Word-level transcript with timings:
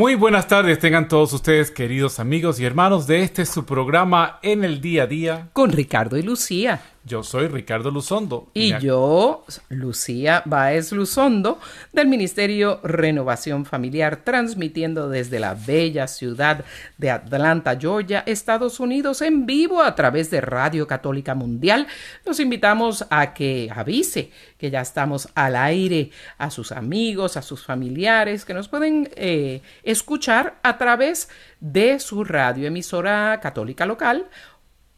Muy 0.00 0.14
buenas 0.14 0.48
tardes, 0.48 0.78
tengan 0.78 1.08
todos 1.08 1.30
ustedes, 1.34 1.70
queridos 1.70 2.20
amigos 2.20 2.58
y 2.58 2.64
hermanos, 2.64 3.06
de 3.06 3.22
este 3.22 3.44
su 3.44 3.66
programa 3.66 4.38
en 4.42 4.64
el 4.64 4.80
día 4.80 5.02
a 5.02 5.06
día. 5.06 5.50
Con 5.52 5.72
Ricardo 5.72 6.16
y 6.16 6.22
Lucía. 6.22 6.80
Yo 7.04 7.22
soy 7.22 7.48
Ricardo 7.48 7.90
Luzondo. 7.90 8.48
Y 8.52 8.78
yo, 8.78 9.46
Lucía 9.70 10.42
Báez 10.44 10.92
Luzondo, 10.92 11.58
del 11.94 12.08
Ministerio 12.08 12.78
Renovación 12.82 13.64
Familiar, 13.64 14.22
transmitiendo 14.22 15.08
desde 15.08 15.40
la 15.40 15.54
bella 15.54 16.06
ciudad 16.06 16.62
de 16.98 17.10
Atlanta, 17.10 17.78
Georgia, 17.80 18.22
Estados 18.26 18.80
Unidos, 18.80 19.22
en 19.22 19.46
vivo 19.46 19.82
a 19.82 19.94
través 19.94 20.30
de 20.30 20.42
Radio 20.42 20.86
Católica 20.86 21.34
Mundial. 21.34 21.86
Los 22.26 22.38
invitamos 22.38 23.06
a 23.08 23.32
que 23.32 23.70
avise 23.74 24.30
que 24.58 24.70
ya 24.70 24.82
estamos 24.82 25.30
al 25.34 25.56
aire 25.56 26.10
a 26.36 26.50
sus 26.50 26.70
amigos, 26.70 27.38
a 27.38 27.42
sus 27.42 27.64
familiares, 27.64 28.44
que 28.44 28.52
nos 28.52 28.68
pueden 28.68 29.08
eh, 29.16 29.62
escuchar 29.84 30.58
a 30.62 30.76
través 30.76 31.30
de 31.60 31.98
su 31.98 32.24
radioemisora 32.24 33.40
católica 33.40 33.86
local 33.86 34.28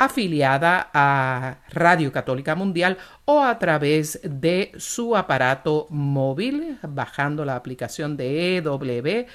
afiliada 0.04 0.90
a 0.92 1.58
Radio 1.70 2.12
Católica 2.12 2.54
Mundial 2.54 2.98
o 3.24 3.42
a 3.42 3.58
través 3.58 4.20
de 4.24 4.72
su 4.76 5.16
aparato 5.16 5.86
móvil, 5.90 6.78
bajando 6.82 7.44
la 7.44 7.56
aplicación 7.56 8.16
de 8.16 8.56
EWTN 8.56 9.28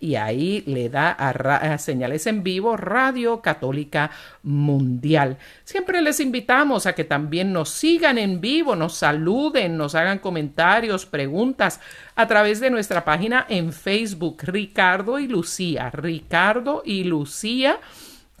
y 0.00 0.14
ahí 0.14 0.62
le 0.66 0.88
da 0.88 1.10
a 1.10 1.78
señales 1.78 2.26
en 2.26 2.42
vivo 2.42 2.76
Radio 2.76 3.40
Católica 3.42 4.10
Mundial. 4.42 5.38
Siempre 5.64 6.00
les 6.02 6.20
invitamos 6.20 6.86
a 6.86 6.94
que 6.94 7.04
también 7.04 7.52
nos 7.52 7.70
sigan 7.70 8.18
en 8.18 8.40
vivo, 8.40 8.76
nos 8.76 8.94
saluden, 8.94 9.76
nos 9.76 9.94
hagan 9.94 10.20
comentarios, 10.20 11.04
preguntas 11.04 11.80
a 12.14 12.26
través 12.26 12.60
de 12.60 12.70
nuestra 12.70 13.04
página 13.04 13.44
en 13.48 13.72
Facebook, 13.72 14.38
Ricardo 14.44 15.18
y 15.18 15.26
Lucía. 15.26 15.90
Ricardo 15.90 16.82
y 16.84 17.04
Lucía 17.04 17.80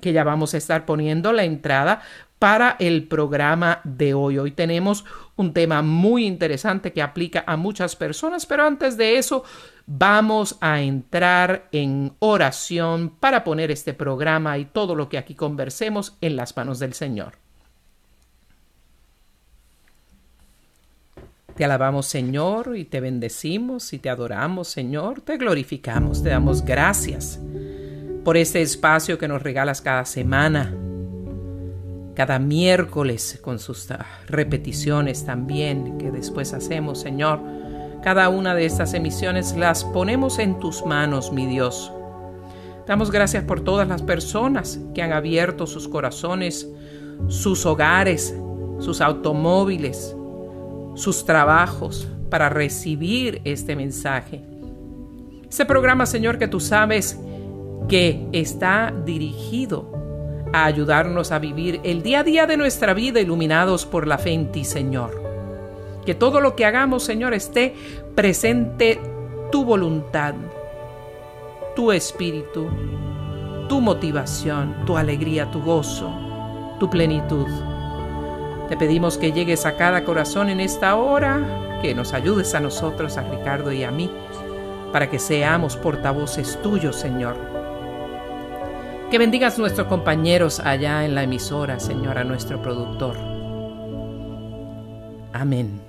que 0.00 0.12
ya 0.12 0.24
vamos 0.24 0.54
a 0.54 0.58
estar 0.58 0.84
poniendo 0.84 1.32
la 1.32 1.44
entrada 1.44 2.02
para 2.38 2.76
el 2.78 3.08
programa 3.08 3.80
de 3.84 4.14
hoy. 4.14 4.38
Hoy 4.38 4.50
tenemos 4.50 5.04
un 5.36 5.52
tema 5.52 5.82
muy 5.82 6.26
interesante 6.26 6.92
que 6.92 7.02
aplica 7.02 7.44
a 7.46 7.56
muchas 7.56 7.96
personas, 7.96 8.44
pero 8.46 8.64
antes 8.64 8.96
de 8.96 9.16
eso 9.16 9.44
vamos 9.86 10.56
a 10.60 10.80
entrar 10.80 11.68
en 11.72 12.12
oración 12.18 13.10
para 13.20 13.42
poner 13.42 13.70
este 13.70 13.94
programa 13.94 14.58
y 14.58 14.66
todo 14.66 14.94
lo 14.94 15.08
que 15.08 15.18
aquí 15.18 15.34
conversemos 15.34 16.16
en 16.20 16.36
las 16.36 16.56
manos 16.56 16.78
del 16.78 16.92
Señor. 16.92 17.34
Te 21.54 21.64
alabamos, 21.64 22.04
Señor, 22.04 22.76
y 22.76 22.84
te 22.84 23.00
bendecimos 23.00 23.94
y 23.94 23.98
te 23.98 24.10
adoramos, 24.10 24.68
Señor, 24.68 25.22
te 25.22 25.38
glorificamos, 25.38 26.22
te 26.22 26.28
damos 26.28 26.62
gracias 26.62 27.40
por 28.26 28.36
este 28.36 28.60
espacio 28.60 29.18
que 29.18 29.28
nos 29.28 29.40
regalas 29.40 29.80
cada 29.80 30.04
semana, 30.04 30.74
cada 32.16 32.40
miércoles 32.40 33.38
con 33.40 33.60
sus 33.60 33.88
ah, 33.92 34.04
repeticiones 34.26 35.24
también 35.24 35.96
que 35.96 36.10
después 36.10 36.52
hacemos, 36.52 37.00
Señor. 37.00 37.38
Cada 38.02 38.28
una 38.28 38.56
de 38.56 38.66
estas 38.66 38.94
emisiones 38.94 39.56
las 39.56 39.84
ponemos 39.84 40.40
en 40.40 40.58
tus 40.58 40.84
manos, 40.84 41.30
mi 41.30 41.46
Dios. 41.46 41.92
Damos 42.88 43.12
gracias 43.12 43.44
por 43.44 43.60
todas 43.60 43.86
las 43.86 44.02
personas 44.02 44.80
que 44.92 45.02
han 45.02 45.12
abierto 45.12 45.68
sus 45.68 45.86
corazones, 45.86 46.68
sus 47.28 47.64
hogares, 47.64 48.34
sus 48.80 49.00
automóviles, 49.02 50.16
sus 50.96 51.24
trabajos 51.24 52.08
para 52.28 52.48
recibir 52.48 53.40
este 53.44 53.76
mensaje. 53.76 54.42
Ese 55.48 55.64
programa, 55.64 56.06
Señor, 56.06 56.38
que 56.38 56.48
tú 56.48 56.58
sabes 56.58 57.20
que 57.88 58.26
está 58.32 58.92
dirigido 59.04 59.90
a 60.52 60.64
ayudarnos 60.64 61.32
a 61.32 61.38
vivir 61.38 61.80
el 61.84 62.02
día 62.02 62.20
a 62.20 62.24
día 62.24 62.46
de 62.46 62.56
nuestra 62.56 62.94
vida 62.94 63.20
iluminados 63.20 63.86
por 63.86 64.06
la 64.06 64.18
fe 64.18 64.32
en 64.32 64.52
ti, 64.52 64.64
Señor. 64.64 65.22
Que 66.04 66.14
todo 66.14 66.40
lo 66.40 66.54
que 66.56 66.64
hagamos, 66.64 67.02
Señor, 67.02 67.34
esté 67.34 67.74
presente 68.14 69.00
tu 69.50 69.64
voluntad, 69.64 70.34
tu 71.74 71.92
espíritu, 71.92 72.68
tu 73.68 73.80
motivación, 73.80 74.84
tu 74.86 74.96
alegría, 74.96 75.50
tu 75.50 75.62
gozo, 75.62 76.12
tu 76.78 76.88
plenitud. 76.88 77.46
Te 78.68 78.76
pedimos 78.76 79.18
que 79.18 79.32
llegues 79.32 79.66
a 79.66 79.76
cada 79.76 80.04
corazón 80.04 80.48
en 80.48 80.60
esta 80.60 80.96
hora, 80.96 81.78
que 81.82 81.94
nos 81.94 82.12
ayudes 82.12 82.54
a 82.54 82.60
nosotros, 82.60 83.16
a 83.16 83.22
Ricardo 83.22 83.72
y 83.72 83.84
a 83.84 83.90
mí, 83.90 84.10
para 84.92 85.10
que 85.10 85.18
seamos 85.18 85.76
portavoces 85.76 86.60
tuyos, 86.62 86.96
Señor. 86.96 87.55
Que 89.10 89.18
bendigas 89.18 89.56
nuestros 89.56 89.86
compañeros 89.86 90.58
allá 90.58 91.04
en 91.04 91.14
la 91.14 91.22
emisora, 91.22 91.78
Señor, 91.78 92.18
a 92.18 92.24
nuestro 92.24 92.60
productor. 92.60 93.16
Amén. 95.32 95.80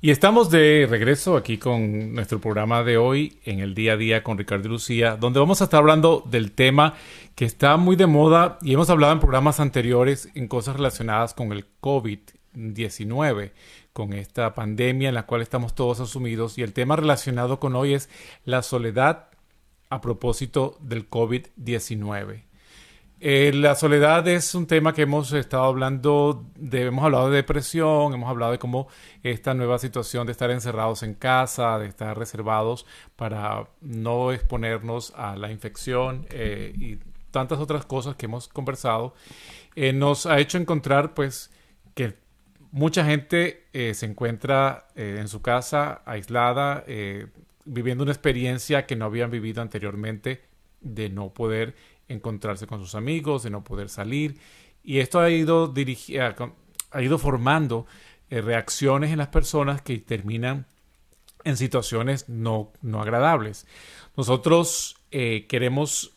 Y 0.00 0.10
estamos 0.10 0.48
de 0.48 0.86
regreso 0.88 1.36
aquí 1.36 1.58
con 1.58 2.14
nuestro 2.14 2.40
programa 2.40 2.82
de 2.84 2.96
hoy 2.96 3.38
en 3.44 3.58
el 3.58 3.74
día 3.74 3.92
a 3.92 3.96
día 3.98 4.22
con 4.22 4.38
Ricardo 4.38 4.68
y 4.68 4.70
Lucía, 4.70 5.16
donde 5.16 5.40
vamos 5.40 5.60
a 5.60 5.64
estar 5.64 5.80
hablando 5.80 6.24
del 6.30 6.52
tema 6.52 6.94
que 7.34 7.44
está 7.44 7.76
muy 7.76 7.96
de 7.96 8.06
moda 8.06 8.58
y 8.62 8.72
hemos 8.72 8.88
hablado 8.88 9.12
en 9.12 9.20
programas 9.20 9.60
anteriores 9.60 10.30
en 10.34 10.48
cosas 10.48 10.76
relacionadas 10.76 11.34
con 11.34 11.52
el 11.52 11.66
COVID-19, 11.82 13.50
con 13.92 14.12
esta 14.12 14.54
pandemia 14.54 15.08
en 15.08 15.14
la 15.14 15.26
cual 15.26 15.42
estamos 15.42 15.74
todos 15.74 16.00
asumidos. 16.00 16.58
Y 16.58 16.62
el 16.62 16.72
tema 16.72 16.96
relacionado 16.96 17.60
con 17.60 17.74
hoy 17.74 17.94
es 17.94 18.08
la 18.44 18.62
soledad 18.62 19.28
a 19.90 20.00
propósito 20.00 20.76
del 20.80 21.08
COVID-19. 21.08 22.48
Eh, 23.20 23.50
la 23.52 23.74
soledad 23.74 24.28
es 24.28 24.54
un 24.54 24.68
tema 24.68 24.92
que 24.92 25.02
hemos 25.02 25.32
estado 25.32 25.64
hablando 25.64 26.46
de, 26.54 26.82
hemos 26.82 27.04
hablado 27.04 27.30
de 27.30 27.36
depresión, 27.36 28.14
hemos 28.14 28.30
hablado 28.30 28.52
de 28.52 28.60
cómo 28.60 28.86
esta 29.24 29.54
nueva 29.54 29.80
situación 29.80 30.24
de 30.26 30.32
estar 30.32 30.52
encerrados 30.52 31.02
en 31.02 31.14
casa, 31.14 31.80
de 31.80 31.88
estar 31.88 32.16
reservados 32.16 32.86
para 33.16 33.70
no 33.80 34.30
exponernos 34.30 35.12
a 35.16 35.34
la 35.34 35.50
infección 35.50 36.26
eh, 36.30 36.72
y 36.78 36.98
tantas 37.32 37.58
otras 37.58 37.84
cosas 37.86 38.14
que 38.14 38.26
hemos 38.26 38.46
conversado, 38.46 39.14
eh, 39.74 39.92
nos 39.92 40.26
ha 40.26 40.38
hecho 40.38 40.56
encontrar 40.56 41.14
pues 41.14 41.50
que 41.94 42.14
mucha 42.78 43.04
gente 43.04 43.66
eh, 43.72 43.92
se 43.94 44.06
encuentra 44.06 44.86
eh, 44.94 45.16
en 45.18 45.26
su 45.26 45.42
casa 45.42 46.02
aislada, 46.06 46.84
eh, 46.86 47.26
viviendo 47.64 48.04
una 48.04 48.12
experiencia 48.12 48.86
que 48.86 48.94
no 48.94 49.04
habían 49.04 49.32
vivido 49.32 49.62
anteriormente 49.62 50.42
de 50.80 51.10
no 51.10 51.34
poder 51.34 51.74
encontrarse 52.06 52.68
con 52.68 52.78
sus 52.78 52.94
amigos, 52.94 53.42
de 53.42 53.50
no 53.50 53.64
poder 53.64 53.88
salir. 53.88 54.38
Y 54.84 55.00
esto 55.00 55.18
ha 55.18 55.28
ido, 55.28 55.74
dirigi- 55.74 56.18
ha 56.92 57.02
ido 57.02 57.18
formando 57.18 57.86
reacciones 58.30 59.10
en 59.10 59.18
las 59.18 59.28
personas 59.28 59.82
que 59.82 59.98
terminan 59.98 60.66
en 61.44 61.56
situaciones 61.56 62.28
no, 62.28 62.72
no 62.80 63.02
agradables. 63.02 63.66
Nosotros 64.16 64.96
queremos 65.10 66.16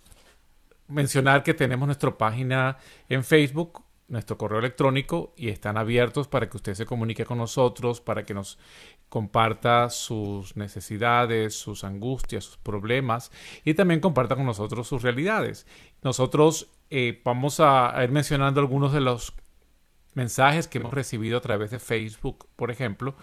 mencionar 0.87 1.41
que 1.43 1.53
tenemos 1.53 1.87
nuestra 1.87 2.17
página 2.17 2.77
en 3.09 3.23
Facebook 3.23 3.83
nuestro 4.11 4.37
correo 4.37 4.59
electrónico 4.59 5.33
y 5.37 5.49
están 5.49 5.77
abiertos 5.77 6.27
para 6.27 6.49
que 6.49 6.57
usted 6.57 6.73
se 6.73 6.85
comunique 6.85 7.25
con 7.25 7.37
nosotros, 7.37 8.01
para 8.01 8.25
que 8.25 8.33
nos 8.33 8.59
comparta 9.07 9.89
sus 9.89 10.57
necesidades, 10.57 11.55
sus 11.55 11.85
angustias, 11.85 12.43
sus 12.43 12.57
problemas 12.57 13.31
y 13.63 13.73
también 13.73 14.01
comparta 14.01 14.35
con 14.35 14.45
nosotros 14.45 14.87
sus 14.87 15.01
realidades. 15.01 15.65
Nosotros 16.03 16.69
eh, 16.89 17.21
vamos 17.23 17.61
a, 17.61 17.93
ir 18.03 18.11
mencionando 18.11 18.59
algunos 18.59 18.91
de 18.91 18.99
los 18.99 19.33
mensajes 20.13 20.67
que 20.67 20.79
hemos 20.79 20.93
recibido 20.93 21.37
a 21.37 21.41
través 21.41 21.71
de 21.71 21.79
Facebook, 21.79 22.49
por 22.57 22.69
ejemplo. 22.69 23.15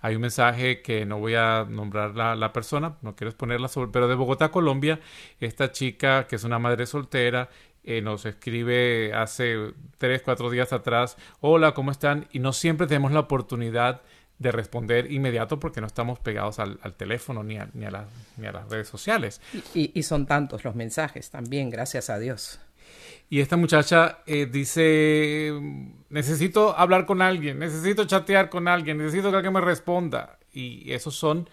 Hay 0.00 0.14
un 0.14 0.20
mensaje 0.20 0.82
que 0.82 1.06
no 1.06 1.20
voy 1.20 1.36
a 1.36 1.64
nombrar 1.66 2.14
la, 2.14 2.36
la 2.36 2.52
persona, 2.52 2.98
no 3.00 3.16
quiero 3.16 3.30
exponerla 3.30 3.68
sobre, 3.68 3.90
pero 3.90 4.08
de 4.08 4.14
Bogotá, 4.14 4.50
Colombia, 4.50 5.00
esta 5.40 5.72
chica 5.72 6.26
que 6.26 6.36
es 6.36 6.44
una 6.44 6.58
madre 6.58 6.84
soltera 6.84 7.48
eh, 7.84 8.00
nos 8.00 8.24
escribe 8.24 9.12
hace 9.14 9.74
tres, 9.98 10.22
cuatro 10.22 10.50
días 10.50 10.72
atrás, 10.72 11.16
hola, 11.40 11.74
¿cómo 11.74 11.90
están? 11.90 12.26
Y 12.32 12.38
no 12.38 12.52
siempre 12.52 12.86
tenemos 12.86 13.12
la 13.12 13.20
oportunidad 13.20 14.02
de 14.38 14.52
responder 14.52 15.12
inmediato 15.12 15.60
porque 15.60 15.80
no 15.80 15.86
estamos 15.86 16.18
pegados 16.18 16.58
al, 16.58 16.78
teléfono 16.96 17.42
ni 17.42 17.56
a, 17.56 17.68
ni, 17.74 17.84
a 17.84 17.90
las 18.52 18.68
redes 18.68 18.88
sociales. 18.88 19.40
Y, 19.74 20.02
son 20.02 20.26
tantos 20.26 20.64
los 20.64 20.74
mensajes 20.74 21.30
también, 21.30 21.70
gracias 21.70 22.10
a 22.10 22.18
Dios. 22.18 22.60
Y 23.30 23.40
esta 23.40 23.56
muchacha 23.56 24.18
eh, 24.26 24.46
dice, 24.46 25.52
necesito 26.10 26.76
hablar 26.76 27.06
con 27.06 27.22
alguien, 27.22 27.58
necesito 27.58 28.04
chatear 28.04 28.50
con 28.50 28.68
alguien, 28.68 28.98
necesito 28.98 29.30
que 29.30 29.36
alguien 29.36 29.52
me 29.52 29.60
responda. 29.60 30.38
Y 30.52 30.92
esos 30.92 31.14
son 31.16 31.48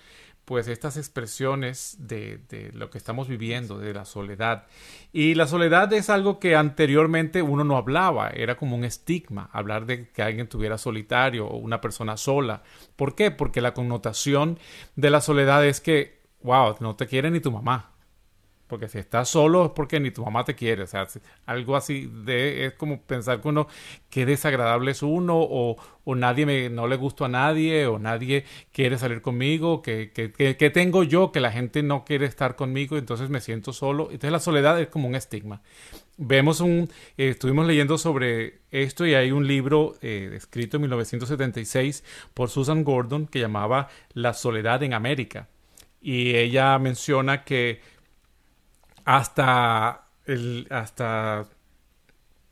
pues 0.51 0.67
estas 0.67 0.97
expresiones 0.97 1.95
de, 1.97 2.41
de, 2.49 2.73
lo 2.73 2.89
que 2.89 2.97
estamos 2.97 3.29
viviendo, 3.29 3.77
de 3.77 3.93
la 3.93 4.03
soledad. 4.03 4.65
Y 5.13 5.33
la 5.35 5.47
soledad 5.47 5.93
es 5.93 6.09
algo 6.09 6.41
que 6.41 6.57
anteriormente 6.57 7.41
uno 7.41 7.63
no 7.63 7.77
hablaba, 7.77 8.31
era 8.31 8.57
como 8.57 8.75
un 8.75 8.83
estigma, 8.83 9.49
hablar 9.53 9.85
de 9.85 10.09
que 10.09 10.21
alguien 10.21 10.47
estuviera 10.47 10.77
solitario 10.77 11.47
o 11.47 11.55
una 11.55 11.79
persona 11.79 12.17
sola. 12.17 12.63
¿Por 12.97 13.15
qué? 13.15 13.31
Porque 13.31 13.61
la 13.61 13.73
connotación 13.73 14.59
de 14.97 15.09
la 15.09 15.21
soledad 15.21 15.65
es 15.65 15.79
que, 15.79 16.19
wow, 16.43 16.75
no 16.81 16.97
te 16.97 17.07
quiere 17.07 17.31
ni 17.31 17.39
tu 17.39 17.53
mamá. 17.53 17.93
Porque 18.71 18.87
si 18.87 18.99
estás 18.99 19.27
solo 19.27 19.65
es 19.65 19.71
porque 19.71 19.99
ni 19.99 20.11
tu 20.11 20.23
mamá 20.23 20.45
te 20.45 20.55
quiere. 20.55 20.83
O 20.83 20.87
sea, 20.87 21.05
algo 21.45 21.75
así 21.75 22.09
de, 22.23 22.67
es 22.67 22.73
como 22.75 23.01
pensar 23.01 23.41
que 23.41 23.49
uno, 23.49 23.67
qué 24.09 24.25
desagradable 24.25 24.91
es 24.91 25.03
uno, 25.03 25.35
o, 25.37 25.75
o 26.05 26.15
nadie 26.15 26.45
me, 26.45 26.69
no 26.69 26.87
le 26.87 26.95
gusto 26.95 27.25
a 27.25 27.27
nadie, 27.27 27.85
o 27.85 27.99
nadie 27.99 28.45
quiere 28.71 28.97
salir 28.97 29.21
conmigo, 29.21 29.81
que, 29.81 30.11
que, 30.13 30.31
que, 30.31 30.69
tengo 30.69 31.03
yo, 31.03 31.33
que 31.33 31.41
la 31.41 31.51
gente 31.51 31.83
no 31.83 32.05
quiere 32.05 32.25
estar 32.25 32.55
conmigo, 32.55 32.97
entonces 32.97 33.29
me 33.29 33.41
siento 33.41 33.73
solo. 33.73 34.05
Entonces 34.05 34.31
la 34.31 34.39
soledad 34.39 34.79
es 34.79 34.87
como 34.87 35.09
un 35.09 35.15
estigma. 35.15 35.61
Vemos 36.15 36.61
un, 36.61 36.89
eh, 37.17 37.27
estuvimos 37.27 37.67
leyendo 37.67 37.97
sobre 37.97 38.61
esto 38.71 39.05
y 39.05 39.15
hay 39.15 39.33
un 39.33 39.47
libro 39.47 39.95
eh, 40.01 40.31
escrito 40.33 40.77
en 40.77 40.83
1976 40.83 42.05
por 42.33 42.49
Susan 42.49 42.85
Gordon 42.85 43.27
que 43.27 43.39
llamaba 43.39 43.89
La 44.13 44.33
soledad 44.33 44.81
en 44.83 44.93
América. 44.93 45.49
Y 46.01 46.37
ella 46.37 46.79
menciona 46.79 47.43
que 47.43 47.81
hasta 49.05 50.07
el, 50.25 50.67
hasta 50.69 51.45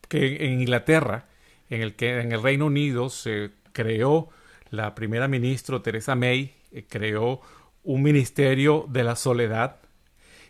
que 0.08 0.44
en 0.46 0.60
Inglaterra, 0.60 1.26
en 1.68 1.82
el 1.82 1.94
que 1.94 2.20
en 2.20 2.32
el 2.32 2.42
Reino 2.42 2.66
Unido 2.66 3.10
se 3.10 3.50
creó 3.72 4.30
la 4.70 4.94
primera 4.94 5.28
ministra 5.28 5.82
Teresa 5.82 6.14
May 6.14 6.54
eh, 6.72 6.86
creó 6.88 7.40
un 7.82 8.02
ministerio 8.02 8.86
de 8.88 9.04
la 9.04 9.16
soledad, 9.16 9.76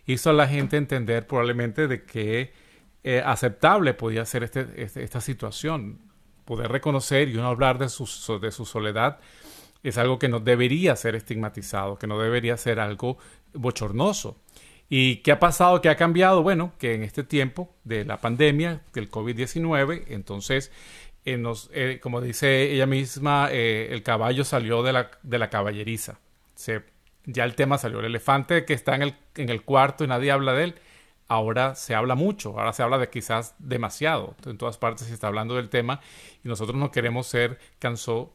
hizo 0.07 0.31
a 0.31 0.33
la 0.33 0.47
gente 0.47 0.77
entender 0.77 1.27
probablemente 1.27 1.89
de 1.89 2.05
que 2.05 2.53
eh, 3.03 3.23
aceptable 3.25 3.95
podía 3.95 4.27
ser 4.27 4.43
este, 4.43 4.67
este, 4.77 5.03
esta 5.03 5.21
situación, 5.21 6.01
poder 6.45 6.71
reconocer 6.71 7.29
y 7.29 7.37
uno 7.37 7.49
hablar 7.49 7.79
de 7.79 7.89
su, 7.89 8.05
de 8.41 8.51
su 8.51 8.67
soledad 8.67 9.21
es 9.83 9.97
algo 9.97 10.19
que 10.19 10.29
no 10.29 10.41
debería 10.41 10.97
ser 10.97 11.15
estigmatizado, 11.15 11.97
que 11.97 12.07
no 12.07 12.19
debería 12.19 12.57
ser 12.57 12.81
algo 12.81 13.17
bochornoso. 13.55 14.37
¿Y 14.93 15.19
qué 15.19 15.31
ha 15.31 15.39
pasado? 15.39 15.81
¿Qué 15.81 15.89
ha 15.89 15.97
cambiado? 15.97 16.43
Bueno, 16.43 16.73
que 16.77 16.95
en 16.95 17.05
este 17.05 17.23
tiempo 17.23 17.73
de 17.85 18.05
la 18.05 18.21
pandemia, 18.21 18.83
del 18.93 19.09
COVID-19, 19.09 20.07
entonces, 20.09 20.73
eh, 21.25 21.41
eh, 21.73 22.01
como 22.03 22.21
dice 22.21 22.73
ella 22.73 22.87
misma, 22.87 23.51
eh, 23.53 23.89
el 23.93 24.03
caballo 24.03 24.45
salió 24.45 24.83
de 24.83 24.93
la, 24.93 25.13
de 25.23 25.39
la 25.39 25.49
caballeriza. 25.49 26.19
Ya 27.25 27.45
el 27.45 27.55
tema 27.55 27.79
salió. 27.79 28.01
El 28.01 28.07
elefante 28.07 28.65
que 28.65 28.75
está 28.75 28.97
en 28.97 29.03
el, 29.03 29.15
en 29.37 29.49
el 29.49 29.63
cuarto 29.63 30.03
y 30.03 30.09
nadie 30.09 30.33
habla 30.33 30.55
de 30.55 30.65
él, 30.65 30.75
ahora 31.29 31.77
se 31.77 31.95
habla 31.95 32.17
mucho, 32.17 32.59
ahora 32.59 32.73
se 32.73 32.83
habla 32.83 32.99
de 32.99 33.09
quizás 33.11 33.55
demasiado. 33.61 34.35
En 34.45 34.59
todas 34.59 34.77
partes 34.77 35.07
se 35.07 35.15
está 35.15 35.29
hablando 35.29 35.55
del 35.55 35.69
tema 35.69 36.01
y 36.43 36.49
nosotros 36.49 36.77
no 36.77 36.91
queremos 36.91 37.29
ser 37.29 37.61
canso, 37.79 38.35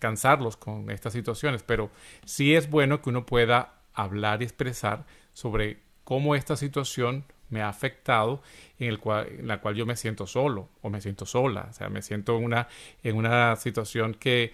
cansarlos 0.00 0.56
con 0.56 0.90
estas 0.90 1.12
situaciones, 1.12 1.62
pero 1.62 1.90
sí 2.24 2.56
es 2.56 2.68
bueno 2.68 3.02
que 3.02 3.10
uno 3.10 3.24
pueda 3.24 3.74
hablar 3.94 4.42
y 4.42 4.46
expresar 4.46 5.04
sobre 5.32 5.91
cómo 6.04 6.34
esta 6.34 6.56
situación 6.56 7.24
me 7.52 7.60
ha 7.60 7.68
afectado 7.68 8.42
en, 8.78 8.88
el 8.88 8.98
cual, 8.98 9.28
en 9.28 9.46
la 9.46 9.60
cual 9.60 9.74
yo 9.74 9.84
me 9.84 9.94
siento 9.94 10.26
solo 10.26 10.70
o 10.80 10.88
me 10.88 11.00
siento 11.00 11.26
sola. 11.26 11.68
O 11.70 11.72
sea, 11.74 11.90
me 11.90 12.00
siento 12.00 12.36
en 12.38 12.44
una, 12.44 12.68
en 13.02 13.16
una 13.16 13.56
situación 13.56 14.14
que, 14.14 14.52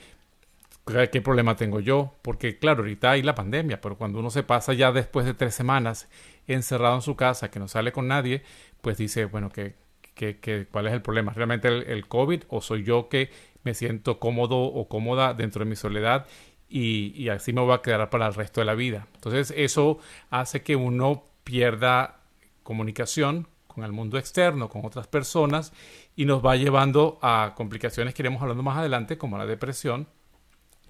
¿qué 1.13 1.23
problema 1.23 1.55
tengo 1.55 1.79
yo? 1.79 2.15
Porque 2.23 2.59
claro, 2.59 2.81
ahorita 2.81 3.13
hay 3.13 3.23
la 3.23 3.37
pandemia, 3.37 3.81
pero 3.81 3.97
cuando 3.97 4.19
uno 4.19 4.31
se 4.31 4.43
pasa 4.43 4.73
ya 4.75 4.91
después 4.91 5.27
de 5.27 5.35
tres 5.35 5.55
semanas 5.55 6.09
encerrado 6.49 6.97
en 6.97 7.03
su 7.03 7.15
casa, 7.15 7.51
que 7.51 7.61
no 7.61 7.69
sale 7.69 7.93
con 7.93 8.09
nadie, 8.09 8.43
pues 8.81 8.99
dice, 8.99 9.27
bueno, 9.27 9.49
¿qué, 9.51 9.77
qué, 10.15 10.67
cuál 10.71 10.89
es 10.89 10.93
el 10.93 11.03
problema? 11.03 11.33
¿Realmente 11.33 11.69
el, 11.69 11.85
el 11.85 12.09
COVID 12.09 12.43
o 12.49 12.61
soy 12.61 12.83
yo 12.83 13.09
que 13.09 13.31
me 13.63 13.75
siento 13.75 14.19
cómodo 14.19 14.59
o 14.59 14.89
cómoda 14.89 15.35
dentro 15.35 15.65
de 15.65 15.71
mi 15.71 15.77
soledad 15.77 16.27
y, 16.69 17.13
y, 17.17 17.31
así 17.31 17.53
me 17.53 17.63
voy 17.63 17.75
a 17.75 17.81
quedar 17.81 18.11
para 18.11 18.27
el 18.27 18.35
resto 18.35 18.61
de 18.61 18.67
la 18.67 18.75
vida. 18.75 19.07
Entonces 19.15 19.55
eso 19.57 19.99
hace 20.29 20.63
que 20.63 20.77
uno 20.77 21.25
pierda 21.49 22.21
comunicación 22.63 23.49
con 23.67 23.83
el 23.83 23.91
mundo 23.91 24.19
externo, 24.19 24.69
con 24.69 24.85
otras 24.85 25.07
personas, 25.07 25.73
y 26.15 26.27
nos 26.27 26.45
va 26.45 26.57
llevando 26.57 27.19
a 27.23 27.55
complicaciones 27.57 28.13
que 28.13 28.21
iremos 28.21 28.43
hablando 28.43 28.63
más 28.63 28.77
adelante, 28.77 29.17
como 29.17 29.39
la 29.39 29.47
depresión, 29.47 30.09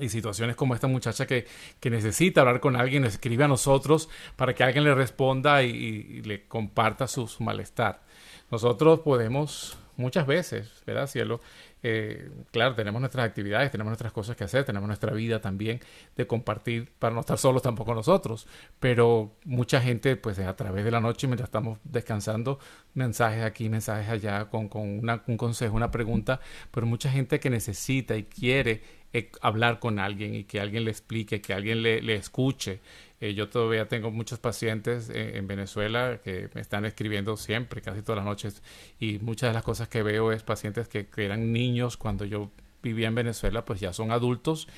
y 0.01 0.09
situaciones 0.09 0.57
como 0.57 0.75
esta 0.75 0.89
muchacha 0.89 1.29
que, 1.29 1.47
que, 1.79 1.91
necesita 1.91 2.41
hablar 2.41 2.59
con 2.59 2.75
alguien, 2.75 3.05
escribe 3.05 3.45
a 3.45 3.49
nosotros 3.49 4.09
para 4.35 4.53
que 4.53 4.65
alguien 4.65 4.83
le 4.83 4.97
responda 4.97 5.63
y, 5.63 6.23
le 6.23 6.49
comparta 6.49 7.07
su, 7.07 7.29
malestar. 7.39 8.03
Nosotros 8.51 8.99
podemos 9.01 9.79
muchas 9.97 10.27
veces, 10.27 10.83
¿verdad, 10.85 11.07
cielo? 11.07 11.41
Eh, 11.83 12.31
claro, 12.51 12.75
tenemos 12.75 13.01
nuestras 13.01 13.27
actividades, 13.27 13.71
tenemos 13.71 13.91
nuestras 13.91 14.13
cosas 14.13 14.37
que 14.37 14.45
hacer, 14.45 14.65
tenemos 14.65 14.87
nuestra 14.89 15.13
vida 15.13 15.41
también 15.41 15.81
de 16.17 16.26
compartir 16.26 16.91
para 16.99 17.14
no 17.14 17.21
estar 17.21 17.38
solos 17.38 17.62
tampoco 17.62 17.95
nosotros, 17.95 18.47
pero 18.81 19.37
mucha 19.45 19.81
gente 19.81 20.17
pues 20.17 20.38
a 20.41 20.57
través 20.57 20.85
de 20.85 20.91
la 20.91 21.00
noche 21.00 21.26
mientras 21.26 21.49
estamos 21.49 21.79
descansando, 21.85 22.59
mensajes 22.95 23.45
aquí, 23.45 23.69
mensajes 23.69 24.09
allá 24.09 24.47
con, 24.47 24.69
con 24.69 25.00
un 25.26 25.37
consejo, 25.37 25.76
una 25.76 25.91
pregunta, 25.91 26.41
pero 26.71 26.87
mucha 26.87 27.11
gente 27.11 27.38
que 27.38 27.50
necesita 27.50 28.17
y 28.17 28.25
quiere 28.25 28.83
eh, 29.12 29.31
hablar 29.41 29.79
con 29.79 29.99
alguien 29.99 30.35
y 30.35 30.45
que 30.45 30.61
alguien 30.61 30.85
le 30.85 30.91
explique, 30.91 31.41
que 31.41 31.55
alguien 31.55 31.83
le, 31.83 32.02
le 32.02 32.14
escuche. 32.14 32.81
Eh, 33.21 33.35
yo 33.35 33.49
todavía 33.49 33.89
tengo 33.89 34.11
muchos 34.11 34.39
pacientes 34.39 35.11
en, 35.11 35.47
Venezuela 35.47 36.21
que 36.23 36.51
me 36.55 36.61
están 36.61 36.85
escribiendo 36.85 37.37
siempre, 37.37 37.81
casi 37.81 38.03
todas 38.03 38.19
las 38.19 38.25
noches, 38.25 38.63
y 39.01 39.19
muchas 39.19 39.51
de 39.51 39.55
las 39.55 39.65
cosas 39.65 39.89
que 39.89 40.03
veo 40.03 40.33
es 40.33 40.43
pacientes 40.43 40.89
que 40.89 41.09
eran 41.17 41.53
niños 41.53 41.97
cuando 41.97 42.25
yo 42.25 42.51
vivía 42.83 43.09
en 43.09 43.15
Venezuela, 43.15 43.65
pues 43.65 43.81
ya 43.81 43.93
son 43.93 44.13
adultos 44.13 44.69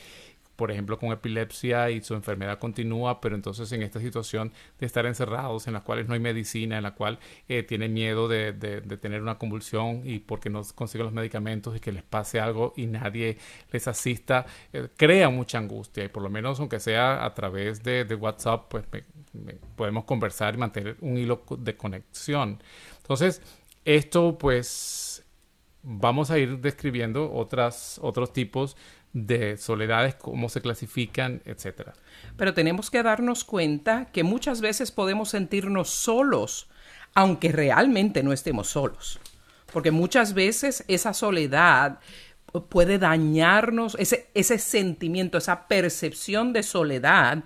por 0.60 0.70
ejemplo, 0.70 0.98
con 0.98 1.10
epilepsia 1.10 1.88
y 1.88 2.02
su 2.02 2.12
enfermedad 2.12 2.58
continúa, 2.58 3.22
pero 3.22 3.34
entonces 3.34 3.72
en 3.72 3.82
esta 3.82 3.98
situación 3.98 4.52
de 4.78 4.84
estar 4.84 5.06
encerrados, 5.06 5.66
en 5.66 5.72
la 5.72 5.80
cual 5.80 6.06
no 6.06 6.12
hay 6.12 6.20
medicina, 6.20 6.76
en 6.76 6.82
la 6.82 6.94
cual 6.94 7.18
eh, 7.48 7.62
tienen 7.62 7.94
miedo 7.94 8.28
de, 8.28 8.52
tener 9.00 9.22
una 9.22 9.38
convulsión 9.38 10.02
y 10.04 10.18
porque 10.18 10.50
no 10.50 10.60
consiguen 10.74 11.06
los 11.06 11.14
medicamentos 11.14 11.74
y 11.74 11.80
que 11.80 11.92
les 11.92 12.02
pase 12.02 12.40
algo 12.40 12.74
y 12.76 12.84
nadie 12.88 13.38
les 13.72 13.88
asista, 13.88 14.44
eh, 14.74 14.88
crea 14.98 15.30
mucha 15.30 15.56
angustia 15.56 16.04
y 16.04 16.08
por 16.08 16.22
lo 16.22 16.28
menos 16.28 16.60
aunque 16.60 16.78
sea 16.78 17.24
a 17.24 17.32
través 17.32 17.82
de, 17.82 18.04
de 18.04 18.14
WhatsApp, 18.14 18.66
pues 18.68 18.84
podemos 19.76 20.04
conversar 20.04 20.56
y 20.56 20.58
mantener 20.58 20.98
un 21.00 21.16
hilo 21.16 21.42
de 21.56 21.74
conexión. 21.74 22.62
Entonces, 22.98 23.40
esto 23.86 24.36
pues 24.36 25.24
vamos 25.82 26.30
a 26.30 26.38
ir 26.38 26.58
describiendo 26.58 27.32
otras, 27.32 27.98
otros 28.02 28.34
tipos 28.34 28.76
de 29.12 29.56
soledades, 29.56 30.14
cómo 30.14 30.48
se 30.48 30.60
clasifican, 30.60 31.42
etcétera. 31.44 31.94
Pero 32.36 32.54
tenemos 32.54 32.90
que 32.90 33.02
darnos 33.02 33.44
cuenta 33.44 34.06
que 34.12 34.22
muchas 34.22 34.60
veces 34.60 34.92
podemos 34.92 35.30
sentirnos 35.30 35.90
solos, 35.90 36.68
aunque 37.14 37.50
realmente 37.50 38.22
no 38.22 38.32
estemos 38.32 38.68
solos. 38.68 39.18
Porque 39.72 39.90
muchas 39.90 40.34
veces 40.34 40.84
esa 40.88 41.12
soledad 41.12 41.98
puede 42.68 42.98
dañarnos, 42.98 43.96
ese, 43.98 44.28
ese 44.34 44.58
sentimiento, 44.58 45.38
esa 45.38 45.68
percepción 45.68 46.52
de 46.52 46.62
soledad 46.62 47.44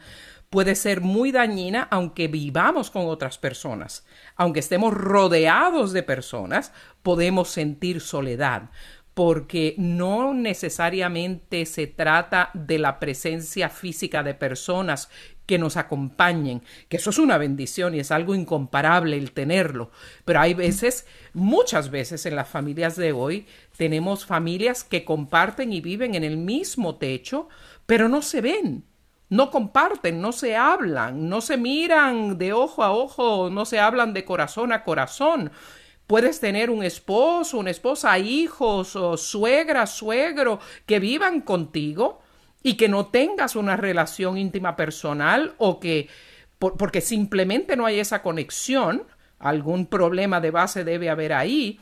puede 0.50 0.76
ser 0.76 1.00
muy 1.00 1.32
dañina 1.32 1.88
aunque 1.90 2.28
vivamos 2.28 2.90
con 2.90 3.06
otras 3.06 3.38
personas. 3.38 4.06
Aunque 4.36 4.60
estemos 4.60 4.94
rodeados 4.94 5.92
de 5.92 6.02
personas, 6.02 6.72
podemos 7.02 7.50
sentir 7.50 8.00
soledad 8.00 8.70
porque 9.14 9.76
no 9.78 10.34
necesariamente 10.34 11.66
se 11.66 11.86
trata 11.86 12.50
de 12.52 12.78
la 12.78 12.98
presencia 12.98 13.68
física 13.68 14.24
de 14.24 14.34
personas 14.34 15.08
que 15.46 15.58
nos 15.58 15.76
acompañen, 15.76 16.62
que 16.88 16.96
eso 16.96 17.10
es 17.10 17.18
una 17.18 17.38
bendición 17.38 17.94
y 17.94 18.00
es 18.00 18.10
algo 18.10 18.34
incomparable 18.34 19.16
el 19.16 19.32
tenerlo. 19.32 19.90
Pero 20.24 20.40
hay 20.40 20.54
veces, 20.54 21.06
muchas 21.32 21.90
veces 21.90 22.26
en 22.26 22.34
las 22.34 22.48
familias 22.48 22.96
de 22.96 23.12
hoy, 23.12 23.46
tenemos 23.76 24.24
familias 24.24 24.84
que 24.84 25.04
comparten 25.04 25.72
y 25.72 25.80
viven 25.80 26.14
en 26.14 26.24
el 26.24 26.36
mismo 26.36 26.96
techo, 26.96 27.48
pero 27.86 28.08
no 28.08 28.22
se 28.22 28.40
ven, 28.40 28.84
no 29.28 29.50
comparten, 29.50 30.20
no 30.20 30.32
se 30.32 30.56
hablan, 30.56 31.28
no 31.28 31.40
se 31.40 31.56
miran 31.56 32.38
de 32.38 32.52
ojo 32.52 32.82
a 32.82 32.92
ojo, 32.92 33.50
no 33.50 33.64
se 33.64 33.78
hablan 33.78 34.14
de 34.14 34.24
corazón 34.24 34.72
a 34.72 34.82
corazón. 34.82 35.52
Puedes 36.06 36.40
tener 36.40 36.70
un 36.70 36.82
esposo, 36.82 37.58
una 37.58 37.70
esposa, 37.70 38.18
hijos, 38.18 38.94
o 38.96 39.16
suegra, 39.16 39.86
suegro, 39.86 40.60
que 40.86 41.00
vivan 41.00 41.40
contigo, 41.40 42.20
y 42.64 42.74
que 42.74 42.88
no 42.88 43.06
tengas 43.06 43.54
una 43.54 43.76
relación 43.76 44.38
íntima 44.38 44.74
personal 44.74 45.54
o 45.58 45.78
que 45.78 46.08
porque 46.58 47.02
simplemente 47.02 47.76
no 47.76 47.84
hay 47.84 48.00
esa 48.00 48.22
conexión, 48.22 49.04
algún 49.38 49.84
problema 49.84 50.40
de 50.40 50.50
base 50.50 50.82
debe 50.82 51.10
haber 51.10 51.34
ahí, 51.34 51.78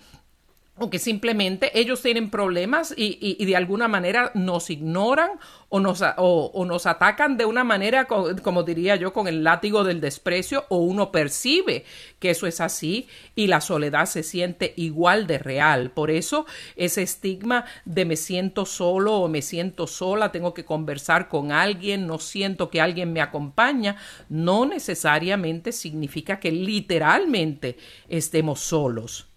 o 0.79 0.89
que 0.89 0.99
simplemente 0.99 1.79
ellos 1.79 2.01
tienen 2.01 2.31
problemas 2.31 2.95
y, 2.97 3.45
de 3.45 3.57
alguna 3.57 3.89
manera 3.89 4.33
nos 4.35 4.71
ignoran 4.71 5.33
o 5.69 5.81
nos, 5.81 6.03
o, 6.17 6.65
nos 6.67 6.87
atacan 6.87 7.37
de 7.37 7.45
una 7.45 7.63
manera, 7.63 8.07
como 8.07 8.63
diría 8.63 8.97
yo, 8.97 9.13
con 9.13 9.29
el 9.29 9.45
látigo 9.45 9.85
del 9.85 10.01
desprecio, 10.01 10.65
o 10.71 10.79
uno 10.79 11.13
percibe 11.13 11.85
que 12.19 12.31
eso 12.31 12.47
es 12.47 12.61
así 12.61 13.07
y 13.35 13.49
la 13.49 13.61
soledad 13.61 14.07
se 14.07 14.23
siente 14.23 14.73
igual 14.77 15.27
de 15.27 15.39
real. 15.39 15.91
Por 15.91 16.11
eso 16.11 16.47
ese 16.75 17.03
estigma 17.03 17.67
de 17.85 18.07
me 18.07 18.17
siento 18.17 18.65
solo 18.65 19.17
o 19.17 19.29
me 19.29 19.43
siento 19.43 19.87
sola, 19.87 20.33
tengo 20.33 20.55
que 20.55 20.65
conversar 20.65 21.29
con 21.29 21.53
alguien, 21.53 22.07
no 22.07 22.19
siento 22.19 22.71
que 22.71 22.81
alguien 22.81 23.13
me 23.13 23.21
acompaña, 23.21 23.97
no 24.31 24.65
necesariamente 24.65 25.71
significa 25.71 26.41
que 26.41 26.51
literalmente 26.51 27.77
estemos 28.09 28.61
solos. 28.61 29.32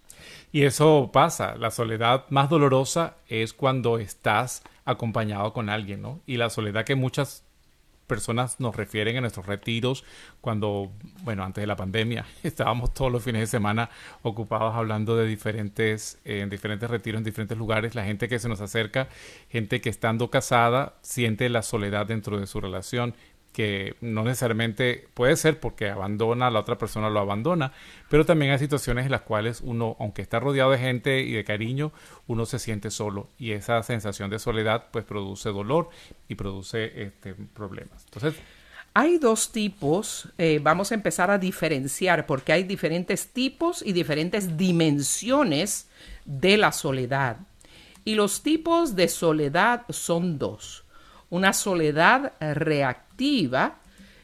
Y 0.56 0.64
eso 0.64 1.10
pasa. 1.12 1.58
La 1.58 1.70
soledad 1.70 2.28
más 2.30 2.50
dolorosa 2.50 3.18
es 3.28 3.52
cuando 3.52 4.00
estás 4.00 4.64
acompañado 4.86 5.52
con 5.52 5.70
alguien, 5.70 6.02
¿no? 6.02 6.22
Y 6.26 6.38
la 6.38 6.50
soledad 6.50 6.86
que 6.86 6.96
muchas 6.96 7.44
personas 8.08 8.62
nos 8.62 8.74
refieren 8.74 9.18
en 9.18 9.24
nuestros 9.24 9.48
retiros 9.48 10.06
cuando, 10.40 10.94
bueno, 11.24 11.44
antes 11.44 11.62
de 11.62 11.68
la 11.68 11.76
pandemia, 11.76 12.26
estábamos 12.44 12.94
todos 12.94 13.12
los 13.12 13.22
fines 13.22 13.42
de 13.42 13.48
semana 13.48 13.90
ocupados 14.22 14.74
hablando 14.76 15.18
de 15.18 15.28
diferentes, 15.28 16.20
en 16.24 16.50
diferentes 16.50 16.90
retiros 16.90 17.18
en 17.20 17.26
diferentes 17.26 17.58
lugares, 17.58 17.94
la 17.94 18.06
gente 18.06 18.30
que 18.30 18.40
se 18.40 18.48
nos 18.48 18.62
acerca, 18.62 19.10
gente 19.50 19.82
que 19.82 19.90
estando 19.90 20.30
casada 20.30 20.94
siente 21.02 21.50
la 21.50 21.64
soledad 21.64 22.06
dentro 22.06 22.40
de 22.40 22.48
su 22.48 22.62
relación 22.62 23.14
que 23.56 23.96
no 24.02 24.26
necesariamente 24.26 25.08
puede 25.14 25.38
ser 25.38 25.62
porque 25.62 25.90
abandona, 25.90 26.52
la 26.52 26.60
otra 26.60 26.78
persona 26.78 27.10
lo 27.10 27.22
abandona, 27.22 27.72
pero 28.10 28.26
también 28.26 28.52
hay 28.52 28.60
situaciones 28.60 29.06
en 29.06 29.12
las 29.12 29.22
cuales 29.22 29.62
uno, 29.64 29.96
aunque 29.98 30.22
está 30.22 30.42
rodeado 30.42 30.72
de 30.72 30.78
gente 30.78 31.22
y 31.22 31.32
de 31.32 31.46
cariño, 31.46 31.94
uno 32.28 32.46
se 32.46 32.60
siente 32.60 32.92
solo 32.92 33.30
y 33.40 33.54
esa 33.54 33.82
sensación 33.82 34.30
de 34.30 34.40
soledad 34.40 34.88
pues 34.92 35.06
produce 35.06 35.52
dolor 35.52 35.90
y 36.28 36.36
produce 36.36 37.02
este, 37.02 37.34
problemas. 37.34 38.04
Entonces, 38.04 38.36
hay 38.94 39.20
dos 39.20 39.54
tipos, 39.54 40.28
eh, 40.38 40.60
vamos 40.62 40.92
a 40.92 40.96
empezar 40.96 41.32
a 41.32 41.38
diferenciar 41.38 42.26
porque 42.26 42.52
hay 42.52 42.64
diferentes 42.64 43.30
tipos 43.30 43.82
y 43.86 43.94
diferentes 43.94 44.58
dimensiones 44.58 45.88
de 46.26 46.58
la 46.58 46.74
soledad. 46.74 47.38
Y 48.04 48.16
los 48.16 48.44
tipos 48.44 48.98
de 48.98 49.08
soledad 49.08 49.84
son 49.88 50.38
dos 50.38 50.85
una 51.30 51.54
soledad 51.54 52.34
reactiva, 52.40 53.78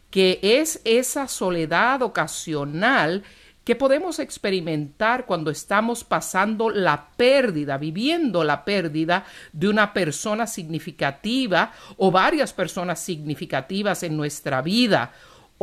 que 0.10 0.40
es 0.42 0.82
esa 0.84 1.28
soledad 1.28 2.02
ocasional 2.02 3.24
que 3.64 3.76
podemos 3.76 4.20
experimentar 4.20 5.26
cuando 5.26 5.52
estamos 5.52 6.04
pasando 6.04 6.70
la 6.70 7.10
pérdida, 7.16 7.78
viviendo 7.78 8.44
la 8.44 8.66
pérdida 8.66 9.26
de 9.54 9.70
una 9.70 9.94
persona 9.94 10.48
significativa 10.48 11.72
o 11.98 12.12
varias 12.12 12.54
personas 12.54 13.00
significativas 13.00 14.02
en 14.04 14.18
nuestra 14.18 14.62
vida, 14.62 15.12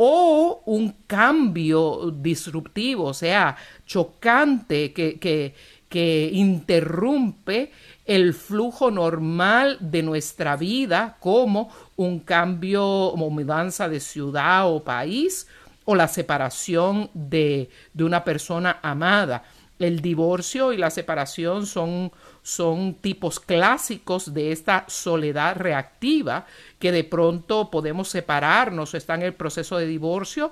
o 0.01 0.63
un 0.65 0.95
cambio 1.07 2.09
disruptivo, 2.09 3.03
o 3.03 3.13
sea, 3.13 3.57
chocante, 3.85 4.93
que, 4.93 5.19
que, 5.19 5.53
que 5.89 6.29
interrumpe 6.31 7.73
el 8.09 8.33
flujo 8.33 8.89
normal 8.89 9.77
de 9.79 10.01
nuestra 10.01 10.57
vida 10.57 11.17
como 11.19 11.69
un 11.95 12.21
cambio 12.21 12.83
o 12.83 13.29
mudanza 13.29 13.87
de 13.87 13.99
ciudad 13.99 14.67
o 14.67 14.83
país 14.83 15.47
o 15.85 15.93
la 15.93 16.07
separación 16.07 17.11
de, 17.13 17.69
de 17.93 18.03
una 18.03 18.23
persona 18.23 18.79
amada. 18.81 19.43
El 19.77 20.01
divorcio 20.01 20.73
y 20.73 20.77
la 20.77 20.89
separación 20.89 21.67
son, 21.67 22.11
son 22.41 22.95
tipos 22.95 23.39
clásicos 23.39 24.33
de 24.33 24.53
esta 24.53 24.85
soledad 24.87 25.55
reactiva 25.55 26.47
que 26.79 26.91
de 26.91 27.03
pronto 27.03 27.69
podemos 27.69 28.09
separarnos, 28.09 28.95
está 28.95 29.13
en 29.13 29.21
el 29.21 29.35
proceso 29.35 29.77
de 29.77 29.85
divorcio 29.85 30.51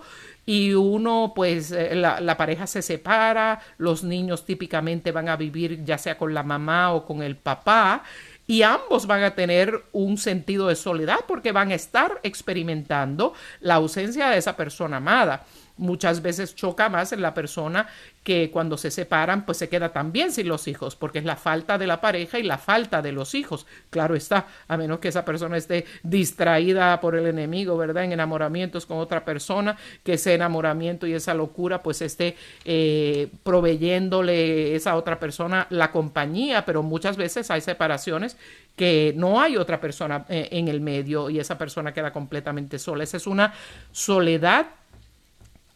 y 0.49 0.73
uno, 0.73 1.33
pues 1.35 1.73
eh, 1.73 1.93
la, 1.93 2.37
pareja 2.37 2.67
se 2.67 2.81
separa, 2.81 3.59
los 3.77 4.05
niños 4.05 4.45
típicamente 4.45 5.11
van 5.11 5.27
a 5.27 5.35
vivir 5.35 5.83
ya 5.83 5.97
sea 5.97 6.17
con 6.17 6.33
la 6.33 6.41
mamá 6.41 6.93
o 6.93 7.05
con 7.05 7.21
el 7.21 7.35
papá, 7.35 8.03
y 8.47 8.61
ambos 8.61 9.07
van 9.07 9.23
a 9.23 9.35
tener 9.35 9.83
un 9.91 10.17
sentido 10.17 10.69
de 10.69 10.77
soledad 10.77 11.19
porque 11.27 11.51
van 11.51 11.71
a 11.71 11.75
estar 11.75 12.21
experimentando 12.23 13.33
la 13.59 13.75
ausencia 13.75 14.29
de 14.29 14.37
esa 14.37 14.55
persona 14.55 14.97
amada 14.97 15.43
muchas 15.77 16.21
veces 16.21 16.55
choca 16.55 16.89
más 16.89 17.13
en 17.13 17.21
la 17.21 17.33
persona 17.33 17.87
que 18.23 18.51
cuando 18.51 18.77
se 18.77 18.91
separan 18.91 19.45
pues 19.45 19.57
se 19.57 19.69
queda 19.69 19.93
también 19.93 20.31
sin 20.31 20.47
los 20.47 20.67
hijos 20.67 20.95
porque 20.95 21.19
es 21.19 21.25
la 21.25 21.35
falta 21.35 21.77
de 21.77 21.87
la 21.87 22.01
pareja 22.01 22.39
y 22.39 22.43
la 22.43 22.57
falta 22.57 23.01
de 23.01 23.11
los 23.11 23.35
hijos. 23.35 23.65
Claro 23.89 24.15
está 24.15 24.47
a 24.67 24.77
menos 24.77 24.99
que 24.99 25.07
esa 25.07 25.23
persona 25.23 25.57
esté 25.57 25.85
distraída 26.03 26.99
por 26.99 27.15
el 27.15 27.27
enemigo 27.27 27.77
verdad 27.77 28.03
en 28.03 28.11
enamoramientos 28.11 28.85
con 28.85 28.97
otra 28.97 29.23
persona 29.23 29.77
que 30.03 30.13
ese 30.13 30.33
enamoramiento 30.33 31.07
y 31.07 31.13
esa 31.13 31.33
locura 31.33 31.81
pues 31.81 32.01
esté 32.01 32.35
eh, 32.65 33.29
proveyéndole 33.43 34.75
esa 34.75 34.95
otra 34.95 35.19
persona 35.19 35.67
la 35.69 35.91
compañía 35.91 36.65
pero 36.65 36.83
muchas 36.83 37.17
veces 37.17 37.49
hay 37.51 37.61
separaciones 37.61 38.37
que 38.75 39.13
no 39.15 39.41
hay 39.41 39.57
otra 39.57 39.81
persona 39.81 40.25
eh, 40.29 40.49
en 40.51 40.67
el 40.67 40.81
medio 40.81 41.29
y 41.29 41.39
esa 41.39 41.57
persona 41.57 41.93
queda 41.93 42.13
completamente 42.13 42.77
sola. 42.79 43.03
Esa 43.03 43.17
es 43.17 43.27
una 43.27 43.53
soledad 43.91 44.67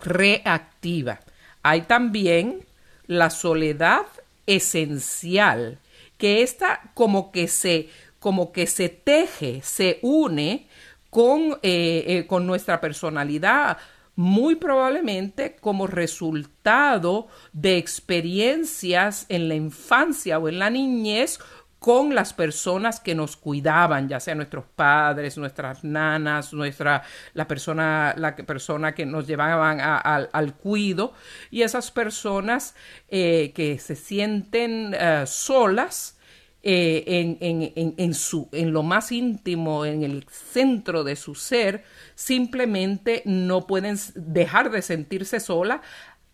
reactiva. 0.03 1.19
Hay 1.63 1.81
también 1.81 2.65
la 3.07 3.29
soledad 3.29 4.05
esencial, 4.45 5.79
que 6.17 6.43
esta 6.43 6.91
como 6.93 7.31
que 7.31 7.47
se, 7.47 7.89
como 8.19 8.51
que 8.51 8.67
se 8.67 8.89
teje, 8.89 9.61
se 9.63 9.99
une 10.01 10.67
con, 11.09 11.59
eh, 11.61 12.03
eh, 12.07 12.25
con 12.27 12.47
nuestra 12.47 12.79
personalidad, 12.79 13.77
muy 14.15 14.55
probablemente 14.55 15.55
como 15.59 15.87
resultado 15.87 17.27
de 17.53 17.77
experiencias 17.77 19.25
en 19.29 19.47
la 19.47 19.55
infancia 19.55 20.37
o 20.37 20.47
en 20.47 20.59
la 20.59 20.69
niñez 20.69 21.39
con 21.81 22.13
las 22.13 22.31
personas 22.31 22.99
que 22.99 23.15
nos 23.15 23.35
cuidaban, 23.35 24.07
ya 24.07 24.19
sea 24.19 24.35
nuestros 24.35 24.65
padres, 24.75 25.35
nuestras 25.39 25.83
nanas, 25.83 26.53
nuestra, 26.53 27.01
la 27.33 27.47
persona, 27.47 28.13
la 28.17 28.35
persona 28.35 28.93
que 28.93 29.03
nos 29.03 29.25
llevaban 29.25 29.79
al 29.81 30.53
cuido, 30.57 31.13
y 31.49 31.63
esas 31.63 31.89
personas 31.89 32.75
eh, 33.09 33.51
que 33.55 33.79
se 33.79 33.95
sienten 33.95 34.93
eh, 34.93 35.23
solas, 35.25 36.19
eh, 36.61 37.03
en, 37.07 37.39
en, 37.41 37.95
en, 37.97 38.13
su, 38.13 38.47
en 38.51 38.73
lo 38.73 38.83
más 38.83 39.11
íntimo, 39.11 39.83
en 39.83 40.03
el 40.03 40.27
centro 40.29 41.03
de 41.03 41.15
su 41.15 41.33
ser, 41.33 41.83
simplemente 42.13 43.23
no 43.25 43.65
pueden 43.65 43.97
dejar 44.13 44.69
de 44.69 44.83
sentirse 44.83 45.39
sola, 45.39 45.81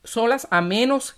solas 0.03 0.45
a 0.51 0.59
menos 0.59 1.15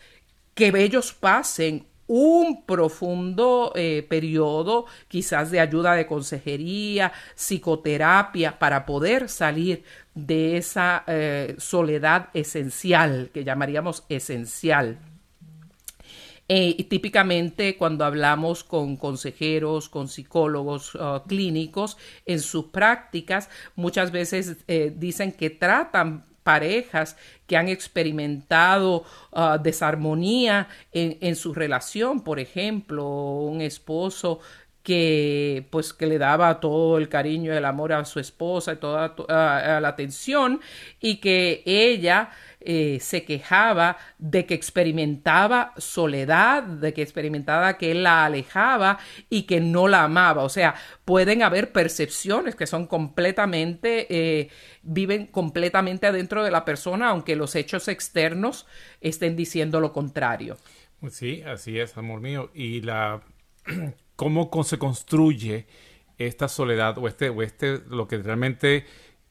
que 0.53 0.67
ellos 0.67 1.13
pasen 1.13 1.87
un 2.09 2.63
profundo 2.65 3.71
eh, 3.75 4.03
periodo 4.09 4.87
quizás 5.07 5.51
de 5.51 5.59
ayuda 5.59 5.93
de 5.93 6.07
consejería, 6.07 7.13
psicoterapia, 7.35 8.57
para 8.57 8.87
poder 8.87 9.29
salir 9.29 9.83
de 10.15 10.57
esa 10.57 11.03
eh, 11.05 11.55
soledad 11.59 12.29
esencial, 12.33 13.29
que 13.31 13.43
llamaríamos 13.43 14.05
esencial. 14.09 14.97
Eh, 16.47 16.75
y 16.79 16.83
típicamente 16.85 17.77
cuando 17.77 18.03
hablamos 18.03 18.63
con 18.63 18.97
consejeros, 18.97 19.87
con 19.87 20.07
psicólogos 20.07 20.95
uh, 20.95 21.21
clínicos, 21.27 21.95
en 22.25 22.39
sus 22.39 22.65
prácticas 22.65 23.51
muchas 23.75 24.11
veces 24.11 24.57
dicen 24.97 25.31
que 25.31 25.51
tratan 25.51 26.23
parejas 26.49 27.15
que 27.45 27.55
han 27.57 27.69
experimentado 27.69 29.03
ah, 29.33 29.59
desarmonía 29.61 30.67
en, 30.91 31.35
su 31.35 31.53
relación, 31.53 32.23
por 32.23 32.39
ejemplo, 32.39 33.05
un 33.05 33.61
esposo 33.61 34.39
que 34.81 35.67
pues 35.69 35.93
que 35.93 36.07
le 36.07 36.17
daba 36.17 36.59
todo 36.59 36.97
el 36.97 37.07
cariño 37.07 37.53
y 37.53 37.57
el 37.57 37.65
amor 37.65 37.93
a 37.93 38.03
su 38.05 38.19
esposa 38.19 38.73
y 38.73 38.77
toda 38.77 39.13
la 39.27 39.87
atención 39.87 40.59
y 40.99 41.17
que 41.17 41.61
ella 41.67 42.31
eh, 42.61 42.99
se 42.99 43.23
quejaba 43.23 43.97
de 44.17 44.45
que 44.45 44.53
experimentaba 44.53 45.73
soledad, 45.77 46.63
de 46.63 46.93
que 46.93 47.01
experimentaba 47.01 47.77
que 47.77 47.91
él 47.91 48.03
la 48.03 48.25
alejaba 48.25 48.99
y 49.29 49.43
que 49.43 49.61
no 49.61 49.87
la 49.87 50.03
amaba. 50.03 50.43
O 50.43 50.49
sea, 50.49 50.75
pueden 51.05 51.41
haber 51.41 51.71
percepciones 51.71 52.55
que 52.55 52.67
son 52.67 52.85
completamente, 52.87 54.07
eh, 54.09 54.49
viven 54.81 55.27
completamente 55.27 56.07
adentro 56.07 56.43
de 56.43 56.51
la 56.51 56.65
persona, 56.65 57.09
aunque 57.09 57.37
los 57.37 57.55
hechos 57.55 57.87
externos 57.87 58.67
estén 58.99 59.37
diciendo 59.37 59.79
lo 59.79 59.93
contrario. 59.93 60.57
Sí, 61.09 61.41
así 61.43 61.79
es, 61.79 61.97
amor 61.97 62.19
mío. 62.19 62.51
Y 62.53 62.81
la 62.81 63.21
cómo 64.17 64.49
se 64.65 64.77
construye 64.77 65.65
esta 66.19 66.49
soledad 66.49 66.97
o 66.97 67.07
este, 67.07 67.29
o 67.29 67.41
este, 67.41 67.79
lo 67.87 68.07
que 68.07 68.17
realmente 68.17 68.85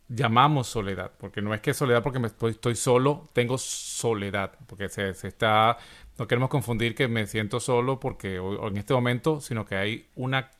llamamos 0.08 0.68
soledad, 0.68 1.12
porque 1.18 1.42
no 1.42 1.52
es 1.54 1.60
que 1.60 1.74
soledad 1.74 2.02
porque 2.02 2.18
me 2.18 2.28
estoy, 2.28 2.74
solo, 2.74 3.28
tengo 3.32 3.58
soledad, 3.58 4.52
porque 4.66 4.88
se, 4.88 5.10
está, 5.10 5.76
no 6.16 6.26
queremos 6.26 6.48
confundir 6.48 6.94
que 6.94 7.08
me 7.08 7.26
siento 7.26 7.60
solo 7.60 8.00
porque 8.00 8.38
o, 8.38 8.68
en 8.68 8.78
este 8.78 8.94
momento, 8.94 9.40
sino 9.40 9.66
que 9.66 9.76
hay 9.76 10.06
una, 10.16 10.50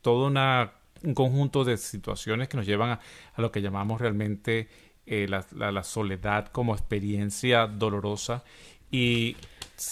todo 0.00 0.26
una, 0.28 0.72
un 1.02 1.14
conjunto 1.14 1.64
de 1.64 1.76
situaciones 1.76 2.48
que 2.48 2.56
nos 2.56 2.66
llevan 2.66 2.90
a, 2.90 3.00
lo 3.36 3.50
que 3.50 3.62
llamamos 3.62 4.00
realmente 4.00 4.68
eh, 5.06 5.26
la, 5.28 5.82
soledad 5.82 6.48
como 6.48 6.74
experiencia 6.74 7.66
dolorosa 7.66 8.44
y 8.90 9.36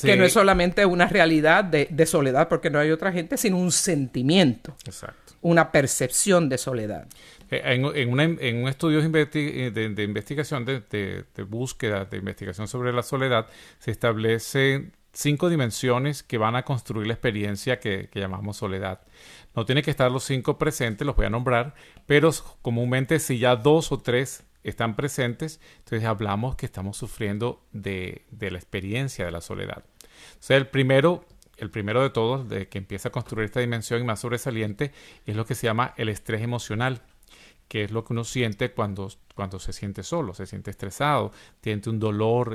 que 0.02 0.16
no 0.16 0.24
es 0.24 0.32
solamente 0.32 0.84
una 0.84 1.06
realidad 1.06 1.64
de, 1.64 2.06
soledad, 2.06 2.48
porque 2.48 2.70
no 2.70 2.78
hay 2.78 2.90
otra 2.90 3.12
gente, 3.12 3.36
sino 3.36 3.56
un 3.56 3.72
sentimiento. 3.72 4.76
Exacto. 4.84 5.34
Una 5.42 5.70
percepción 5.70 6.48
de 6.48 6.58
soledad. 6.58 7.06
Eh, 7.50 7.62
en, 7.64 8.10
un 8.10 8.68
estudio 8.68 9.00
de, 9.00 9.70
de 9.70 10.02
investigación, 10.02 10.64
de, 10.64 11.24
búsqueda, 11.48 12.04
de 12.04 12.18
investigación 12.18 12.68
sobre 12.68 12.92
la 12.92 13.02
soledad, 13.02 13.46
se 13.78 13.90
establecen 13.90 14.92
cinco 15.16 15.48
dimensiones 15.48 16.22
que 16.22 16.38
van 16.38 16.56
a 16.56 16.64
construir 16.64 17.06
la 17.06 17.14
experiencia 17.14 17.80
que, 17.80 18.10
llamamos 18.14 18.58
soledad. 18.58 19.00
No 19.54 19.64
tiene 19.64 19.82
que 19.82 19.90
estar 19.90 20.12
los 20.12 20.24
cinco 20.24 20.58
presentes, 20.58 21.06
los 21.06 21.16
voy 21.16 21.26
a 21.26 21.30
nombrar, 21.30 21.74
pero 22.06 22.30
comúnmente 22.62 23.18
si 23.18 23.38
ya 23.38 23.56
dos 23.56 23.92
o 23.92 23.98
tres 23.98 24.44
están 24.62 24.94
presentes, 24.94 25.60
entonces 25.78 26.06
hablamos 26.06 26.56
que 26.56 26.66
estamos 26.66 26.96
sufriendo 26.96 27.64
de, 27.72 28.26
la 28.38 28.58
experiencia 28.58 29.24
de 29.24 29.30
la 29.30 29.40
soledad. 29.40 29.84
O 30.48 30.52
el 30.52 30.66
primero, 30.66 31.24
el 31.56 31.70
primero 31.70 32.02
de 32.02 32.10
todos, 32.10 32.48
de 32.48 32.68
que 32.68 32.78
empieza 32.78 33.08
a 33.08 33.12
construir 33.12 33.46
esta 33.46 33.60
dimensión 33.60 34.04
más 34.04 34.20
sobresaliente, 34.20 34.92
es 35.24 35.36
lo 35.36 35.46
que 35.46 35.54
se 35.54 35.66
llama 35.66 35.94
el 35.96 36.10
estrés 36.10 36.42
emocional 36.42 37.00
que 37.68 37.84
es 37.84 37.90
lo 37.90 38.04
que 38.04 38.12
uno 38.12 38.24
siente 38.24 38.70
cuando, 38.70 39.10
cuando 39.34 39.58
se 39.58 39.72
siente 39.72 40.02
solo, 40.02 40.34
se 40.34 40.46
siente 40.46 40.70
estresado, 40.70 41.32
tiene 41.60 41.82
un 41.86 41.98
dolor, 41.98 42.54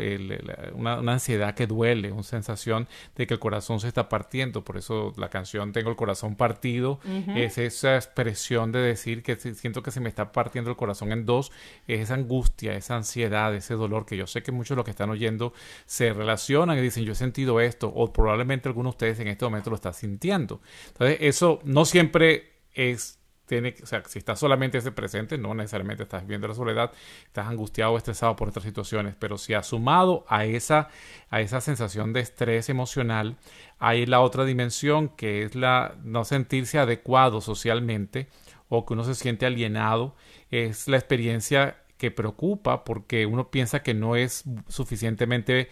una, 0.73 0.95
ansiedad 0.95 1.53
que 1.53 1.67
duele, 1.67 2.11
una 2.11 2.23
sensación 2.23 2.87
de 3.15 3.27
que 3.27 3.33
el 3.33 3.39
corazón 3.39 3.79
se 3.79 3.87
está 3.87 4.07
partiendo. 4.07 4.63
Por 4.63 4.77
eso 4.77 5.13
la 5.17 5.29
canción 5.29 5.73
Tengo 5.73 5.89
el 5.89 5.95
corazón 5.95 6.35
partido 6.35 6.99
es 7.35 7.57
esa 7.57 7.95
expresión 7.95 8.71
de 8.71 8.79
decir 8.79 9.21
que 9.21 9.35
siento 9.35 9.83
que 9.83 9.91
se 9.91 9.99
me 9.99 10.09
está 10.09 10.31
partiendo 10.31 10.69
el 10.69 10.77
corazón 10.77 11.11
en 11.11 11.25
dos, 11.25 11.51
es 11.87 11.99
esa 11.99 12.13
angustia, 12.13 12.73
esa 12.73 12.95
ansiedad, 12.95 13.53
ese 13.53 13.73
dolor 13.73 14.05
que 14.05 14.17
yo 14.17 14.27
sé 14.27 14.43
que 14.43 14.51
muchos 14.51 14.69
de 14.69 14.75
los 14.77 14.85
que 14.85 14.91
están 14.91 15.09
oyendo 15.09 15.53
se 15.85 16.13
relacionan 16.13 16.77
y 16.77 16.81
dicen 16.81 17.03
yo 17.03 17.11
he 17.13 17.15
sentido 17.15 17.59
esto 17.59 17.91
o 17.93 18.13
probablemente 18.13 18.69
algunos 18.69 18.93
de 18.93 18.95
ustedes 18.95 19.19
en 19.19 19.27
este 19.27 19.45
momento 19.45 19.69
lo 19.69 19.75
están 19.75 19.93
sintiendo. 19.93 20.61
Entonces 20.87 21.17
eso 21.21 21.59
no 21.63 21.85
siempre 21.85 22.61
es 22.73 23.20
o 23.83 23.85
sea, 23.85 24.03
si 24.07 24.19
estás 24.19 24.39
solamente 24.39 24.77
ese 24.77 24.91
presente, 24.91 25.37
no 25.37 25.53
necesariamente 25.53 26.03
estás 26.03 26.25
viendo 26.25 26.47
la 26.47 26.53
soledad, 26.53 26.91
estás 27.25 27.47
angustiado 27.47 27.91
o 27.91 27.97
estresado 27.97 28.35
por 28.35 28.49
otras 28.49 28.63
situaciones, 28.63 29.15
pero 29.19 29.37
si 29.37 29.53
ha 29.53 29.63
sumado 29.63 30.25
a 30.27 30.45
esa, 30.45 30.87
a 31.29 31.41
esa 31.41 31.59
sensación 31.59 32.13
de 32.13 32.21
estrés 32.21 32.69
emocional, 32.69 33.37
hay 33.79 34.05
la 34.05 34.21
otra 34.21 34.45
dimensión 34.45 35.09
que 35.09 35.43
es 35.43 35.55
la 35.55 35.95
no 36.03 36.23
sentirse 36.23 36.79
adecuado 36.79 37.41
socialmente 37.41 38.27
o 38.69 38.85
que 38.85 38.93
uno 38.93 39.03
se 39.03 39.15
siente 39.15 39.45
alienado, 39.45 40.15
es 40.49 40.87
la 40.87 40.97
experiencia 40.97 41.77
que 42.01 42.09
preocupa 42.09 42.83
porque 42.83 43.27
uno 43.27 43.51
piensa 43.51 43.83
que 43.83 43.93
no 43.93 44.15
es 44.15 44.43
suficientemente 44.67 45.69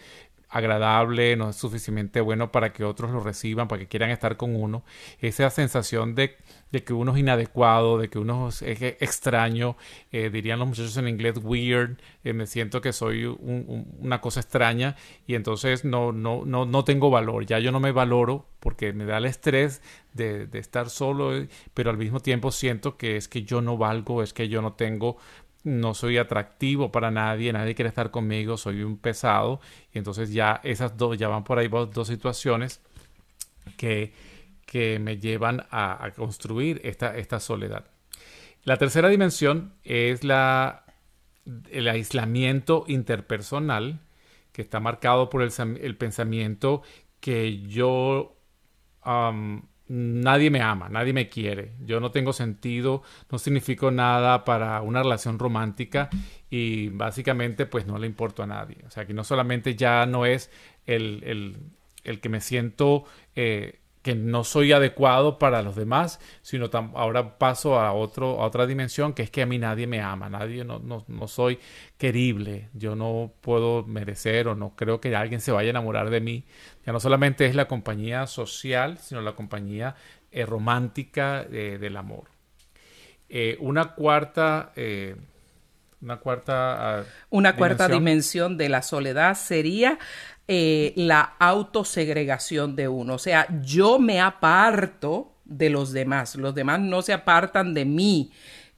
agradable, 0.50 1.36
no 1.36 1.50
es 1.50 1.56
suficientemente 1.56 2.20
bueno 2.20 2.50
para 2.50 2.72
que 2.72 2.84
otros 2.84 3.12
lo 3.12 3.20
reciban, 3.20 3.68
para 3.68 3.80
que 3.80 3.88
quieran 3.88 4.10
estar 4.10 4.36
con 4.36 4.56
uno. 4.56 4.82
Esa 5.20 5.48
sensación 5.50 6.14
de, 6.16 6.36
que 6.84 6.92
uno 6.92 7.12
es 7.12 7.18
inadecuado, 7.18 7.98
de 7.98 8.10
que 8.10 8.18
uno 8.18 8.48
es 8.48 8.62
extraño, 8.62 9.76
eh, 10.10 10.28
dirían 10.30 10.58
los 10.58 10.68
muchachos 10.68 10.96
en 10.96 11.08
inglés 11.08 11.38
weird, 11.42 11.98
eh, 12.24 12.32
me 12.32 12.46
siento 12.46 12.80
que 12.80 12.92
soy 12.92 13.24
una 13.24 14.20
cosa 14.20 14.40
extraña 14.40 14.96
y 15.26 15.36
entonces 15.36 15.84
no, 15.84 16.12
no, 16.12 16.44
no, 16.44 16.66
no 16.66 16.84
tengo 16.84 17.10
valor, 17.10 17.46
ya 17.46 17.60
yo 17.60 17.70
no 17.70 17.78
me 17.78 17.92
valoro 17.92 18.46
porque 18.58 18.92
me 18.92 19.04
da 19.04 19.18
el 19.18 19.26
estrés 19.26 19.80
de, 20.12 20.46
de 20.46 20.58
estar 20.58 20.90
solo, 20.90 21.36
eh, 21.36 21.48
pero 21.74 21.90
al 21.90 21.96
mismo 21.96 22.20
tiempo 22.20 22.50
siento 22.50 22.96
que 22.96 23.16
es 23.16 23.28
que 23.28 23.44
yo 23.44 23.62
no 23.62 23.78
valgo, 23.78 24.22
es 24.22 24.32
que 24.32 24.48
yo 24.48 24.60
no 24.62 24.72
tengo 24.72 25.16
no 25.64 25.94
soy 25.94 26.18
atractivo 26.18 26.90
para 26.90 27.10
nadie, 27.10 27.52
nadie 27.52 27.74
quiere 27.74 27.88
estar 27.88 28.10
conmigo, 28.10 28.56
soy 28.56 28.82
un 28.82 28.96
pesado. 28.96 29.60
Y 29.92 29.98
entonces 29.98 30.32
ya 30.32 30.60
esas 30.64 30.96
dos, 30.96 31.18
ya 31.18 31.28
van 31.28 31.44
por 31.44 31.58
ahí 31.58 31.68
dos 31.68 32.08
situaciones 32.08 32.80
que, 33.76 34.12
que 34.66 34.98
me 34.98 35.18
llevan 35.18 35.66
a, 35.70 36.10
construir 36.16 36.80
esta, 36.84 37.16
esta, 37.16 37.40
soledad. 37.40 37.86
La 38.64 38.76
tercera 38.76 39.08
dimensión 39.08 39.74
es 39.84 40.24
la, 40.24 40.84
el 41.70 41.88
aislamiento 41.88 42.84
interpersonal, 42.86 44.00
que 44.52 44.62
está 44.62 44.80
marcado 44.80 45.30
por 45.30 45.42
el, 45.42 45.96
pensamiento 45.96 46.82
que 47.20 47.60
yo 47.62 48.36
nadie 49.92 50.50
me 50.50 50.60
ama, 50.62 50.88
nadie 50.88 51.12
me 51.12 51.28
quiere, 51.28 51.72
yo 51.80 51.98
no 51.98 52.12
tengo 52.12 52.32
sentido, 52.32 53.02
no 53.28 53.38
significo 53.38 53.90
nada 53.90 54.44
para 54.44 54.80
una 54.82 55.02
relación 55.02 55.36
romántica 55.36 56.08
y 56.48 56.90
básicamente 56.90 57.66
pues 57.66 57.86
no 57.86 57.98
le 57.98 58.06
importo 58.06 58.44
a 58.44 58.46
nadie. 58.46 58.76
O 58.86 58.90
sea, 58.90 59.04
que 59.04 59.14
no 59.14 59.24
solamente 59.24 59.74
ya 59.74 60.06
no 60.06 60.26
es 60.26 60.48
el, 60.86 61.24
el, 61.24 61.56
el 62.04 62.20
que 62.20 62.28
me 62.28 62.40
siento 62.40 63.04
eh, 63.34 63.80
que 64.02 64.14
no 64.14 64.44
soy 64.44 64.72
adecuado 64.72 65.38
para 65.38 65.62
los 65.62 65.76
demás, 65.76 66.20
sino 66.40 66.70
ahora 66.94 67.38
paso 67.38 67.78
a, 67.78 67.92
otro, 67.92 68.40
a 68.40 68.46
otra 68.46 68.66
dimensión, 68.66 69.12
que 69.12 69.22
es 69.22 69.30
que 69.30 69.42
a 69.42 69.46
mí 69.46 69.58
nadie 69.58 69.86
me 69.86 70.00
ama, 70.00 70.30
nadie, 70.30 70.64
no, 70.64 70.78
no, 70.78 71.04
no, 71.06 71.28
soy 71.28 71.58
querible, 71.98 72.70
yo 72.72 72.96
no 72.96 73.32
puedo 73.42 73.82
merecer 73.82 74.48
o 74.48 74.54
no 74.54 74.74
creo 74.74 75.00
que 75.00 75.14
alguien 75.14 75.40
se 75.40 75.52
vaya 75.52 75.68
a 75.68 75.70
enamorar 75.70 76.08
de 76.08 76.20
mí. 76.20 76.44
Ya 76.86 76.92
no 76.92 77.00
solamente 77.00 77.44
es 77.44 77.54
la 77.54 77.68
compañía 77.68 78.26
social, 78.26 78.96
sino 78.98 79.20
la 79.20 79.32
compañía 79.32 79.96
eh, 80.30 80.46
romántica 80.46 81.46
eh, 81.50 81.76
del 81.78 81.96
amor. 81.96 82.24
Eh, 83.28 83.58
una 83.60 83.94
cuarta... 83.94 84.72
una 86.00 86.16
cuarta, 86.16 87.00
ah, 87.00 87.04
una 87.28 87.54
cuarta 87.54 87.86
dimensión 87.86 88.56
de 88.56 88.70
la 88.70 88.80
soledad 88.80 89.34
sería 89.34 89.98
eh, 90.52 90.92
la 90.96 91.36
autosegregación 91.38 92.74
de 92.74 92.88
uno. 92.88 93.14
O 93.14 93.18
sea, 93.18 93.46
yo 93.62 94.00
me 94.00 94.18
aparto 94.18 95.36
de 95.44 95.70
los 95.70 95.92
demás, 95.92 96.34
los 96.34 96.56
demás 96.56 96.80
no 96.80 97.02
se 97.02 97.12
apartan 97.12 97.72
de 97.72 97.84
mí. 97.84 98.32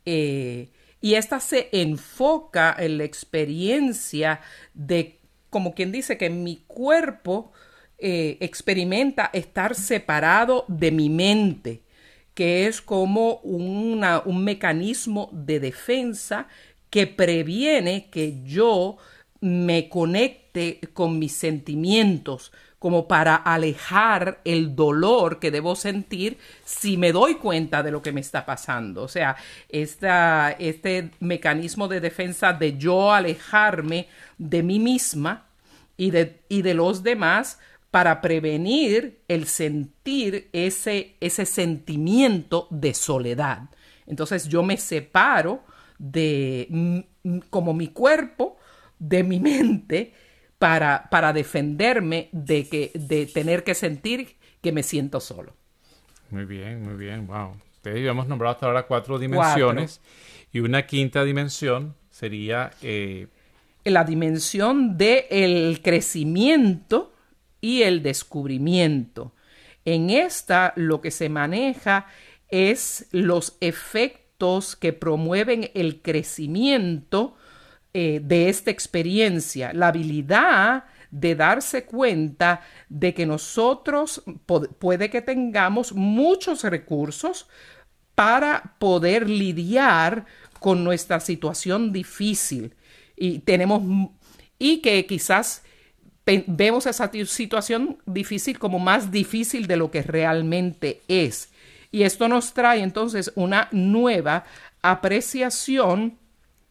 Eh, 0.04 0.68
y 1.00 1.14
esta 1.14 1.40
se 1.40 1.70
enfoca 1.72 2.76
en 2.78 2.98
la 2.98 3.04
experiencia 3.04 4.42
de, 4.74 5.18
como 5.48 5.74
quien 5.74 5.92
dice, 5.92 6.18
que 6.18 6.28
mi 6.28 6.62
cuerpo 6.66 7.52
eh, 7.96 8.36
experimenta 8.40 9.30
estar 9.32 9.74
separado 9.74 10.66
de 10.68 10.90
mi 10.90 11.08
mente, 11.08 11.84
que 12.34 12.66
es 12.66 12.82
como 12.82 13.36
una, 13.44 14.20
un 14.26 14.44
mecanismo 14.44 15.30
de 15.32 15.58
defensa 15.58 16.48
que 16.90 17.06
previene 17.06 18.10
que 18.10 18.42
yo 18.44 18.98
me 19.40 19.88
conecte 19.88 20.41
con 20.92 21.18
mis 21.18 21.32
sentimientos, 21.32 22.52
como 22.78 23.06
para 23.06 23.36
alejar 23.36 24.40
el 24.44 24.74
dolor 24.74 25.38
que 25.38 25.52
debo 25.52 25.76
sentir 25.76 26.38
si 26.64 26.96
me 26.96 27.12
doy 27.12 27.36
cuenta 27.36 27.82
de 27.82 27.92
lo 27.92 28.02
que 28.02 28.12
me 28.12 28.20
está 28.20 28.44
pasando. 28.44 29.04
O 29.04 29.08
sea, 29.08 29.36
este 29.68 31.10
mecanismo 31.20 31.86
de 31.86 32.00
defensa 32.00 32.52
de 32.52 32.76
yo 32.76 33.12
alejarme 33.12 34.08
de 34.36 34.62
mí 34.62 34.78
misma 34.80 35.46
y 35.96 36.10
de, 36.10 36.40
y 36.48 36.62
de 36.62 36.74
los 36.74 37.02
demás 37.04 37.60
para 37.92 38.20
prevenir 38.20 39.20
el 39.28 39.46
sentir 39.46 40.48
ese, 40.52 41.14
ese 41.20 41.46
sentimiento 41.46 42.66
de 42.70 42.94
soledad. 42.94 43.68
Entonces 44.06 44.48
yo 44.48 44.62
me 44.62 44.76
separo 44.76 45.62
de 45.98 47.04
como 47.48 47.74
mi 47.74 47.88
cuerpo 47.88 48.56
de 48.98 49.22
mi 49.22 49.38
mente 49.38 50.14
para, 50.62 51.08
para 51.10 51.32
defenderme 51.32 52.28
de, 52.30 52.68
que, 52.68 52.92
de 52.94 53.26
tener 53.26 53.64
que 53.64 53.74
sentir 53.74 54.36
que 54.60 54.70
me 54.70 54.84
siento 54.84 55.18
solo. 55.18 55.56
Muy 56.30 56.44
bien, 56.44 56.82
muy 56.82 56.94
bien, 56.94 57.26
wow. 57.26 57.56
Ustedes 57.74 58.08
hemos 58.08 58.28
nombrado 58.28 58.54
hasta 58.54 58.66
ahora 58.66 58.86
cuatro 58.86 59.18
dimensiones 59.18 60.00
y 60.52 60.60
una 60.60 60.86
quinta 60.86 61.24
dimensión 61.24 61.96
sería... 62.10 62.70
Eh, 62.80 63.26
la 63.82 64.04
dimensión 64.04 64.96
del 64.96 65.24
el 65.30 65.80
crecimiento 65.82 67.12
y 67.60 67.82
el 67.82 68.04
descubrimiento. 68.04 69.34
En 69.84 70.10
esta 70.10 70.74
lo 70.76 71.00
que 71.00 71.10
se 71.10 71.28
maneja 71.28 72.06
es 72.50 73.08
los 73.10 73.56
efectos 73.60 74.76
que 74.76 74.92
promueven 74.92 75.72
el 75.74 76.02
crecimiento 76.02 77.34
eh, 77.94 78.20
de 78.22 78.48
esta 78.48 78.70
experiencia, 78.70 79.72
la 79.72 79.88
habilidad 79.88 80.84
de 81.10 81.34
darse 81.34 81.84
cuenta 81.84 82.62
de 82.88 83.12
que 83.12 83.26
nosotros 83.26 84.22
puede 84.78 85.10
que 85.10 85.20
tengamos 85.20 85.92
muchos 85.92 86.64
recursos 86.64 87.48
para 88.14 88.76
poder 88.78 89.28
lidiar 89.28 90.24
con 90.58 90.84
nuestra 90.84 91.20
situación 91.20 91.92
difícil 91.92 92.74
y 93.14 93.40
tenemos 93.40 93.82
y 94.58 94.78
que 94.78 95.04
quizás 95.06 95.62
vemos 96.24 96.86
esa 96.86 97.10
situación 97.26 97.98
difícil 98.06 98.58
como 98.58 98.78
más 98.78 99.10
difícil 99.10 99.66
de 99.66 99.76
lo 99.76 99.90
que 99.90 100.02
realmente 100.02 101.02
es. 101.08 101.50
Y 101.90 102.04
esto 102.04 102.28
nos 102.28 102.54
trae 102.54 102.80
entonces 102.80 103.32
una 103.34 103.68
nueva 103.70 104.44
apreciación 104.80 106.18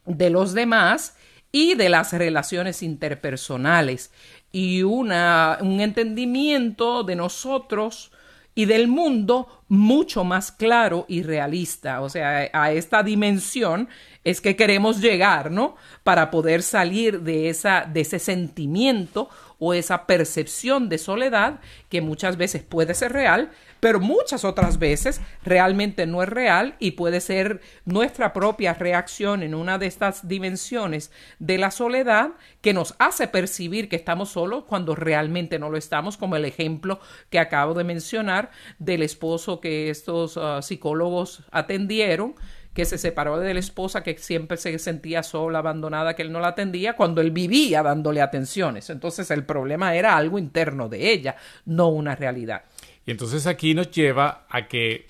de 0.06 0.30
los 0.30 0.54
demás 0.54 1.16
y 1.52 1.76
de 1.76 1.90
las 1.90 2.14
relaciones 2.14 2.82
interpersonales 2.84 4.12
y 4.52 4.84
una, 4.84 5.58
un 5.62 5.80
entendimiento 5.80 7.04
de 7.04 7.16
nosotros 7.16 8.12
y 8.54 8.66
del 8.66 8.88
mundo 8.88 9.64
mucho 9.70 10.24
más 10.24 10.52
claro 10.52 11.06
y 11.08 11.24
realista. 11.24 12.02
O 12.02 12.10
sea, 12.10 12.50
a 12.52 12.72
esta 12.72 13.02
dimensión 13.02 13.88
es 14.24 14.42
que 14.42 14.56
queremos 14.56 15.00
llegar, 15.00 15.52
¿no? 15.52 15.76
Para 16.04 16.30
poder 16.32 16.62
salir 16.62 17.22
de, 17.22 17.50
esa, 17.50 17.86
de 17.92 18.02
ese 18.02 18.20
sentimiento 18.20 19.30
o 19.64 19.76
esa 19.76 20.08
percepción 20.08 20.90
de 20.90 20.98
soledad 20.98 21.60
que 21.88 22.02
muchas 22.02 22.36
veces 22.36 22.64
puede 22.64 22.96
ser 22.96 23.14
real, 23.14 23.52
pero 23.80 24.00
muchas 24.00 24.44
otras 24.44 24.80
veces 24.80 25.22
realmente 25.44 26.08
no 26.08 26.24
es 26.24 26.30
real 26.30 26.76
y 26.80 26.92
puede 26.92 27.22
ser 27.22 27.62
nuestra 27.86 28.34
propia 28.34 28.74
reacción 28.74 29.44
en 29.44 29.54
una 29.54 29.78
de 29.78 29.86
estas 29.86 30.28
dimensiones 30.28 31.12
de 31.38 31.60
la 31.60 31.70
soledad 31.70 32.32
que 32.62 32.74
nos 32.74 32.96
hace 32.98 33.28
percibir 33.28 33.88
que 33.88 33.98
estamos 33.98 34.30
solos 34.30 34.64
cuando 34.64 34.96
realmente 34.96 35.60
no 35.60 35.70
lo 35.70 35.78
estamos, 35.78 36.18
como 36.18 36.36
el 36.36 36.46
ejemplo 36.46 37.00
que 37.30 37.38
acabo 37.38 37.76
de 37.76 37.84
mencionar 37.84 38.50
del 38.80 39.04
esposo 39.04 39.62
que 39.62 39.92
estos 39.92 40.38
ah, 40.38 40.64
psicólogos 40.64 41.44
atendieron 41.52 42.34
que 42.74 42.86
se 42.86 42.98
separó 42.98 43.38
de 43.40 43.54
la 43.54 43.60
esposa, 43.60 44.04
que 44.04 44.18
siempre 44.18 44.58
se 44.58 44.78
sentía 44.80 45.24
sola, 45.24 45.60
abandonada, 45.60 46.16
que 46.16 46.22
él 46.22 46.32
no 46.32 46.40
la 46.40 46.50
atendía, 46.50 46.96
cuando 46.96 47.22
él 47.22 47.32
vivía 47.32 47.84
dándole 47.84 48.22
atenciones. 48.22 48.90
Entonces 48.90 49.30
el 49.32 49.46
problema 49.46 49.96
era 49.96 50.16
algo 50.16 50.40
interno 50.40 50.88
de 50.88 51.12
ella, 51.12 51.36
no 51.66 51.90
una 51.90 52.16
realidad. 52.16 52.64
Y 53.06 53.12
entonces 53.12 53.46
aquí 53.48 53.74
nos 53.74 53.92
lleva 53.92 54.46
a 54.50 54.68
que 54.68 55.08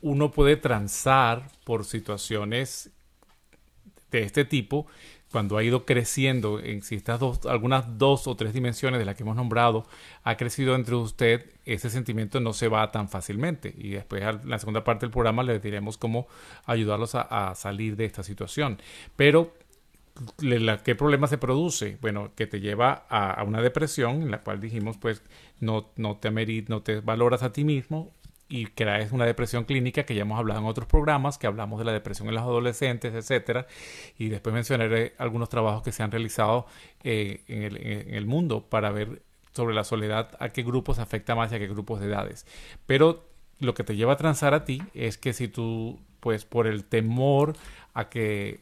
uno 0.00 0.30
puede 0.30 0.56
transar 0.56 1.48
por 1.64 1.84
situaciones 1.84 2.90
de 4.10 4.22
este 4.22 4.44
tipo 4.44 4.86
cuando 5.32 5.56
ha 5.56 5.64
ido 5.64 5.84
creciendo, 5.84 6.60
en 6.60 6.82
si 6.82 6.94
estas 6.94 7.18
dos, 7.18 7.46
algunas 7.46 7.98
dos 7.98 8.26
o 8.28 8.36
tres 8.36 8.52
dimensiones 8.52 9.00
de 9.00 9.06
las 9.06 9.16
que 9.16 9.22
hemos 9.22 9.34
nombrado, 9.34 9.86
ha 10.22 10.36
crecido 10.36 10.76
entre 10.76 10.94
usted, 10.94 11.50
ese 11.64 11.90
sentimiento 11.90 12.38
no 12.38 12.52
se 12.52 12.68
va 12.68 12.92
tan 12.92 13.08
fácilmente. 13.08 13.74
Y 13.76 13.90
después, 13.90 14.22
en 14.22 14.48
la 14.48 14.58
segunda 14.58 14.84
parte 14.84 15.06
del 15.06 15.10
programa, 15.10 15.42
les 15.42 15.62
diremos 15.62 15.96
cómo 15.96 16.28
ayudarlos 16.66 17.14
a, 17.14 17.54
salir 17.56 17.96
de 17.96 18.04
esta 18.04 18.22
situación. 18.22 18.78
Pero, 19.16 19.54
¿qué 20.84 20.94
problema 20.94 21.26
se 21.26 21.38
produce? 21.38 21.96
Bueno, 22.00 22.32
que 22.36 22.46
te 22.46 22.60
lleva 22.60 23.06
a, 23.08 23.42
una 23.42 23.62
depresión, 23.62 24.22
en 24.22 24.30
la 24.30 24.42
cual 24.42 24.60
dijimos, 24.60 24.98
pues, 24.98 25.22
no, 25.60 25.90
no, 25.96 26.18
te 26.18 26.30
no 26.68 26.82
te 26.82 27.00
valoras 27.00 27.42
a 27.42 27.52
ti 27.52 27.64
mismo, 27.64 28.12
y 28.52 28.66
que 28.66 28.84
es 28.98 29.12
una 29.12 29.24
depresión 29.24 29.64
clínica 29.64 30.04
que 30.04 30.14
ya 30.14 30.22
hemos 30.22 30.38
hablado 30.38 30.60
en 30.60 30.66
otros 30.66 30.86
programas, 30.86 31.38
que 31.38 31.46
hablamos 31.46 31.78
de 31.78 31.86
la 31.86 31.92
depresión 31.92 32.28
en 32.28 32.34
los 32.34 32.42
adolescentes, 32.42 33.14
etcétera, 33.14 33.66
y 34.18 34.28
después 34.28 34.52
mencionaré 34.52 35.14
algunos 35.16 35.48
trabajos 35.48 35.82
que 35.82 35.90
se 35.90 36.02
han 36.02 36.10
realizado 36.10 36.66
eh, 37.02 37.40
en, 37.48 38.14
el, 38.14 38.26
mundo 38.26 38.68
para 38.68 38.90
ver 38.90 39.22
sobre 39.52 39.74
la 39.74 39.84
soledad 39.84 40.36
a 40.38 40.50
qué 40.50 40.64
grupos 40.64 40.98
afecta 40.98 41.34
más 41.34 41.50
y 41.50 41.54
a 41.54 41.58
qué 41.60 41.66
grupos 41.66 42.00
de 42.00 42.08
edades. 42.08 42.46
Pero 42.84 43.26
lo 43.58 43.72
que 43.72 43.84
te 43.84 43.96
lleva 43.96 44.12
a 44.12 44.16
transar 44.18 44.52
a 44.52 44.66
ti 44.66 44.82
es 44.92 45.16
que 45.16 45.32
si 45.32 45.48
tú, 45.48 45.98
pues 46.20 46.44
por 46.44 46.66
el 46.66 46.84
temor 46.84 47.54
a 47.94 48.10
que 48.10 48.60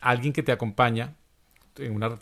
alguien 0.00 0.32
que 0.32 0.42
te 0.42 0.50
acompaña 0.50 1.14
en 1.76 1.94
una 1.94 2.18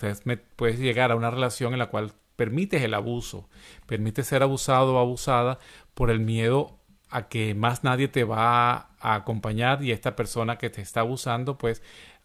puedes 0.56 0.78
llegar 0.78 1.12
a 1.12 1.16
una 1.16 1.30
relación 1.30 1.72
en 1.72 1.78
la 1.78 1.86
cual 1.86 2.12
permites 2.38 2.84
el 2.84 2.94
abuso, 2.94 3.48
permites 3.86 4.28
ser 4.28 4.44
abusado 4.44 4.94
o 4.94 4.98
abusada 5.00 5.58
por 5.94 6.08
el 6.08 6.20
miedo 6.20 6.78
a 7.10 7.26
que 7.26 7.56
más 7.56 7.82
nadie 7.82 8.06
te 8.06 8.22
va 8.22 8.90
a 9.00 9.14
acompañar 9.16 9.82
y 9.82 9.90
esta 9.90 10.14
persona 10.14 10.56
que 10.56 10.70
te 10.70 10.80
está 10.80 11.00
abusando, 11.00 11.58
pues 11.58 11.82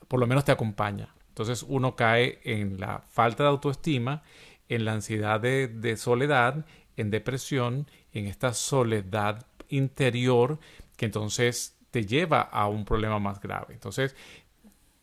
por 0.07 0.19
lo 0.19 0.27
menos 0.27 0.45
te 0.45 0.51
acompaña. 0.51 1.15
Entonces 1.29 1.65
uno 1.67 1.95
cae 1.95 2.39
en 2.43 2.79
la 2.79 2.99
falta 3.09 3.41
de 3.41 3.49
autoestima, 3.49 4.21
en 4.69 4.85
la 4.85 4.93
ansiedad 4.93 5.39
de, 5.39 5.97
soledad, 5.97 6.63
en 6.95 7.09
depresión, 7.09 7.87
en 8.11 8.27
esta 8.27 8.53
soledad 8.53 9.47
interior 9.69 10.59
que 10.95 11.05
entonces 11.05 11.75
te 11.89 12.05
lleva 12.05 12.41
a 12.41 12.67
un 12.67 12.85
problema 12.85 13.17
más 13.17 13.41
grave. 13.41 13.73
Entonces, 13.73 14.15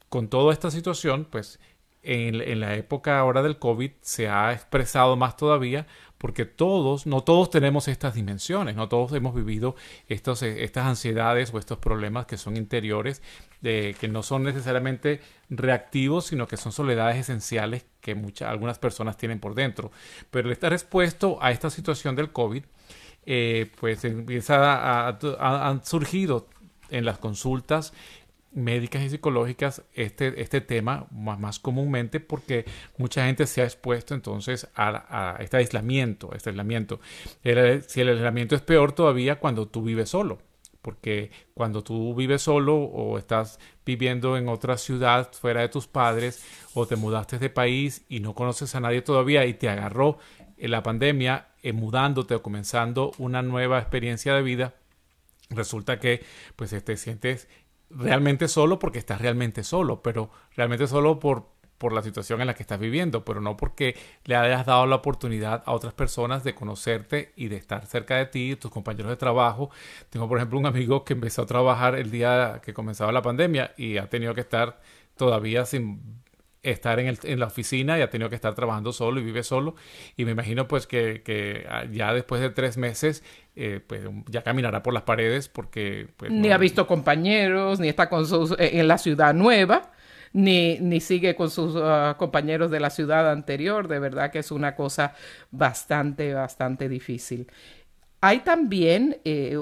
con 0.08 0.28
toda 0.28 0.52
esta 0.52 0.70
situación, 0.70 1.26
pues 1.28 1.58
en, 2.02 2.60
la 2.60 2.74
época 2.74 3.18
ahora 3.18 3.42
del 3.42 3.58
COVID 3.58 3.90
se 4.00 4.28
ha 4.28 4.52
expresado 4.52 5.16
más 5.16 5.36
todavía 5.36 5.86
porque 6.16 6.44
todos, 6.44 7.06
no 7.06 7.22
todos 7.22 7.50
tenemos 7.50 7.88
estas 7.88 8.14
dimensiones, 8.14 8.76
no 8.76 8.88
todos 8.88 9.12
hemos 9.12 9.34
vivido 9.34 9.74
estos, 10.08 10.42
eh, 10.42 10.64
estas 10.64 10.86
ansiedades 10.86 11.52
o 11.52 11.58
estos 11.58 11.78
problemas 11.78 12.26
que 12.26 12.36
son 12.36 12.56
interiores, 12.56 13.22
que 13.62 14.08
no 14.08 14.22
son 14.22 14.42
necesariamente 14.44 15.20
reactivos, 15.48 16.26
sino 16.26 16.46
que 16.46 16.56
son 16.56 16.72
soledades 16.72 17.16
esenciales 17.16 17.86
que 18.00 18.14
muchas, 18.14 18.50
algunas 18.50 18.78
personas 18.78 19.16
tienen 19.16 19.40
por 19.40 19.54
dentro. 19.54 19.90
Pero 20.30 20.48
el 20.48 20.52
estar 20.52 20.72
expuesto 20.72 21.38
a 21.40 21.50
esta 21.50 21.70
situación 21.70 22.16
del 22.16 22.32
COVID, 22.32 22.64
eh, 23.26 23.70
pues 23.78 24.04
empieza 24.04 25.08
han 25.08 25.84
surgido 25.84 26.48
en 26.90 27.04
las 27.04 27.18
consultas 27.18 27.92
médicas 28.52 29.02
y 29.02 29.10
psicológicas 29.10 29.82
este, 29.94 30.40
este 30.40 30.60
tema 30.60 31.06
más, 31.10 31.38
más, 31.38 31.58
comúnmente 31.58 32.20
porque 32.20 32.64
mucha 32.98 33.26
gente 33.26 33.46
se 33.46 33.62
ha 33.62 33.64
expuesto 33.64 34.14
entonces 34.14 34.68
a, 34.74 35.36
este 35.40 35.58
aislamiento, 35.58 36.30
este 36.34 36.50
aislamiento. 36.50 37.00
si 37.42 38.00
el 38.00 38.08
aislamiento 38.08 38.56
es 38.56 38.62
peor 38.62 38.92
todavía 38.92 39.38
cuando 39.38 39.68
tú 39.68 39.82
vives 39.82 40.08
solo, 40.10 40.38
porque 40.82 41.30
cuando 41.54 41.82
tú 41.82 42.14
vives 42.14 42.42
solo 42.42 42.76
o 42.76 43.18
estás 43.18 43.60
viviendo 43.84 44.36
en 44.36 44.48
otra 44.48 44.78
ciudad 44.78 45.32
fuera 45.32 45.60
de 45.60 45.68
tus 45.68 45.86
padres 45.86 46.44
o 46.74 46.86
te 46.86 46.96
mudaste 46.96 47.38
de 47.38 47.50
país 47.50 48.04
y 48.08 48.20
no 48.20 48.34
conoces 48.34 48.74
a 48.74 48.80
nadie 48.80 49.02
todavía 49.02 49.46
y 49.46 49.54
te 49.54 49.68
agarró 49.68 50.18
la 50.56 50.82
pandemia 50.82 51.48
eh, 51.62 51.72
mudándote 51.72 52.34
o 52.34 52.42
comenzando 52.42 53.12
una 53.18 53.42
nueva 53.42 53.78
experiencia 53.78 54.34
de 54.34 54.42
vida, 54.42 54.74
resulta 55.50 55.98
que 55.98 56.24
pues 56.56 56.70
te 56.84 56.96
sientes 56.96 57.48
realmente 57.90 58.48
solo 58.48 58.78
porque 58.78 58.98
estás 58.98 59.20
realmente 59.20 59.62
solo, 59.64 60.02
pero 60.02 60.30
realmente 60.56 60.86
solo 60.86 61.18
por, 61.18 61.48
por 61.78 61.92
la 61.92 62.02
situación 62.02 62.40
en 62.40 62.46
la 62.46 62.54
que 62.54 62.62
estás 62.62 62.78
viviendo, 62.78 63.24
pero 63.24 63.40
no 63.40 63.56
porque 63.56 63.96
le 64.24 64.36
hayas 64.36 64.66
dado 64.66 64.86
la 64.86 64.96
oportunidad 64.96 65.62
a 65.66 65.72
otras 65.72 65.92
personas 65.92 66.44
de 66.44 66.54
conocerte 66.54 67.32
y 67.36 67.48
de 67.48 67.56
estar 67.56 67.86
cerca 67.86 68.16
de 68.16 68.26
ti, 68.26 68.56
tus 68.56 68.70
compañeros 68.70 69.10
de 69.10 69.16
trabajo. 69.16 69.70
Tengo, 70.08 70.28
por 70.28 70.38
ejemplo, 70.38 70.58
un 70.58 70.66
amigo 70.66 71.04
que 71.04 71.14
empezó 71.14 71.42
a 71.42 71.46
trabajar 71.46 71.96
el 71.96 72.10
día 72.10 72.60
que 72.64 72.74
comenzaba 72.74 73.12
la 73.12 73.22
pandemia 73.22 73.74
y 73.76 73.98
ha 73.98 74.08
tenido 74.08 74.34
que 74.34 74.42
estar 74.42 74.80
todavía 75.16 75.64
sin 75.66 76.22
estar 76.62 77.00
en, 77.00 77.06
el, 77.06 77.18
en, 77.22 77.40
la 77.40 77.46
oficina 77.46 77.98
y 77.98 78.02
ha 78.02 78.10
tenido 78.10 78.28
que 78.28 78.34
estar 78.34 78.54
trabajando 78.54 78.92
solo 78.92 79.20
y 79.20 79.24
vive 79.24 79.42
solo. 79.42 79.74
Y 80.16 80.24
me 80.24 80.32
imagino 80.32 80.68
pues 80.68 80.86
que, 80.86 81.22
que 81.22 81.66
ya 81.92 82.12
después 82.12 82.40
de 82.40 82.50
tres 82.50 82.76
meses 82.76 83.22
eh, 83.56 83.80
pues 83.86 84.02
ya 84.28 84.42
caminará 84.42 84.82
por 84.82 84.94
las 84.94 85.02
paredes 85.02 85.48
porque... 85.48 86.08
Pues, 86.16 86.30
ni 86.30 86.50
ha 86.50 86.58
visto 86.58 86.86
compañeros, 86.86 87.80
ni 87.80 87.88
está 87.88 88.08
con 88.08 88.26
sus, 88.26 88.52
eh, 88.52 88.78
en 88.78 88.88
la 88.88 88.98
ciudad 88.98 89.34
nueva, 89.34 89.92
ni, 90.32 90.78
ni 90.80 91.00
sigue 91.00 91.34
con 91.34 91.50
sus 91.50 91.74
ah, 91.76 92.16
compañeros 92.18 92.70
de 92.70 92.80
la 92.80 92.90
ciudad 92.90 93.30
anterior. 93.30 93.88
De 93.88 93.98
verdad 93.98 94.30
que 94.30 94.38
es 94.38 94.50
una 94.50 94.74
cosa 94.74 95.14
bastante, 95.50 96.34
bastante 96.34 96.88
difícil. 96.88 97.50
Hay 98.20 98.40
también, 98.40 99.18
eh, 99.24 99.58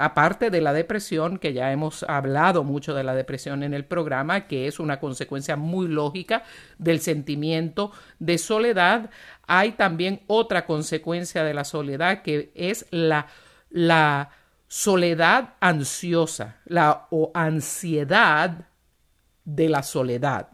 aparte 0.00 0.50
de 0.50 0.60
la 0.60 0.72
depresión, 0.72 1.38
que 1.38 1.52
ya 1.52 1.72
hemos 1.72 2.02
hablado 2.04 2.64
mucho 2.64 2.94
de 2.94 3.04
la 3.04 3.14
depresión 3.14 3.62
en 3.62 3.74
el 3.74 3.84
programa, 3.84 4.46
que 4.46 4.66
es 4.66 4.80
una 4.80 4.98
consecuencia 4.98 5.56
muy 5.56 5.88
lógica 5.88 6.42
del 6.78 7.00
sentimiento 7.00 7.92
de 8.18 8.38
soledad, 8.38 9.10
hay 9.46 9.72
también 9.72 10.22
otra 10.26 10.66
consecuencia 10.66 11.44
de 11.44 11.54
la 11.54 11.64
soledad 11.64 12.22
que 12.22 12.50
es 12.54 12.86
la, 12.90 13.26
la 13.68 14.30
soledad 14.68 15.54
ansiosa, 15.60 16.60
la 16.64 17.08
o 17.10 17.30
ansiedad 17.34 18.68
de 19.44 19.68
la 19.68 19.82
soledad. 19.82 20.48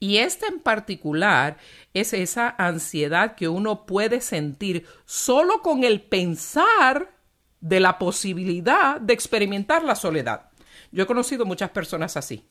Y 0.00 0.18
esta 0.18 0.46
en 0.46 0.60
particular 0.60 1.56
es 1.92 2.12
esa 2.12 2.54
ansiedad 2.56 3.34
que 3.34 3.48
uno 3.48 3.84
puede 3.84 4.20
sentir 4.20 4.86
solo 5.04 5.60
con 5.60 5.82
el 5.82 6.00
pensar 6.00 7.17
de 7.60 7.80
la 7.80 7.98
posibilidad 7.98 9.00
de 9.00 9.14
experimentar 9.14 9.84
la 9.84 9.94
soledad. 9.94 10.50
Yo 10.90 11.02
he 11.02 11.06
conocido 11.06 11.44
muchas 11.44 11.70
personas 11.70 12.16
así. 12.16 12.44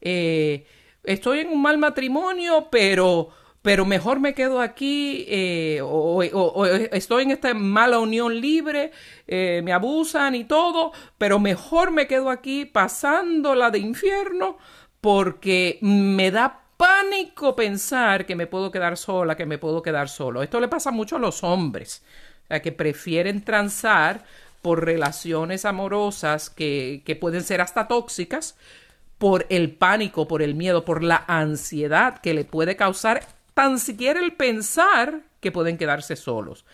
Eh, 0.00 0.66
estoy 1.04 1.40
en 1.40 1.48
un 1.48 1.62
mal 1.62 1.78
matrimonio, 1.78 2.68
pero, 2.70 3.30
pero 3.62 3.84
mejor 3.84 4.20
me 4.20 4.34
quedo 4.34 4.60
aquí, 4.60 5.24
eh, 5.28 5.80
o, 5.82 6.22
estoy 6.22 7.24
en 7.24 7.30
esta 7.30 7.54
mala 7.54 7.98
unión 7.98 8.40
libre, 8.40 8.92
eh, 9.26 9.62
me 9.64 9.72
abusan 9.72 10.34
y 10.34 10.44
todo, 10.44 10.92
pero 11.18 11.38
mejor 11.38 11.90
me 11.90 12.06
quedo 12.06 12.30
aquí 12.30 12.64
pasándola 12.64 13.70
de 13.70 13.78
infierno 13.78 14.58
porque 15.00 15.78
me 15.80 16.30
da 16.30 16.62
pánico 16.76 17.56
pensar 17.56 18.26
que 18.26 18.36
me 18.36 18.46
puedo 18.46 18.70
quedar 18.70 18.96
sola, 18.96 19.36
que 19.36 19.46
me 19.46 19.58
puedo 19.58 19.82
quedar 19.82 20.08
solo. 20.08 20.42
Esto 20.42 20.60
le 20.60 20.68
pasa 20.68 20.90
mucho 20.90 21.16
a 21.16 21.18
los 21.18 21.42
hombres, 21.42 22.04
que 22.48 22.72
prefieren 22.72 23.42
transar 23.42 24.24
por 24.62 24.84
relaciones 24.84 25.64
amorosas 25.64 26.50
que, 26.50 27.02
que 27.04 27.16
pueden 27.16 27.42
ser 27.42 27.60
hasta 27.60 27.88
tóxicas, 27.88 28.56
por 29.18 29.46
el 29.48 29.72
pánico, 29.72 30.28
por 30.28 30.42
el 30.42 30.54
miedo, 30.54 30.84
por 30.84 31.02
la 31.02 31.24
ansiedad 31.26 32.18
que 32.18 32.34
le 32.34 32.44
puede 32.44 32.76
causar 32.76 33.26
tan 33.54 33.78
siquiera 33.78 34.20
el 34.20 34.34
pensar 34.34 35.22
que 35.40 35.52
pueden 35.52 35.78
quedarse 35.78 36.16
solos. 36.16 36.64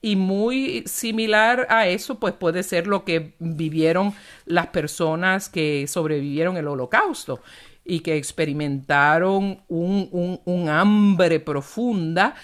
Y 0.00 0.16
muy 0.16 0.84
similar 0.86 1.66
a 1.70 1.88
eso, 1.88 2.20
pues 2.20 2.34
puede 2.34 2.62
ser 2.62 2.86
lo 2.86 3.04
que 3.04 3.34
vivieron 3.38 4.14
las 4.44 4.68
personas 4.68 5.48
que 5.48 5.86
sobrevivieron 5.88 6.56
el 6.56 6.68
holocausto 6.68 7.40
y 7.84 8.00
que 8.00 8.16
experimentaron 8.16 9.62
un, 9.68 10.68
hambre 10.68 11.40
profunda 11.40 12.34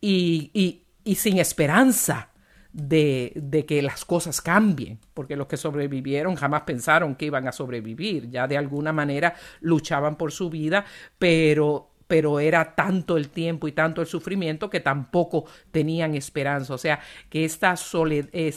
y, 0.00 0.82
sin 1.14 1.38
esperanza 1.38 2.30
de, 2.72 3.32
de, 3.34 3.66
que 3.66 3.82
las 3.82 4.04
cosas 4.04 4.40
cambien, 4.40 4.98
porque 5.14 5.36
los 5.36 5.46
que 5.46 5.56
sobrevivieron 5.56 6.36
jamás 6.36 6.62
pensaron 6.62 7.16
que 7.16 7.26
iban 7.26 7.48
a 7.48 7.52
sobrevivir, 7.52 8.30
ya 8.30 8.46
de 8.46 8.56
alguna 8.56 8.92
manera 8.92 9.34
luchaban 9.60 10.16
por 10.16 10.32
su 10.32 10.50
vida, 10.50 10.84
pero 11.18 11.90
pero 12.10 12.40
era 12.40 12.74
tanto 12.74 13.16
el 13.16 13.28
tiempo 13.28 13.68
y 13.68 13.72
tanto 13.72 14.00
el 14.00 14.08
sufrimiento 14.08 14.68
que 14.68 14.80
tampoco 14.80 15.44
tenían 15.70 16.16
esperanza. 16.16 16.74
O 16.74 16.78
sea, 16.78 16.98
que 17.28 17.44
esta, 17.44 17.76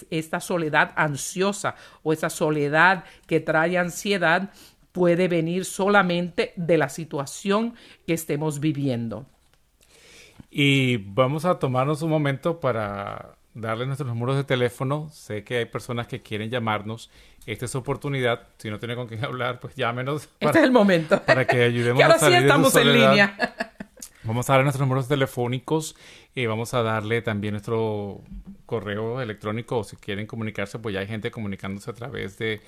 esta 0.09 0.39
soledad 0.39 0.91
ansiosa 0.95 1.75
o 2.01 2.13
esa 2.13 2.31
soledad 2.31 3.03
que 3.27 3.41
trae 3.41 3.77
ansiedad 3.77 4.49
puede 4.91 5.27
venir 5.27 5.65
solamente 5.65 6.53
de 6.55 6.79
la 6.79 6.89
situación 6.89 7.75
que 8.07 8.13
estemos 8.13 8.59
viviendo. 8.59 9.27
Y 10.55 10.97
vamos 10.97 11.45
a 11.45 11.57
tomarnos 11.57 12.03
un 12.03 12.11
momento 12.11 12.59
para 12.59 13.37
darle 13.55 13.87
nuestros 13.87 14.07
números 14.07 14.35
de 14.35 14.43
teléfono. 14.43 15.09
Sé 15.11 15.43
que 15.43 15.57
hay 15.57 15.65
personas 15.65 16.05
que 16.05 16.21
quieren 16.21 16.51
llamarnos. 16.51 17.09
Esta 17.47 17.65
es 17.65 17.71
su 17.71 17.79
oportunidad. 17.79 18.49
Si 18.59 18.69
no 18.69 18.77
tiene 18.77 18.95
con 18.95 19.07
quién 19.07 19.25
hablar, 19.25 19.59
pues 19.59 19.73
llámenos. 19.73 20.29
este 20.39 20.59
es 20.59 20.63
el 20.63 20.71
momento. 20.71 21.19
Para 21.23 21.47
que 21.47 21.63
ayudemos 21.63 22.03
a 22.03 22.19
salir 22.19 22.37
sí 22.37 22.43
estamos 22.43 22.75
en 22.75 22.93
línea. 22.93 23.35
Vamos 24.25 24.47
a 24.47 24.53
darle 24.53 24.65
nuestros 24.65 24.87
números 24.87 25.07
telefónicos 25.07 25.95
y 26.35 26.45
vamos 26.45 26.75
a 26.75 26.83
darle 26.83 27.23
también 27.23 27.53
nuestro 27.53 28.21
correo 28.67 29.21
electrónico 29.21 29.79
o 29.79 29.83
si 29.83 29.95
quieren 29.95 30.27
comunicarse, 30.27 30.77
pues 30.77 30.93
ya 30.93 30.99
hay 30.99 31.07
gente 31.07 31.31
comunicándose 31.31 31.89
a 31.89 31.93
través 31.95 32.37
de, 32.37 32.61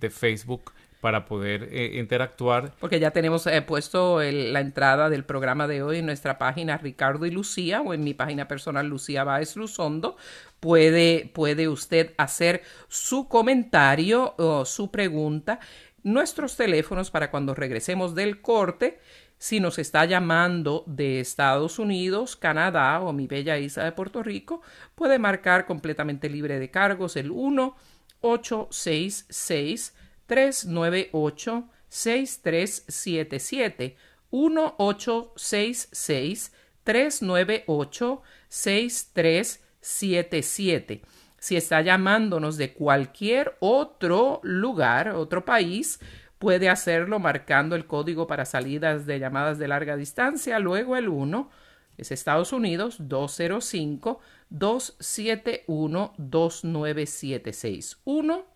de 0.00 0.10
Facebook 0.10 0.72
para 1.02 1.24
poder 1.24 1.68
eh, 1.72 1.98
interactuar. 1.98 2.74
Porque 2.78 3.00
ya 3.00 3.10
tenemos 3.10 3.48
eh, 3.48 3.60
puesto 3.60 4.22
la 4.22 4.60
entrada 4.60 5.10
del 5.10 5.24
programa 5.24 5.66
de 5.66 5.82
hoy 5.82 5.98
en 5.98 6.06
nuestra 6.06 6.38
página 6.38 6.78
Ricardo 6.78 7.26
y 7.26 7.32
Lucía 7.32 7.80
o 7.82 7.92
en 7.92 8.04
mi 8.04 8.14
página 8.14 8.46
personal 8.46 8.86
Lucía 8.86 9.24
Baez 9.24 9.56
Luzondo. 9.56 10.16
Puede, 10.60 11.28
puede 11.34 11.66
usted 11.66 12.14
hacer 12.18 12.62
su 12.86 13.26
comentario 13.26 14.36
o 14.38 14.64
su 14.64 14.92
pregunta. 14.92 15.58
Nuestros 16.04 16.56
teléfonos 16.56 17.10
para 17.10 17.32
cuando 17.32 17.56
regresemos 17.56 18.14
del 18.14 18.40
corte. 18.40 19.00
Si 19.38 19.58
nos 19.58 19.80
está 19.80 20.04
llamando 20.04 20.84
de 20.86 21.18
Estados 21.18 21.80
Unidos, 21.80 22.36
Canadá 22.36 23.00
o 23.00 23.12
mi 23.12 23.26
bella 23.26 23.58
isla 23.58 23.82
de 23.82 23.90
Puerto 23.90 24.22
Rico, 24.22 24.62
puede 24.94 25.18
marcar 25.18 25.66
completamente 25.66 26.30
libre 26.30 26.60
de 26.60 26.70
cargos 26.70 27.16
el 27.16 27.32
1 27.32 27.74
866 28.20 29.96
398 30.26 31.68
6377 31.88 33.96
1866 34.30 36.52
398 36.84 38.22
6377 38.48 41.02
si 41.42 41.56
está 41.56 41.82
llamándonos 41.82 42.56
de 42.56 42.72
cualquier 42.72 43.56
otro 43.58 44.38
lugar, 44.44 45.08
otro 45.08 45.44
país, 45.44 45.98
puede 46.38 46.68
hacerlo 46.68 47.18
marcando 47.18 47.74
el 47.74 47.84
código 47.84 48.28
para 48.28 48.44
salidas 48.44 49.06
de 49.06 49.18
llamadas 49.18 49.58
de 49.58 49.66
larga 49.66 49.96
distancia, 49.96 50.60
luego 50.60 50.96
el 50.96 51.08
1, 51.08 51.50
es 51.98 52.12
Estados 52.12 52.52
Unidos 52.52 52.94
205 53.00 54.20
271 54.50 56.14
2976 56.16 57.98
1 58.04 58.46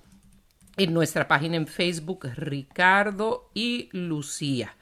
en 0.77 0.93
nuestra 0.93 1.27
página 1.27 1.57
en 1.57 1.67
Facebook 1.67 2.29
Ricardo 2.35 3.49
y 3.53 3.89
Lucía. 3.91 4.75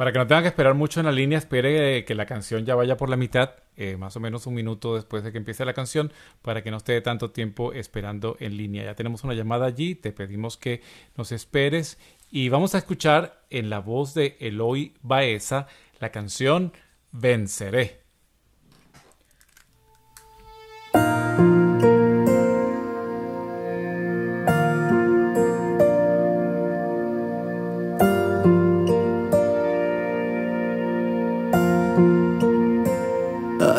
Para 0.00 0.12
que 0.12 0.18
no 0.18 0.26
tengan 0.26 0.44
que 0.44 0.48
esperar 0.48 0.72
mucho 0.72 0.98
en 0.98 1.04
la 1.04 1.12
línea, 1.12 1.36
espere 1.36 2.06
que 2.06 2.14
la 2.14 2.24
canción 2.24 2.64
ya 2.64 2.74
vaya 2.74 2.96
por 2.96 3.10
la 3.10 3.18
mitad, 3.18 3.50
eh, 3.76 3.98
más 3.98 4.16
o 4.16 4.20
menos 4.20 4.46
un 4.46 4.54
minuto 4.54 4.94
después 4.94 5.22
de 5.22 5.30
que 5.30 5.36
empiece 5.36 5.62
la 5.66 5.74
canción, 5.74 6.10
para 6.40 6.62
que 6.62 6.70
no 6.70 6.78
esté 6.78 6.98
tanto 7.02 7.32
tiempo 7.32 7.74
esperando 7.74 8.34
en 8.40 8.56
línea. 8.56 8.82
Ya 8.82 8.94
tenemos 8.94 9.24
una 9.24 9.34
llamada 9.34 9.66
allí, 9.66 9.94
te 9.94 10.12
pedimos 10.12 10.56
que 10.56 10.80
nos 11.18 11.32
esperes 11.32 11.98
y 12.30 12.48
vamos 12.48 12.74
a 12.74 12.78
escuchar 12.78 13.44
en 13.50 13.68
la 13.68 13.80
voz 13.80 14.14
de 14.14 14.38
Eloy 14.40 14.94
Baeza 15.02 15.66
la 15.98 16.08
canción 16.08 16.72
Venceré. 17.12 17.99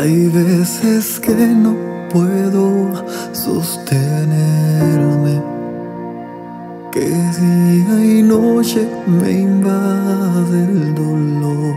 Hay 0.02 0.30
veces 0.30 1.20
que 1.20 1.36
no 1.36 1.76
puedo 2.10 3.06
sostenerme, 3.34 3.84
que 6.92 7.02
día 7.08 8.04
y 8.04 8.24
noche 8.24 8.88
me 9.06 9.32
invade 9.32 10.64
el 10.64 10.96
dolor. 10.96 11.76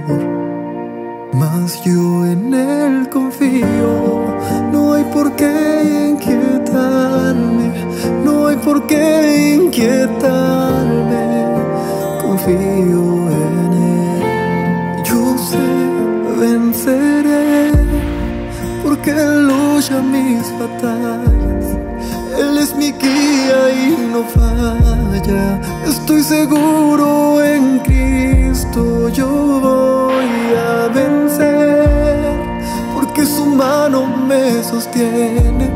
Mas 1.34 1.84
yo 1.84 2.24
en 2.24 2.54
él 2.54 3.10
confío, 3.10 4.24
no 4.72 4.94
hay 4.94 5.04
por 5.12 5.36
qué 5.36 6.12
inquietarme, 6.12 7.72
no 8.24 8.46
hay 8.46 8.56
por 8.56 8.86
qué 8.86 9.60
inquietarme, 9.66 11.44
confío 12.22 13.13
lucha 19.84 20.02
mis 20.02 20.50
batallas. 20.58 21.76
Él 22.38 22.58
es 22.58 22.74
mi 22.74 22.92
guía 22.92 23.70
y 23.70 23.96
no 24.12 24.24
falla. 24.24 25.60
Estoy 25.86 26.22
seguro 26.22 27.42
en 27.42 27.78
Cristo, 27.80 29.08
yo 29.10 29.28
voy 29.28 30.54
a 30.56 30.88
vencer, 30.88 32.36
porque 32.94 33.26
su 33.26 33.46
mano 33.46 34.06
sostiene, 34.62 35.70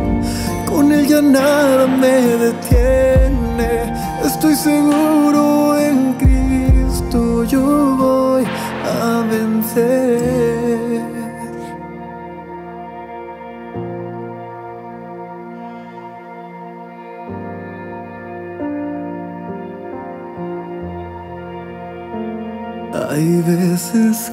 con 0.67 0.93
él 0.93 1.07
ya 1.07 1.21
nada 1.21 1.87
me 1.87 2.21
detiene. 2.45 3.93
Estoy 4.25 4.55
seguro 4.55 5.79
en 5.79 6.15
Cristo, 6.15 7.45
yo 7.45 7.97
voy 7.99 8.45
a 9.03 9.23
vencer. 9.31 10.58
Hay 23.91 24.01
veces 24.01 24.31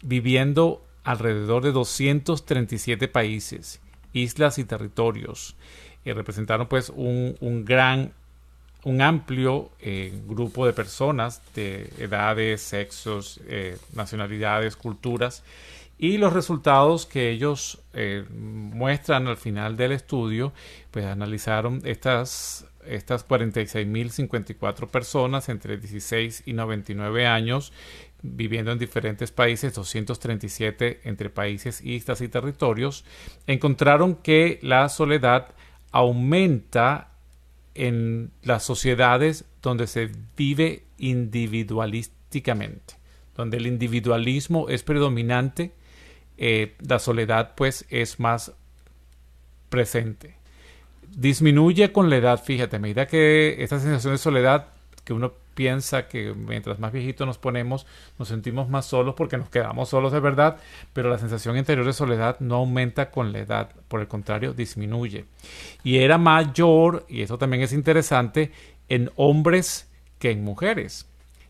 viviendo 0.06 0.86
alrededor 1.04 1.64
de 1.64 1.72
237 1.72 3.08
países, 3.08 3.82
islas 4.14 4.58
y 4.58 4.64
territorios. 4.64 5.56
Y 6.04 6.12
representaron 6.14 6.68
pues 6.68 6.90
un, 6.90 7.36
un 7.40 7.66
gran, 7.66 8.14
un 8.84 9.02
amplio 9.02 9.72
eh, 9.80 10.14
grupo 10.28 10.66
de 10.66 10.74
personas 10.74 11.42
de 11.56 11.92
edades, 11.98 12.62
sexos, 12.62 13.42
eh, 13.48 13.78
nacionalidades, 13.94 14.76
culturas 14.76 15.44
y 15.98 16.18
los 16.18 16.34
resultados 16.34 17.06
que 17.06 17.30
ellos 17.30 17.80
eh, 17.94 18.26
muestran 18.30 19.28
al 19.28 19.38
final 19.38 19.78
del 19.78 19.94
estudio, 19.94 20.52
pues 20.92 21.06
analizaron 21.06 21.82
estas, 21.86 22.68
estas 22.86 23.26
46.054 23.28 24.90
personas 24.90 25.48
entre 25.48 25.78
16 25.78 26.44
y 26.46 26.54
99 26.54 27.28
años 27.28 27.72
viviendo 28.22 28.72
en 28.72 28.80
diferentes 28.80 29.32
países, 29.32 29.74
237 29.74 31.02
entre 31.04 31.30
países, 31.30 31.82
islas 31.82 32.22
y 32.22 32.28
territorios, 32.28 33.06
encontraron 33.48 34.16
que 34.16 34.60
la 34.62 34.90
soledad 34.90 35.54
aumenta 35.92 37.12
en 37.74 38.32
las 38.42 38.64
sociedades 38.64 39.46
donde 39.62 39.88
se 39.88 40.10
vive 40.36 40.84
individualísticamente, 40.98 42.96
donde 43.36 43.58
el 43.58 43.68
individualismo 43.68 44.70
es 44.70 44.84
predominante 44.84 45.74
eh, 46.38 46.76
la 46.86 47.00
soledad 47.00 47.54
pues 47.56 47.86
es 47.90 48.20
más 48.20 48.52
presente. 49.70 50.36
Disminuye 51.16 51.92
con 51.92 52.10
la 52.10 52.18
edad, 52.18 52.44
fíjate, 52.44 52.76
a 52.76 52.80
medida 52.80 53.08
que 53.08 53.64
esta 53.64 53.80
sensación 53.80 54.14
de 54.14 54.18
soledad 54.18 54.68
que 55.04 55.14
uno 55.14 55.34
piensa 55.56 56.08
que 56.08 56.34
mientras 56.36 56.80
más 56.80 56.92
viejito 56.92 57.26
nos 57.26 57.38
ponemos 57.38 57.88
nos 58.20 58.28
sentimos 58.28 58.70
más 58.70 58.86
solos 58.86 59.16
porque 59.16 59.38
nos 59.38 59.50
quedamos 59.50 59.90
solos 59.90 60.12
de 60.12 60.20
verdad, 60.20 60.58
pero 60.94 61.10
la 61.10 61.18
sensación 61.18 61.58
interior 61.58 61.86
de 61.86 61.94
soledad 61.94 62.40
no 62.40 62.56
aumenta 62.56 63.10
con 63.10 63.32
la 63.32 63.40
edad, 63.40 63.70
por 63.88 64.02
el 64.02 64.08
contrario, 64.08 64.54
disminuye. 64.54 65.26
Y 65.84 65.98
era 65.98 66.18
mayor, 66.18 67.06
y 67.10 67.22
eso 67.22 67.38
también 67.38 67.64
es 67.64 67.74
interesante, 67.74 68.52
en 68.90 69.10
hombres 69.16 69.90
que 70.20 70.32
en 70.32 70.44
mujeres 70.44 71.08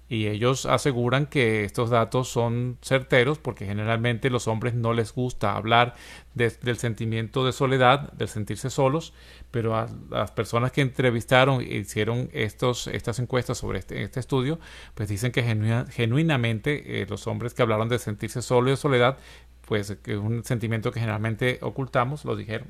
y 0.07 0.27
ellos 0.27 0.65
aseguran 0.65 1.25
que 1.25 1.63
estos 1.63 1.89
datos 1.89 2.27
son 2.27 2.77
certeros 2.81 3.39
porque 3.39 3.65
generalmente 3.65 4.29
los 4.29 4.47
hombres 4.47 4.75
no 4.75 4.93
les 4.93 5.13
gusta 5.13 5.55
hablar 5.55 5.95
del 6.35 6.77
sentimiento 6.77 7.45
de 7.45 7.51
soledad, 7.53 8.11
del 8.13 8.27
sentirse 8.27 8.69
solos, 8.69 9.13
pero 9.49 9.75
a 9.75 9.87
las 10.11 10.31
personas 10.31 10.71
que 10.71 10.81
entrevistaron 10.81 11.61
e 11.61 11.77
hicieron 11.77 12.29
estos, 12.33 12.87
estas 12.87 13.19
encuestas 13.19 13.57
sobre 13.57 13.79
este, 13.79 14.03
este 14.03 14.19
estudio, 14.19 14.59
pues 14.93 15.09
dicen 15.09 15.31
que 15.31 15.43
genuinamente 15.89 17.01
eh, 17.01 17.07
los 17.09 17.25
hombres 17.25 17.53
que 17.53 17.63
hablaron 17.63 17.89
de 17.89 17.97
sentirse 17.97 18.41
solo 18.41 18.67
y 18.67 18.71
de 18.71 18.77
soledad, 18.77 19.17
pues 19.65 19.97
que 20.03 20.13
es 20.13 20.19
un 20.19 20.43
sentimiento 20.43 20.91
que 20.91 20.99
generalmente 20.99 21.57
ocultamos, 21.61 22.25
lo 22.25 22.35
dijeron. 22.35 22.67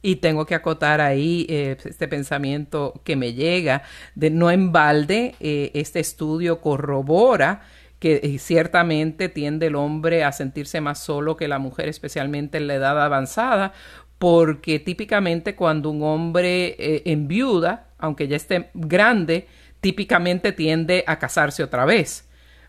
Y 0.00 0.16
tengo 0.16 0.46
que 0.46 0.54
acotar 0.54 1.00
ahí 1.00 1.44
eh, 1.48 1.76
este 1.84 2.06
pensamiento 2.06 3.00
que 3.04 3.16
me 3.16 3.34
llega 3.34 3.82
de 4.14 4.30
no 4.30 4.50
en 4.50 4.70
balde, 4.70 5.34
eh, 5.40 5.72
este 5.74 6.00
estudio 6.00 6.60
corrobora 6.60 7.62
que 7.98 8.20
eh, 8.22 8.38
ciertamente 8.38 9.28
tiende 9.28 9.66
el 9.66 9.74
hombre 9.74 10.24
a 10.24 10.32
sentirse 10.32 10.80
más 10.80 11.00
solo 11.00 11.36
que 11.36 11.48
la 11.48 11.58
mujer, 11.58 11.88
especialmente 11.88 12.58
en 12.58 12.66
la 12.66 12.74
edad 12.74 13.02
avanzada, 13.02 13.72
porque 14.18 14.78
típicamente 14.78 15.54
cuando 15.54 15.90
un 15.90 16.02
hombre 16.02 16.76
eh, 16.78 17.02
enviuda, 17.06 17.88
aunque 17.98 18.28
ya 18.28 18.36
esté 18.36 18.70
grande, 18.74 19.46
típicamente 19.80 20.52
tiende 20.52 21.04
a 21.06 21.18
casarse 21.18 21.62
otra 21.62 21.84
vez 21.84 22.28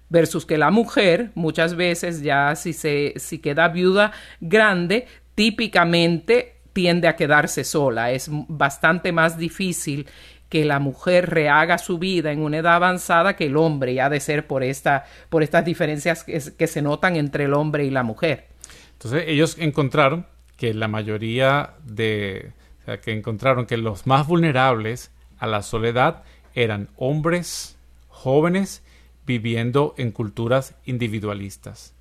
versus 0.09 0.45
que 0.45 0.57
la 0.57 0.71
mujer 0.71 1.31
muchas 1.35 1.75
veces 1.75 2.21
ya 2.23 2.55
si 2.55 2.73
se 2.73 3.13
si 3.17 3.37
queda 3.37 3.67
viuda 3.67 4.11
grande 4.41 5.05
típicamente 5.35 6.58
tiende 6.73 7.07
a 7.07 7.15
quedarse 7.15 7.63
sola. 7.63 8.11
Es 8.11 8.29
bastante 8.29 9.11
más 9.11 9.37
difícil 9.37 10.07
que 10.49 10.65
la 10.65 10.79
mujer 10.79 11.29
rehaga 11.29 11.77
su 11.77 11.99
vida 11.99 12.31
en 12.31 12.41
una 12.41 12.57
edad 12.57 12.75
avanzada 12.75 13.35
que 13.35 13.45
el 13.45 13.57
hombre, 13.57 13.93
y 13.93 13.99
ha 13.99 14.09
de 14.09 14.19
ser 14.19 14.47
por, 14.47 14.63
esta, 14.63 15.05
por 15.29 15.43
estas 15.43 15.63
diferencias 15.63 16.23
que, 16.23 16.41
que 16.57 16.67
se 16.67 16.81
notan 16.81 17.15
entre 17.15 17.45
el 17.45 17.53
hombre 17.53 17.85
y 17.85 17.91
la 17.91 18.03
mujer. 18.03 18.47
Entonces 18.93 19.25
ellos 19.27 19.57
encontraron 19.59 20.25
que 20.57 20.73
la 20.73 20.87
mayoría 20.87 21.75
de, 21.85 22.51
que 23.01 23.13
encontraron 23.13 23.65
que 23.65 23.77
los 23.77 24.07
más 24.07 24.27
vulnerables 24.27 25.11
a 25.37 25.47
la 25.47 25.61
soledad 25.61 26.23
eran 26.53 26.89
hombres 26.97 27.77
jóvenes 28.07 28.83
viviendo 29.25 29.93
en 29.97 30.11
culturas 30.11 30.75
individualistas. 30.85 31.93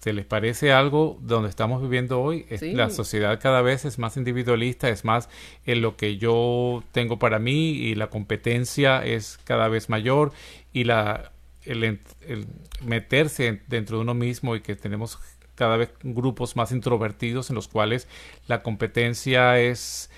¿Se 0.00 0.14
les 0.14 0.24
parece 0.24 0.72
algo 0.72 1.18
donde 1.20 1.50
estamos 1.50 1.82
viviendo 1.82 2.20
hoy? 2.20 2.46
Sí. 2.58 2.72
La 2.72 2.88
sociedad 2.88 3.38
cada 3.40 3.60
vez 3.60 3.84
es 3.84 3.98
más 3.98 4.16
individualista, 4.16 4.88
es 4.88 5.04
más 5.04 5.28
en 5.66 5.82
lo 5.82 5.96
que 5.96 6.16
yo 6.16 6.82
tengo 6.92 7.18
para 7.18 7.38
mí 7.38 7.72
y 7.72 7.94
la 7.94 8.08
competencia 8.08 9.04
es 9.04 9.38
cada 9.44 9.68
vez 9.68 9.90
mayor 9.90 10.32
y 10.72 10.84
la 10.84 11.32
el, 11.64 11.84
el 11.84 12.46
meterse 12.82 13.60
dentro 13.66 13.98
de 13.98 14.02
uno 14.02 14.14
mismo 14.14 14.56
y 14.56 14.62
que 14.62 14.74
tenemos 14.74 15.18
cada 15.54 15.76
vez 15.76 15.90
grupos 16.02 16.56
más 16.56 16.72
introvertidos 16.72 17.50
en 17.50 17.56
los 17.56 17.68
cuales 17.68 18.08
la 18.48 18.62
competencia 18.62 19.60
es 19.60 20.09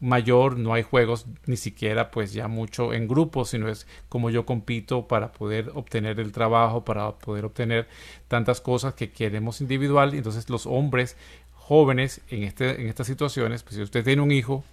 mayor, 0.00 0.58
no 0.58 0.74
hay 0.74 0.82
juegos 0.82 1.26
ni 1.46 1.56
siquiera 1.56 2.10
pues 2.10 2.32
ya 2.32 2.48
mucho 2.48 2.92
en 2.92 3.08
grupo, 3.08 3.44
sino 3.44 3.68
es 3.68 3.86
como 4.08 4.30
yo 4.30 4.44
compito 4.46 5.08
para 5.08 5.32
poder 5.32 5.70
obtener 5.74 6.20
el 6.20 6.32
trabajo, 6.32 6.84
para 6.84 7.12
poder 7.12 7.44
obtener 7.44 7.88
tantas 8.28 8.60
cosas 8.60 8.94
que 8.94 9.10
queremos 9.10 9.60
individual. 9.60 10.14
Entonces 10.14 10.48
los 10.50 10.66
hombres 10.66 11.16
jóvenes 11.54 12.20
en, 12.28 12.42
este, 12.42 12.80
en 12.80 12.88
estas 12.88 13.06
situaciones, 13.06 13.62
pues 13.62 13.76
si 13.76 13.82
usted 13.82 14.04
tiene 14.04 14.22
un 14.22 14.32
hijo 14.32 14.64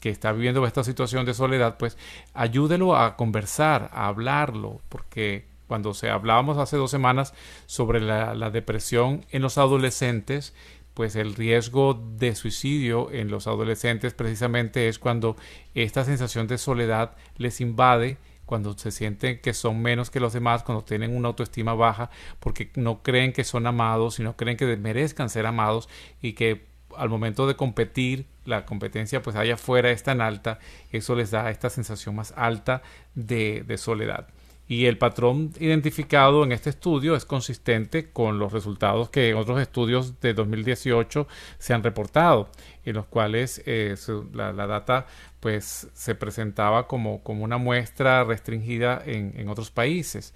que 0.00 0.10
está 0.10 0.32
viviendo 0.32 0.66
esta 0.66 0.84
situación 0.84 1.24
de 1.24 1.32
soledad, 1.32 1.78
pues 1.78 1.96
ayúdelo 2.34 2.96
a 2.96 3.16
conversar, 3.16 3.90
a 3.92 4.08
hablarlo, 4.08 4.80
porque 4.90 5.46
cuando 5.66 5.94
se 5.94 6.10
hablábamos 6.10 6.58
hace 6.58 6.76
dos 6.76 6.90
semanas 6.90 7.32
sobre 7.66 8.00
la, 8.00 8.34
la 8.34 8.50
depresión 8.50 9.24
en 9.30 9.40
los 9.40 9.56
adolescentes, 9.56 10.52
pues 10.94 11.16
el 11.16 11.34
riesgo 11.34 11.94
de 11.94 12.34
suicidio 12.34 13.10
en 13.10 13.28
los 13.28 13.46
adolescentes 13.46 14.14
precisamente 14.14 14.88
es 14.88 14.98
cuando 14.98 15.36
esta 15.74 16.04
sensación 16.04 16.46
de 16.46 16.56
soledad 16.56 17.16
les 17.36 17.60
invade, 17.60 18.16
cuando 18.46 18.78
se 18.78 18.92
sienten 18.92 19.40
que 19.40 19.54
son 19.54 19.82
menos 19.82 20.10
que 20.10 20.20
los 20.20 20.32
demás, 20.32 20.62
cuando 20.62 20.84
tienen 20.84 21.16
una 21.16 21.28
autoestima 21.28 21.74
baja, 21.74 22.10
porque 22.38 22.70
no 22.76 23.02
creen 23.02 23.32
que 23.32 23.42
son 23.42 23.66
amados 23.66 24.20
y 24.20 24.22
no 24.22 24.36
creen 24.36 24.56
que 24.56 24.76
merezcan 24.76 25.30
ser 25.30 25.46
amados 25.46 25.88
y 26.22 26.34
que 26.34 26.66
al 26.96 27.08
momento 27.08 27.48
de 27.48 27.56
competir, 27.56 28.26
la 28.44 28.64
competencia 28.64 29.20
pues 29.20 29.34
allá 29.34 29.54
afuera 29.54 29.90
es 29.90 30.04
tan 30.04 30.20
alta, 30.20 30.60
eso 30.92 31.16
les 31.16 31.32
da 31.32 31.50
esta 31.50 31.70
sensación 31.70 32.14
más 32.14 32.32
alta 32.36 32.82
de, 33.14 33.64
de 33.66 33.78
soledad 33.78 34.28
y 34.66 34.86
el 34.86 34.96
patrón 34.96 35.52
identificado 35.60 36.42
en 36.42 36.52
este 36.52 36.70
estudio 36.70 37.16
es 37.16 37.24
consistente 37.24 38.10
con 38.10 38.38
los 38.38 38.52
resultados 38.52 39.10
que 39.10 39.28
en 39.28 39.36
otros 39.36 39.60
estudios 39.60 40.20
de 40.20 40.32
2018 40.32 41.28
se 41.58 41.74
han 41.74 41.82
reportado, 41.82 42.48
en 42.84 42.94
los 42.94 43.06
cuales 43.06 43.62
eh, 43.66 43.94
su, 43.98 44.28
la, 44.32 44.52
la, 44.52 44.66
data 44.66 45.06
pues 45.40 45.88
se 45.92 46.14
presentaba 46.14 46.86
como, 46.86 47.22
como 47.22 47.44
una 47.44 47.58
muestra 47.58 48.24
restringida 48.24 49.02
en, 49.04 49.34
en 49.36 49.48
otros 49.48 49.70
países. 49.70 50.32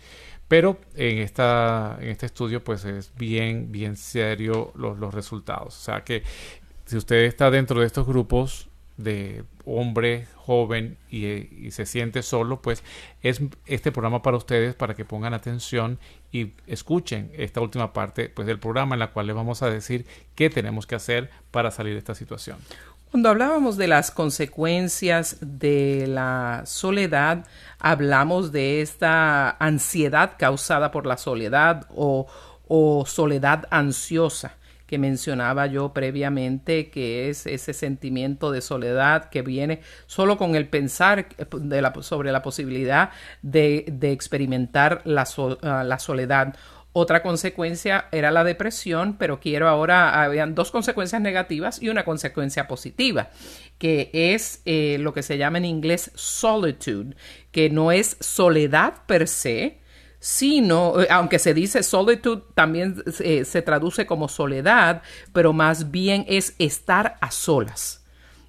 Pero 0.46 0.78
en, 0.94 1.18
esta, 1.18 1.98
en 2.00 2.08
este 2.08 2.26
estudio 2.26 2.64
pues 2.64 2.84
es 2.84 3.12
bien, 3.16 3.70
bien 3.72 3.96
serio 3.96 4.72
los, 4.74 4.98
los 4.98 5.14
resultados. 5.14 5.76
O 5.76 5.80
sea 5.80 6.04
que 6.04 6.22
si 6.86 6.96
usted 6.96 7.24
está 7.24 7.50
dentro 7.50 7.80
de 7.80 7.86
estos 7.86 8.06
grupos 8.06 8.67
de 8.98 9.44
hombre 9.64 10.26
joven 10.34 10.98
y, 11.08 11.26
y, 11.26 11.70
se 11.70 11.86
siente 11.86 12.22
solo, 12.22 12.60
pues 12.60 12.82
es 13.22 13.40
este 13.64 13.92
programa 13.92 14.22
para 14.22 14.36
ustedes 14.36 14.74
para 14.74 14.94
que 14.94 15.04
pongan 15.04 15.34
atención 15.34 15.98
y 16.32 16.52
escuchen 16.66 17.30
esta 17.34 17.60
última 17.60 17.92
parte 17.92 18.28
pues, 18.28 18.46
del 18.46 18.58
programa 18.58 18.94
en 18.94 18.98
la 18.98 19.12
cual 19.12 19.28
les 19.28 19.36
vamos 19.36 19.62
a 19.62 19.70
decir 19.70 20.04
qué 20.34 20.50
tenemos 20.50 20.86
que 20.86 20.96
hacer 20.96 21.30
para 21.50 21.70
salir 21.70 21.94
de 21.94 22.00
esta 22.00 22.14
situación. 22.14 22.58
Cuando 23.10 23.30
hablábamos 23.30 23.78
de 23.78 23.86
las 23.86 24.10
consecuencias 24.10 25.38
de 25.40 26.06
la 26.06 26.64
soledad, 26.66 27.46
hablamos 27.78 28.52
de 28.52 28.82
esta 28.82 29.50
ansiedad 29.58 30.32
causada 30.38 30.90
por 30.90 31.06
la 31.06 31.16
soledad 31.16 31.86
o, 31.94 32.26
o 32.66 33.06
soledad 33.06 33.66
ansiosa 33.70 34.58
que 34.88 34.98
mencionaba 34.98 35.66
yo 35.66 35.92
previamente, 35.92 36.88
que 36.88 37.28
es 37.28 37.46
ese 37.46 37.74
sentimiento 37.74 38.50
de 38.50 38.62
soledad 38.62 39.28
que 39.28 39.42
viene 39.42 39.82
solo 40.06 40.38
con 40.38 40.56
el 40.56 40.66
pensar 40.66 41.28
de 41.28 41.82
la, 41.82 41.92
sobre 42.00 42.32
la 42.32 42.42
posibilidad 42.42 43.10
de, 43.42 43.84
de 43.86 44.12
experimentar 44.12 45.02
la, 45.04 45.26
so, 45.26 45.58
uh, 45.62 45.84
la, 45.84 45.98
soledad. 45.98 46.56
Otra 46.94 47.22
consecuencia 47.22 48.06
era 48.12 48.30
la 48.30 48.44
depresión, 48.44 49.18
pero 49.18 49.40
quiero 49.40 49.68
ahora, 49.68 50.22
habían 50.22 50.54
dos 50.54 50.70
consecuencias 50.70 51.20
negativas 51.20 51.82
y 51.82 51.90
una 51.90 52.06
consecuencia 52.06 52.66
positiva, 52.66 53.28
que 53.76 54.10
es 54.12 54.62
eh, 54.64 54.96
lo 54.98 55.12
que 55.12 55.22
se 55.22 55.36
llama 55.36 55.58
en 55.58 55.66
inglés 55.66 56.10
solitude, 56.14 57.14
que 57.52 57.68
no 57.68 57.92
es 57.92 58.16
soledad 58.20 58.94
per 59.06 59.28
se, 59.28 59.77
sino, 60.20 61.00
eh, 61.00 61.08
aunque 61.10 61.38
se 61.38 61.54
dice 61.54 61.82
solitude, 61.82 62.42
también 62.54 63.02
eh, 63.20 63.44
se 63.44 63.62
traduce 63.62 64.06
como 64.06 64.28
soledad, 64.28 65.02
pero 65.32 65.52
más 65.52 65.90
bien 65.90 66.24
es 66.28 66.54
estar 66.58 67.16
a 67.20 67.30
solas. 67.30 68.04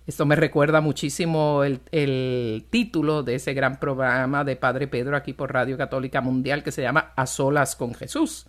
Esto 0.07 0.26
me 0.26 0.36
recuerda 0.36 0.82
muchísimo 0.82 1.63
el, 1.63 1.82
el, 1.91 2.65
título 2.72 3.22
de 3.22 3.36
ese 3.36 3.53
gran 3.53 3.80
programa 3.80 4.43
de 4.43 4.55
Padre 4.55 4.88
Pedro 4.88 5.15
aquí 5.15 5.34
por 5.34 5.53
Radio 5.53 5.78
Católica 5.78 6.20
Mundial 6.20 6.63
que 6.63 6.72
se 6.72 6.82
llama 6.82 7.13
A 7.15 7.28
Solas 7.28 7.76
con 7.76 7.93
Jesús. 7.93 8.47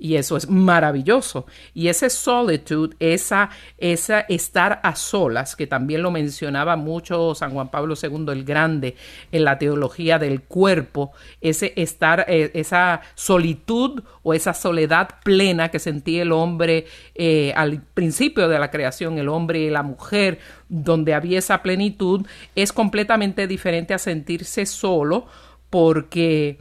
Y 0.00 0.16
eso 0.16 0.36
es 0.36 0.48
maravilloso. 0.48 1.46
Y 1.74 1.88
ese 1.88 2.08
solitude, 2.10 2.96
esa, 3.00 3.50
esa 3.78 4.20
estar 4.20 4.80
a 4.82 4.94
solas, 4.94 5.56
que 5.56 5.66
también 5.66 6.02
lo 6.02 6.10
mencionaba 6.10 6.76
mucho 6.76 7.34
San 7.34 7.50
Juan 7.52 7.70
Pablo 7.70 7.94
II 8.00 8.26
el 8.28 8.44
Grande 8.44 8.96
en 9.32 9.44
la 9.44 9.58
teología 9.58 10.18
del 10.18 10.42
cuerpo, 10.42 11.12
ese 11.40 11.72
estar, 11.76 12.26
eh, 12.28 12.50
esa 12.54 13.00
solitud 13.14 14.02
o 14.22 14.34
esa 14.34 14.54
soledad 14.54 15.08
plena 15.24 15.70
que 15.70 15.78
sentía 15.78 16.22
el 16.22 16.32
hombre 16.32 16.86
eh, 17.14 17.52
al 17.56 17.82
principio 17.82 18.48
de 18.48 18.58
la 18.58 18.70
creación, 18.70 19.18
el 19.18 19.28
hombre 19.28 19.60
y 19.60 19.70
la 19.70 19.82
mujer, 19.82 20.38
donde 20.68 21.14
había 21.14 21.38
esa 21.38 21.62
plenitud, 21.62 22.26
es 22.54 22.72
completamente 22.72 23.46
diferente 23.46 23.94
a 23.94 23.98
sentirse 23.98 24.66
solo 24.66 25.26
porque 25.70 26.58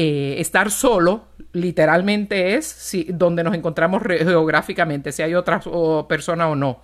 eh, 0.00 0.40
estar 0.40 0.70
solo 0.70 1.24
literalmente 1.52 2.54
es 2.54 2.66
si, 2.66 3.02
donde 3.12 3.42
nos 3.42 3.52
encontramos 3.52 4.00
geográficamente, 4.04 5.10
si 5.10 5.22
hay 5.22 5.34
otra 5.34 5.60
persona 6.08 6.48
o 6.48 6.54
no. 6.54 6.82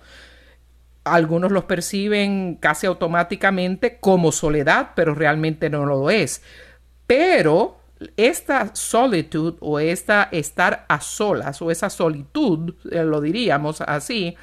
Algunos 1.05 1.53
los 1.53 1.63
perciben 1.63 2.55
casi 2.55 2.87
automáticamente 2.87 3.99
como 4.01 4.33
soledad, 4.33 4.89
pero 4.97 5.15
realmente 5.15 5.69
no 5.69 5.85
lo 5.85 6.09
es. 6.09 6.43
Pero 7.07 7.77
esta 8.17 8.75
solitud 8.75 9.55
o 9.61 9.79
esta 9.79 10.27
estar 10.33 10.85
a 10.89 10.99
solas 10.99 11.61
o 11.61 11.71
esa 11.71 11.89
solitud, 11.89 12.75
eh, 12.91 13.01
lo 13.05 13.21
diríamos 13.21 13.79
así, 13.79 14.35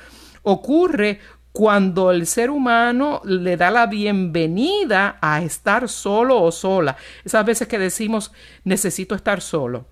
ocurre 0.45 1.21
cuando 1.53 2.11
el 2.11 2.27
ser 2.27 2.51
humano 2.51 3.21
le 3.25 3.57
da 3.57 3.71
la 3.71 3.87
bienvenida 3.87 5.19
a 5.21 5.43
estar 5.43 5.89
solo 5.89 6.43
o 6.43 6.51
sola. 6.51 6.97
Esas 7.25 7.45
veces 7.45 7.69
que 7.69 7.79
decimos 7.79 8.33
necesito 8.65 9.15
estar 9.15 9.41
solo 9.41 9.87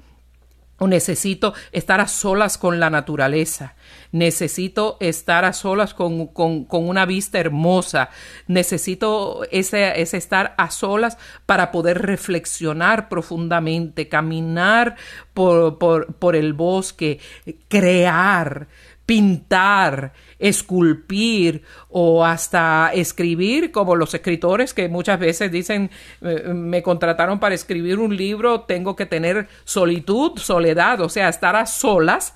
o 0.81 0.89
necesito 0.89 1.53
estar 1.73 2.01
a 2.01 2.09
solas 2.09 2.57
con 2.57 2.81
la 2.81 2.89
naturaleza, 2.89 3.75
necesito 4.13 4.97
estar 5.01 5.45
a 5.45 5.53
solas 5.53 5.93
con, 5.93 6.29
con, 6.29 6.67
una 6.71 7.05
vista 7.05 7.39
hermosa, 7.39 8.09
necesito 8.47 9.43
ese, 9.51 10.01
ese, 10.01 10.17
estar 10.17 10.55
a 10.57 10.71
solas 10.71 11.19
para 11.45 11.71
poder 11.71 12.01
reflexionar 12.01 13.11
profundamente, 13.11 14.09
caminar 14.09 14.97
por, 15.35 15.77
por, 15.79 16.15
por 16.15 16.35
el 16.35 16.55
bosque, 16.55 17.21
crear, 17.69 18.69
pintar, 19.05 20.15
esculpir 20.41 21.63
o 21.89 22.25
hasta 22.25 22.91
escribir, 22.93 23.71
como 23.71 23.95
los 23.95 24.13
escritores 24.15 24.75
que 24.75 24.89
muchas 24.89 25.21
veces 25.21 25.53
dicen, 25.53 25.91
eh, 26.23 26.53
me 26.53 26.83
contrataron 26.83 27.39
para 27.39 27.55
escribir 27.55 28.01
un 28.01 28.17
libro, 28.17 28.63
tengo 28.63 28.97
que 28.97 29.07
tener 29.07 29.47
solitud, 29.65 30.39
soledad, 30.39 31.01
o 31.03 31.09
sea, 31.09 31.29
estar 31.29 31.55
a 31.55 31.67
solas 31.67 32.35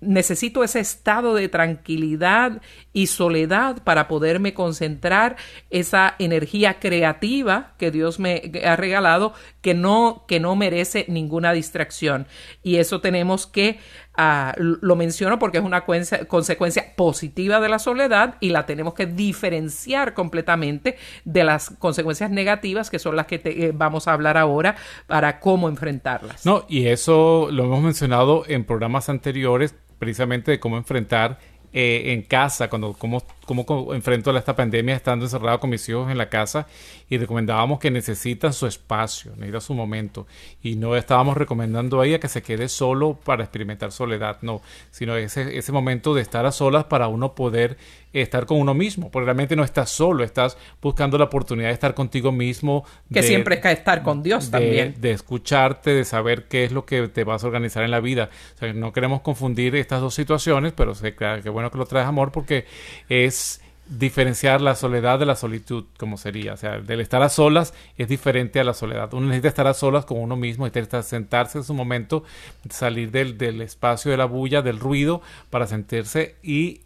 necesito 0.00 0.64
ese 0.64 0.80
estado 0.80 1.34
de 1.34 1.48
tranquilidad 1.48 2.62
y 2.92 3.08
soledad 3.08 3.82
para 3.84 4.08
poderme 4.08 4.54
concentrar 4.54 5.36
esa 5.68 6.14
energía 6.18 6.80
creativa 6.80 7.74
que 7.78 7.90
Dios 7.90 8.18
me 8.18 8.50
ha 8.64 8.76
regalado 8.76 9.34
que 9.60 9.74
no 9.74 10.24
que 10.26 10.40
no 10.40 10.56
merece 10.56 11.04
ninguna 11.08 11.52
distracción 11.52 12.26
y 12.62 12.76
eso 12.76 13.00
tenemos 13.00 13.46
que 13.46 13.78
uh, 14.16 14.58
lo 14.58 14.96
menciono 14.96 15.38
porque 15.38 15.58
es 15.58 15.64
una 15.64 15.84
consecuencia 15.84 16.69
positiva 16.96 17.60
de 17.60 17.68
la 17.68 17.78
soledad 17.78 18.36
y 18.40 18.50
la 18.50 18.66
tenemos 18.66 18.94
que 18.94 19.06
diferenciar 19.06 20.14
completamente 20.14 20.96
de 21.24 21.44
las 21.44 21.70
consecuencias 21.70 22.30
negativas 22.30 22.90
que 22.90 22.98
son 22.98 23.16
las 23.16 23.26
que 23.26 23.38
te, 23.38 23.66
eh, 23.66 23.72
vamos 23.74 24.08
a 24.08 24.12
hablar 24.12 24.36
ahora 24.36 24.76
para 25.06 25.40
cómo 25.40 25.68
enfrentarlas. 25.68 26.44
No, 26.46 26.64
y 26.68 26.86
eso 26.86 27.48
lo 27.50 27.64
hemos 27.64 27.82
mencionado 27.82 28.44
en 28.46 28.64
programas 28.64 29.08
anteriores 29.08 29.74
precisamente 29.98 30.50
de 30.50 30.60
cómo 30.60 30.76
enfrentar 30.76 31.38
eh, 31.72 32.12
en 32.12 32.22
casa, 32.22 32.68
cuando 32.68 32.94
cómo, 32.94 33.22
cómo 33.46 33.94
enfrento 33.94 34.36
esta 34.36 34.56
pandemia 34.56 34.96
estando 34.96 35.24
encerrado 35.24 35.60
con 35.60 35.70
mis 35.70 35.88
hijos 35.88 36.10
en 36.10 36.18
la 36.18 36.28
casa 36.28 36.66
y 37.08 37.16
recomendábamos 37.16 37.78
que 37.78 37.90
necesitan 37.90 38.52
su 38.52 38.66
espacio, 38.66 39.32
necesitan 39.36 39.60
su 39.60 39.74
momento. 39.74 40.26
Y 40.62 40.76
no 40.76 40.96
estábamos 40.96 41.36
recomendando 41.36 42.00
a 42.00 42.06
ella 42.06 42.18
que 42.18 42.28
se 42.28 42.42
quede 42.42 42.68
solo 42.68 43.14
para 43.14 43.44
experimentar 43.44 43.92
soledad, 43.92 44.38
no, 44.42 44.62
sino 44.90 45.14
ese, 45.16 45.56
ese 45.56 45.72
momento 45.72 46.14
de 46.14 46.22
estar 46.22 46.44
a 46.44 46.52
solas 46.52 46.84
para 46.84 47.08
uno 47.08 47.34
poder 47.34 47.76
estar 48.12 48.46
con 48.46 48.58
uno 48.58 48.74
mismo, 48.74 49.10
porque 49.10 49.26
realmente 49.26 49.56
no 49.56 49.64
estás 49.64 49.90
solo, 49.90 50.24
estás 50.24 50.56
buscando 50.80 51.18
la 51.18 51.24
oportunidad 51.24 51.68
de 51.68 51.74
estar 51.74 51.94
contigo 51.94 52.32
mismo. 52.32 52.84
Que 53.12 53.22
siempre 53.22 53.56
es 53.56 53.60
que 53.60 53.72
estar 53.72 54.02
con 54.02 54.22
Dios 54.22 54.50
también. 54.50 54.94
De 54.98 55.12
escucharte, 55.12 55.90
de 55.90 56.04
saber 56.04 56.48
qué 56.48 56.64
es 56.64 56.72
lo 56.72 56.84
que 56.84 57.08
te 57.08 57.24
vas 57.24 57.44
a 57.44 57.46
organizar 57.46 57.84
en 57.84 57.90
la 57.90 58.00
vida. 58.00 58.30
O 58.56 58.58
sea, 58.58 58.72
no 58.72 58.92
queremos 58.92 59.20
confundir 59.20 59.76
estas 59.76 60.00
dos 60.00 60.14
situaciones, 60.14 60.72
pero 60.72 60.94
sé 60.94 61.14
que 61.14 61.48
bueno 61.50 61.70
que 61.70 61.78
lo 61.78 61.86
traes 61.86 62.06
amor 62.06 62.32
porque 62.32 62.64
es 63.08 63.60
diferenciar 63.90 64.60
la 64.60 64.76
soledad 64.76 65.18
de 65.18 65.26
la 65.26 65.34
solitud, 65.34 65.84
como 65.98 66.16
sería. 66.16 66.54
O 66.54 66.56
sea, 66.56 66.78
del 66.80 67.00
estar 67.00 67.22
a 67.22 67.28
solas 67.28 67.74
es 67.98 68.08
diferente 68.08 68.60
a 68.60 68.64
la 68.64 68.72
soledad. 68.72 69.12
Uno 69.12 69.26
necesita 69.26 69.48
estar 69.48 69.66
a 69.66 69.74
solas 69.74 70.04
con 70.04 70.18
uno 70.18 70.36
mismo, 70.36 70.64
necesita 70.64 71.02
sentarse 71.02 71.58
en 71.58 71.64
su 71.64 71.74
momento, 71.74 72.22
salir 72.70 73.10
del, 73.10 73.36
del 73.36 73.60
espacio 73.60 74.10
de 74.10 74.16
la 74.16 74.26
bulla, 74.26 74.62
del 74.62 74.78
ruido, 74.78 75.22
para 75.50 75.66
sentirse 75.66 76.36
y 76.42 76.82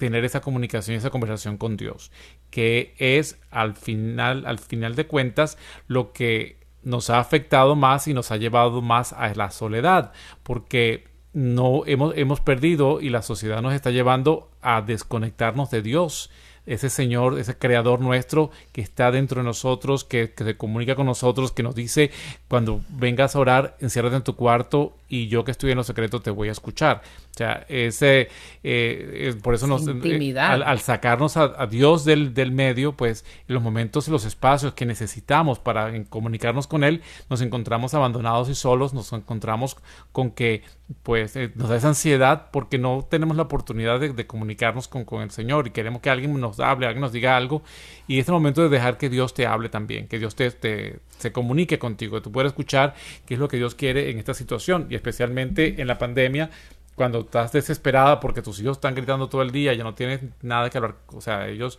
tener 0.00 0.24
esa 0.24 0.40
comunicación 0.40 0.94
y 0.94 0.96
esa 0.96 1.10
conversación 1.10 1.58
con 1.58 1.76
Dios, 1.76 2.10
que 2.48 2.94
es 2.96 3.38
al 3.50 3.76
final, 3.76 4.46
al 4.46 4.58
final 4.58 4.96
de 4.96 5.06
cuentas, 5.06 5.58
lo 5.88 6.14
que 6.14 6.56
nos 6.82 7.10
ha 7.10 7.18
afectado 7.18 7.76
más 7.76 8.08
y 8.08 8.14
nos 8.14 8.30
ha 8.30 8.38
llevado 8.38 8.80
más 8.80 9.12
a 9.12 9.34
la 9.34 9.50
soledad, 9.50 10.12
porque 10.42 11.04
no 11.34 11.82
hemos, 11.84 12.16
hemos 12.16 12.40
perdido 12.40 13.02
y 13.02 13.10
la 13.10 13.20
sociedad 13.20 13.60
nos 13.60 13.74
está 13.74 13.90
llevando 13.90 14.50
a 14.62 14.80
desconectarnos 14.80 15.70
de 15.70 15.82
Dios 15.82 16.30
ese 16.64 16.88
Señor, 16.88 17.38
ese 17.38 17.58
Creador 17.58 18.00
nuestro 18.00 18.50
que 18.72 18.80
está 18.80 19.10
dentro 19.10 19.42
de 19.42 19.44
nosotros, 19.44 20.04
que, 20.04 20.32
que, 20.32 20.44
se 20.44 20.56
comunica 20.56 20.94
con 20.94 21.04
nosotros, 21.04 21.52
que 21.52 21.62
nos 21.62 21.74
dice, 21.74 22.10
cuando 22.48 22.80
vengas 22.88 23.36
a 23.36 23.38
orar, 23.38 23.76
enciérrate 23.80 24.16
en 24.16 24.22
tu 24.22 24.34
cuarto 24.34 24.94
y 25.10 25.26
yo 25.26 25.44
que 25.44 25.50
estoy 25.50 25.72
en 25.72 25.76
los 25.76 25.88
secretos 25.88 26.22
te 26.22 26.30
voy 26.30 26.48
a 26.48 26.52
escuchar. 26.52 27.02
O 27.32 27.36
sea, 27.36 27.66
ese, 27.68 28.28
eh, 28.62 29.34
por 29.42 29.54
eso 29.54 29.66
nos, 29.66 29.86
eh, 29.86 30.34
al, 30.38 30.62
al, 30.62 30.80
sacarnos 30.80 31.36
a, 31.36 31.52
a 31.58 31.66
Dios 31.66 32.04
del, 32.04 32.32
del, 32.32 32.52
medio, 32.52 32.92
pues 32.92 33.24
en 33.48 33.54
los 33.54 33.62
momentos 33.62 34.06
y 34.08 34.10
los 34.12 34.24
espacios 34.24 34.72
que 34.72 34.86
necesitamos 34.86 35.58
para 35.58 35.92
comunicarnos 36.04 36.66
con 36.66 36.84
Él, 36.84 37.02
nos 37.28 37.40
encontramos 37.40 37.92
abandonados 37.92 38.48
y 38.48 38.54
solos, 38.54 38.94
nos 38.94 39.12
encontramos 39.12 39.76
con 40.12 40.30
que 40.30 40.62
pues 41.02 41.36
eh, 41.36 41.50
nos 41.54 41.68
da 41.68 41.76
esa 41.76 41.88
ansiedad 41.88 42.48
porque 42.52 42.78
no 42.78 43.06
tenemos 43.08 43.36
la 43.36 43.44
oportunidad 43.44 43.98
de, 43.98 44.12
de 44.12 44.26
comunicarnos 44.26 44.86
con, 44.88 45.04
con, 45.04 45.22
el 45.22 45.30
Señor 45.30 45.66
y 45.66 45.70
queremos 45.70 46.02
que 46.02 46.10
alguien 46.10 46.38
nos 46.40 46.60
hable, 46.60 46.86
alguien 46.86 47.00
nos 47.00 47.12
diga 47.12 47.36
algo 47.36 47.62
y 48.06 48.18
este 48.20 48.32
momento 48.32 48.62
de 48.62 48.68
dejar 48.68 48.96
que 48.96 49.08
Dios 49.08 49.34
te 49.34 49.46
hable 49.46 49.68
también, 49.68 50.06
que 50.06 50.18
Dios 50.18 50.34
te, 50.36 50.50
te 50.50 51.00
se 51.20 51.32
comunique 51.32 51.78
contigo, 51.78 52.20
tú 52.22 52.32
puedas 52.32 52.50
escuchar 52.50 52.94
qué 53.26 53.34
es 53.34 53.40
lo 53.40 53.48
que 53.48 53.56
Dios 53.56 53.74
quiere 53.74 54.10
en 54.10 54.18
esta 54.18 54.34
situación 54.34 54.86
y 54.90 54.94
especialmente 54.94 55.80
en 55.80 55.86
la 55.86 55.98
pandemia 55.98 56.50
cuando 56.94 57.20
estás 57.20 57.52
desesperada 57.52 58.20
porque 58.20 58.42
tus 58.42 58.60
hijos 58.60 58.76
están 58.76 58.94
gritando 58.94 59.28
todo 59.28 59.42
el 59.42 59.52
día, 59.52 59.72
ya 59.74 59.84
no 59.84 59.94
tienes 59.94 60.20
nada 60.42 60.68
que 60.68 60.78
hablar, 60.78 60.96
o 61.06 61.20
sea, 61.20 61.48
ellos 61.48 61.78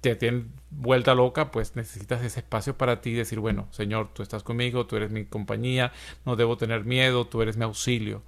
te 0.00 0.16
tienen 0.16 0.50
vuelta 0.70 1.14
loca, 1.14 1.50
pues 1.50 1.76
necesitas 1.76 2.22
ese 2.22 2.40
espacio 2.40 2.76
para 2.76 3.00
ti 3.00 3.10
y 3.10 3.14
decir, 3.14 3.40
bueno, 3.40 3.68
Señor, 3.70 4.10
tú 4.12 4.22
estás 4.22 4.42
conmigo, 4.42 4.86
tú 4.86 4.96
eres 4.96 5.10
mi 5.10 5.24
compañía, 5.24 5.92
no 6.24 6.36
debo 6.36 6.56
tener 6.56 6.84
miedo, 6.84 7.26
tú 7.26 7.42
eres 7.42 7.56
mi 7.56 7.64
auxilio. 7.64 8.22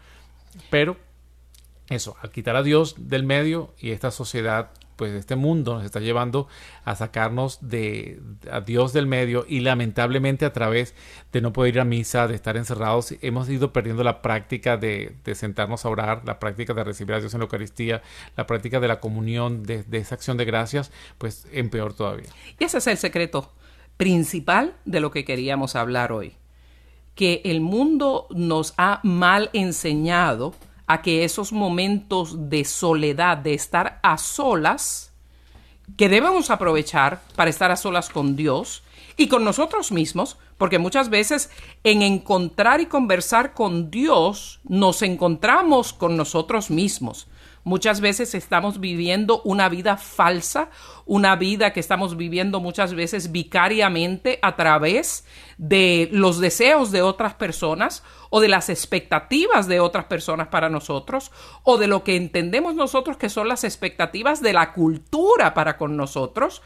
Pero 0.71 0.97
eso, 1.89 2.17
al 2.23 2.31
quitar 2.31 2.57
a 2.57 2.63
Dios 2.63 2.95
del 2.99 3.25
medio 3.25 3.75
y 3.79 3.91
esta 3.91 4.11
sociedad 4.11 4.71
pues 5.01 5.15
este 5.15 5.35
mundo 5.35 5.77
nos 5.77 5.85
está 5.87 5.99
llevando 5.99 6.47
a 6.85 6.95
sacarnos 6.95 7.59
de 7.63 8.21
a 8.53 8.61
Dios 8.61 8.93
del 8.93 9.07
medio 9.07 9.47
y 9.49 9.61
lamentablemente 9.61 10.45
a 10.45 10.53
través 10.53 10.95
de 11.33 11.41
no 11.41 11.55
poder 11.55 11.77
ir 11.77 11.81
a 11.81 11.87
misa, 11.87 12.29
de 12.29 12.35
estar 12.35 12.59
encerrados, 12.59 13.15
hemos 13.23 13.49
ido 13.49 13.73
perdiendo 13.73 14.05
la 14.05 14.21
práctica 14.21 14.77
de, 14.77 15.17
de 15.25 15.35
sentarnos 15.35 15.87
a 15.87 15.89
orar, 15.89 16.21
la 16.27 16.39
práctica 16.39 16.75
de 16.75 16.85
recibir 16.85 17.15
a 17.15 17.21
Dios 17.21 17.33
en 17.33 17.41
la 17.41 17.45
Eucaristía, 17.45 18.03
la 18.37 18.47
práctica 18.47 18.79
de 18.79 18.89
la 18.89 19.01
comunión, 19.01 19.63
de, 19.63 19.85
de 19.85 19.97
esa 19.97 20.17
acción 20.17 20.37
de 20.37 20.45
gracias, 20.45 20.93
pues 21.17 21.47
en 21.51 21.71
peor 21.71 21.95
todavía. 21.95 22.29
Y 22.59 22.65
ese 22.65 22.77
es 22.77 22.87
el 22.87 22.99
secreto 22.99 23.51
principal 23.97 24.75
de 24.85 25.01
lo 25.01 25.11
que 25.11 25.25
queríamos 25.25 25.77
hablar 25.77 26.13
hoy 26.13 26.35
que 27.15 27.41
el 27.45 27.63
mundo 27.63 28.27
nos 28.31 28.75
ha 28.77 29.01
mal 29.03 29.49
enseñado 29.55 30.55
a 30.91 31.03
que 31.03 31.23
esos 31.23 31.53
momentos 31.53 32.51
de 32.51 32.65
soledad, 32.65 33.39
de 33.39 33.55
estar 33.55 34.01
a 34.03 34.19
solas, 34.19 35.13
que 35.97 36.09
debemos 36.09 36.51
aprovechar 36.51 37.23
para 37.37 37.49
estar 37.49 37.71
a 37.71 37.77
solas 37.77 38.09
con 38.09 38.35
Dios 38.35 38.83
y 39.17 39.29
con 39.29 39.45
nosotros 39.45 39.93
mismos, 39.93 40.37
porque 40.59 40.81
muchas 40.81 41.09
veces 41.09 41.49
en 41.85 42.03
encontrar 42.03 42.81
y 42.81 42.87
conversar 42.87 43.55
con 43.55 43.93
Dios 43.93 44.59
nos 44.65 45.03
encontramos 45.03 45.93
con 45.93 46.17
nosotros 46.17 46.71
mismos. 46.71 47.29
Muchas 47.63 48.01
veces 48.01 48.35
estamos 48.35 48.81
viviendo 48.81 49.43
una 49.43 49.69
vida 49.69 49.99
falsa, 49.99 50.71
una 51.05 51.37
vida 51.37 51.73
que 51.73 51.81
estamos 51.81 52.17
viviendo 52.17 52.59
muchas 52.61 52.95
veces 52.95 53.33
vicariamente 53.33 54.39
a 54.41 54.57
través 54.57 55.27
de 55.59 56.09
los 56.11 56.39
deseos 56.41 56.91
de 56.91 57.03
otras 57.03 57.35
personas 57.35 58.03
o 58.31 58.41
de 58.41 58.49
las 58.49 58.71
expectativas 58.71 59.67
de 59.67 59.81
otras 59.81 60.07
personas 60.07 60.49
para 60.49 60.71
nosotros 60.71 61.33
o 61.63 61.77
de 61.77 61.87
lo 61.87 62.03
que 62.03 62.17
entendemos 62.17 62.75
nosotros 62.75 63.19
que 63.19 63.29
son 63.29 63.49
las 63.49 63.65
expectativas 63.65 64.41
de 64.41 64.55
la 64.55 64.73
cultura 64.73 65.53
para 65.53 65.77
con 65.77 65.97
nosotros 65.97 66.63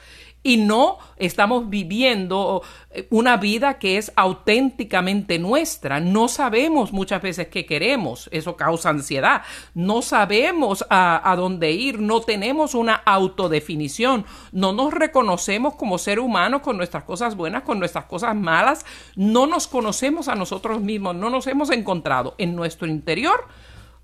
y 0.46 0.58
no 0.58 0.98
estamos 1.16 1.70
viviendo 1.70 2.62
eh, 2.90 3.08
una 3.10 3.38
vida 3.38 3.78
que 3.78 3.96
es 3.96 4.12
auténticamente 4.14 5.38
nuestra. 5.38 6.00
No 6.00 6.28
sabemos 6.28 6.92
muchas 6.92 7.22
veces 7.22 7.48
qué 7.48 7.64
queremos, 7.64 8.28
eso 8.30 8.54
causa 8.54 8.90
ansiedad. 8.90 9.42
No 9.72 10.02
sabemos 10.02 10.84
a, 10.90 11.34
dónde 11.36 11.72
ir, 11.72 11.98
no 11.98 12.20
tenemos 12.20 12.74
una 12.74 12.94
autodefinición, 12.94 14.26
no 14.52 14.72
nos 14.72 14.92
reconocemos 14.92 15.74
como 15.74 15.98
ser 15.98 16.20
humanos 16.20 16.60
con 16.60 16.76
nuestras 16.76 17.04
cosas 17.04 17.34
buenas, 17.34 17.62
con 17.62 17.78
nuestras 17.78 18.04
cosas 18.04 18.36
malas, 18.36 18.84
no 19.16 19.46
nos 19.46 19.66
conocemos 19.66 20.28
a 20.28 20.34
nosotros 20.34 20.80
mismos, 20.80 21.16
no 21.16 21.30
nos 21.30 21.46
hemos 21.46 21.70
encontrado 21.70 22.34
en 22.36 22.54
nuestro 22.54 22.86
interior 22.86 23.46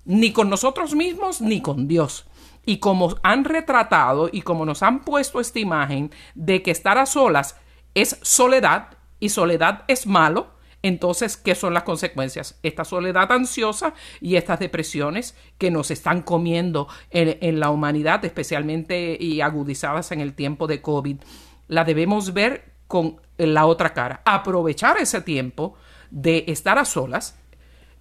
ni 0.05 0.33
con 0.33 0.49
nosotros 0.49 0.95
mismos 0.95 1.39
ni 1.39 1.61
con 1.61 1.87
Dios. 1.87 2.25
Y 2.65 2.77
como 2.77 3.15
han 3.23 3.43
retratado 3.43 4.29
y 4.31 4.41
como 4.41 4.65
nos 4.65 4.83
han 4.83 5.03
puesto 5.03 5.39
esta 5.39 5.59
imagen 5.59 6.11
de 6.35 6.61
que 6.61 6.71
estar 6.71 6.97
a 6.97 7.05
solas 7.05 7.57
es 7.95 8.19
soledad 8.21 8.97
y 9.19 9.29
soledad 9.29 9.83
es 9.87 10.05
malo, 10.07 10.51
entonces, 10.83 11.37
¿qué 11.37 11.53
son 11.53 11.73
las 11.75 11.83
consecuencias? 11.83 12.59
Esta 12.63 12.85
soledad 12.85 13.31
ansiosa 13.31 13.93
y 14.19 14.35
estas 14.35 14.59
depresiones 14.59 15.35
que 15.59 15.69
nos 15.69 15.91
están 15.91 16.23
comiendo 16.23 16.87
en, 17.11 17.37
en, 17.41 17.59
la 17.59 17.69
humanidad, 17.69 18.25
especialmente 18.25 19.15
y 19.19 19.41
agudizadas 19.41 20.11
en 20.11 20.21
el 20.21 20.33
tiempo 20.33 20.65
de 20.65 20.81
COVID, 20.81 21.17
la 21.67 21.83
debemos 21.83 22.33
ver 22.33 22.73
con 22.87 23.21
la 23.37 23.65
otra 23.67 23.93
cara. 23.93 24.21
Aprovechar 24.25 24.97
ese 24.97 25.21
tiempo 25.21 25.75
de 26.09 26.45
estar 26.47 26.77
a 26.77 26.85
solas, 26.85 27.39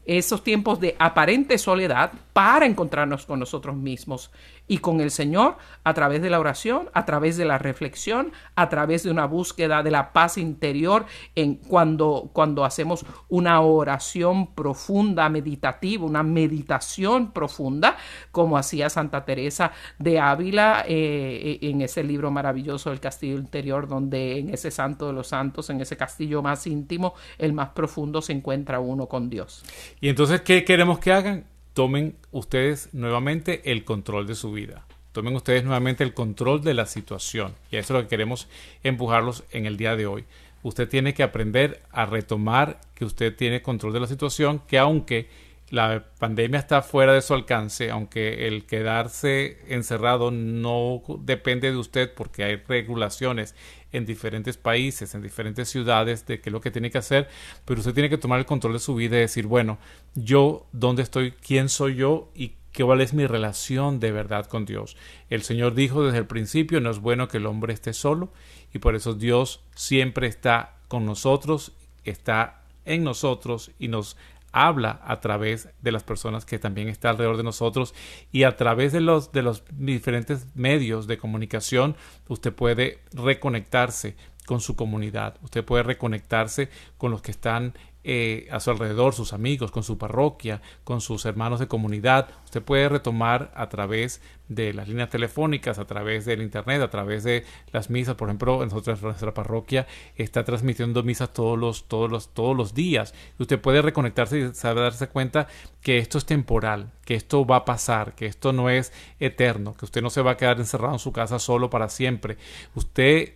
esos 0.04 0.42
tiempos 0.42 0.80
de 0.80 0.96
aparente 0.98 1.58
soledad 1.58 2.12
para 2.32 2.66
encontrarnos 2.66 3.26
con 3.26 3.38
nosotros 3.38 3.76
mismos 3.76 4.30
y 4.70 4.78
con 4.78 5.00
el 5.00 5.10
Señor 5.10 5.56
a 5.82 5.94
través 5.94 6.22
de 6.22 6.30
la 6.30 6.38
oración, 6.38 6.90
a 6.94 7.04
través 7.04 7.36
de 7.36 7.44
la 7.44 7.58
reflexión, 7.58 8.30
a 8.54 8.68
través 8.68 9.02
de 9.02 9.10
una 9.10 9.24
búsqueda 9.24 9.82
de 9.82 9.90
la 9.90 10.12
paz 10.12 10.38
interior 10.38 11.06
en 11.34 11.56
cuando, 11.56 12.30
cuando 12.32 12.64
hacemos 12.64 13.04
una 13.28 13.60
oración 13.62 14.54
profunda, 14.54 15.28
meditativa, 15.28 16.04
una 16.04 16.22
meditación 16.22 17.32
profunda, 17.32 17.96
como 18.30 18.56
hacía 18.56 18.88
Santa 18.90 19.24
Teresa 19.24 19.72
de 19.98 20.20
Ávila 20.20 20.84
eh, 20.86 21.58
en 21.62 21.82
ese 21.82 22.04
libro 22.04 22.30
maravilloso 22.30 22.92
El 22.92 23.00
Castillo 23.00 23.38
Interior, 23.38 23.88
donde 23.88 24.38
en 24.38 24.50
ese 24.50 24.70
santo 24.70 25.08
de 25.08 25.14
los 25.14 25.26
santos, 25.26 25.68
en 25.70 25.80
ese 25.80 25.96
castillo 25.96 26.42
más 26.42 26.68
íntimo, 26.68 27.14
el 27.38 27.54
más 27.54 27.70
profundo, 27.70 28.22
se 28.22 28.34
encuentra 28.34 28.78
uno 28.78 29.06
con 29.06 29.30
Dios. 29.30 29.64
Y 30.00 30.10
entonces, 30.10 30.42
¿qué 30.42 30.64
queremos 30.64 31.00
que 31.00 31.12
hagan? 31.12 31.44
Tomen 31.80 32.14
ustedes 32.30 32.92
nuevamente 32.92 33.72
el 33.72 33.86
control 33.86 34.26
de 34.26 34.34
su 34.34 34.52
vida. 34.52 34.84
Tomen 35.12 35.34
ustedes 35.34 35.64
nuevamente 35.64 36.04
el 36.04 36.12
control 36.12 36.60
de 36.60 36.74
la 36.74 36.84
situación. 36.84 37.54
Y 37.70 37.76
eso 37.76 37.94
es 37.94 37.96
lo 37.96 38.02
que 38.02 38.10
queremos 38.10 38.48
empujarlos 38.82 39.44
en 39.50 39.64
el 39.64 39.78
día 39.78 39.96
de 39.96 40.06
hoy. 40.06 40.26
Usted 40.62 40.90
tiene 40.90 41.14
que 41.14 41.22
aprender 41.22 41.80
a 41.90 42.04
retomar 42.04 42.82
que 42.94 43.06
usted 43.06 43.34
tiene 43.34 43.62
control 43.62 43.94
de 43.94 44.00
la 44.00 44.06
situación, 44.08 44.60
que 44.68 44.76
aunque 44.76 45.30
la 45.70 46.04
pandemia 46.18 46.60
está 46.60 46.82
fuera 46.82 47.14
de 47.14 47.22
su 47.22 47.32
alcance, 47.32 47.90
aunque 47.90 48.46
el 48.46 48.66
quedarse 48.66 49.56
encerrado 49.66 50.30
no 50.30 51.00
depende 51.20 51.70
de 51.70 51.78
usted 51.78 52.12
porque 52.12 52.44
hay 52.44 52.56
regulaciones 52.56 53.54
en 53.92 54.06
diferentes 54.06 54.56
países, 54.56 55.14
en 55.14 55.22
diferentes 55.22 55.68
ciudades 55.68 56.26
de 56.26 56.40
qué 56.40 56.50
es 56.50 56.52
lo 56.52 56.60
que 56.60 56.70
tiene 56.70 56.90
que 56.90 56.98
hacer, 56.98 57.28
pero 57.64 57.80
usted 57.80 57.94
tiene 57.94 58.10
que 58.10 58.18
tomar 58.18 58.38
el 58.38 58.46
control 58.46 58.74
de 58.74 58.78
su 58.78 58.94
vida 58.94 59.16
y 59.16 59.20
decir, 59.20 59.46
bueno, 59.46 59.78
yo, 60.14 60.66
¿dónde 60.72 61.02
estoy? 61.02 61.32
¿Quién 61.32 61.68
soy 61.68 61.96
yo? 61.96 62.30
¿Y 62.34 62.54
cuál 62.78 63.00
es 63.00 63.12
mi 63.12 63.26
relación 63.26 64.00
de 64.00 64.12
verdad 64.12 64.46
con 64.46 64.64
Dios? 64.64 64.96
El 65.28 65.42
Señor 65.42 65.74
dijo 65.74 66.04
desde 66.04 66.18
el 66.18 66.26
principio, 66.26 66.80
no 66.80 66.90
es 66.90 66.98
bueno 66.98 67.28
que 67.28 67.38
el 67.38 67.46
hombre 67.46 67.72
esté 67.72 67.92
solo 67.92 68.32
y 68.72 68.78
por 68.78 68.94
eso 68.94 69.14
Dios 69.14 69.62
siempre 69.74 70.26
está 70.26 70.76
con 70.88 71.04
nosotros, 71.04 71.72
está 72.04 72.62
en 72.84 73.04
nosotros 73.04 73.70
y 73.78 73.88
nos 73.88 74.16
habla 74.52 75.00
a 75.04 75.20
través 75.20 75.68
de 75.80 75.92
las 75.92 76.02
personas 76.02 76.44
que 76.44 76.58
también 76.58 76.88
están 76.88 77.12
alrededor 77.12 77.36
de 77.36 77.42
nosotros 77.42 77.94
y 78.32 78.44
a 78.44 78.56
través 78.56 78.92
de 78.92 79.00
los, 79.00 79.32
de 79.32 79.42
los 79.42 79.64
diferentes 79.72 80.46
medios 80.54 81.06
de 81.06 81.18
comunicación 81.18 81.96
usted 82.28 82.52
puede 82.52 83.00
reconectarse 83.12 84.16
con 84.46 84.60
su 84.60 84.74
comunidad, 84.74 85.36
usted 85.42 85.64
puede 85.64 85.84
reconectarse 85.84 86.70
con 86.98 87.12
los 87.12 87.22
que 87.22 87.30
están 87.30 87.74
eh, 88.02 88.48
a 88.50 88.60
su 88.60 88.70
alrededor, 88.70 89.12
sus 89.12 89.34
amigos, 89.34 89.70
con 89.70 89.82
su 89.82 89.98
parroquia, 89.98 90.62
con 90.84 91.02
sus 91.02 91.26
hermanos 91.26 91.60
de 91.60 91.68
comunidad. 91.68 92.28
Usted 92.44 92.62
puede 92.62 92.88
retomar 92.88 93.52
a 93.54 93.68
través 93.68 94.22
de 94.48 94.72
las 94.72 94.88
líneas 94.88 95.10
telefónicas, 95.10 95.78
a 95.78 95.84
través 95.84 96.24
del 96.24 96.40
internet, 96.40 96.80
a 96.80 96.88
través 96.88 97.24
de 97.24 97.44
las 97.72 97.90
misas. 97.90 98.14
Por 98.14 98.28
ejemplo, 98.28 98.64
nosotros, 98.64 99.02
nuestra 99.02 99.34
parroquia 99.34 99.86
está 100.16 100.44
transmitiendo 100.44 101.02
misas 101.02 101.32
todos 101.32 101.58
los, 101.58 101.88
todos 101.88 102.10
los, 102.10 102.32
todos 102.32 102.56
los 102.56 102.74
días. 102.74 103.14
Usted 103.38 103.60
puede 103.60 103.82
reconectarse 103.82 104.38
y 104.38 104.54
saber 104.54 104.84
darse 104.84 105.08
cuenta 105.08 105.46
que 105.82 105.98
esto 105.98 106.16
es 106.16 106.24
temporal, 106.24 106.92
que 107.04 107.14
esto 107.14 107.44
va 107.44 107.56
a 107.56 107.64
pasar, 107.66 108.14
que 108.14 108.24
esto 108.24 108.54
no 108.54 108.70
es 108.70 108.94
eterno, 109.18 109.74
que 109.74 109.84
usted 109.84 110.00
no 110.00 110.08
se 110.08 110.22
va 110.22 110.32
a 110.32 110.36
quedar 110.38 110.58
encerrado 110.58 110.94
en 110.94 111.00
su 111.00 111.12
casa 111.12 111.38
solo 111.38 111.68
para 111.68 111.90
siempre. 111.90 112.38
Usted, 112.74 113.34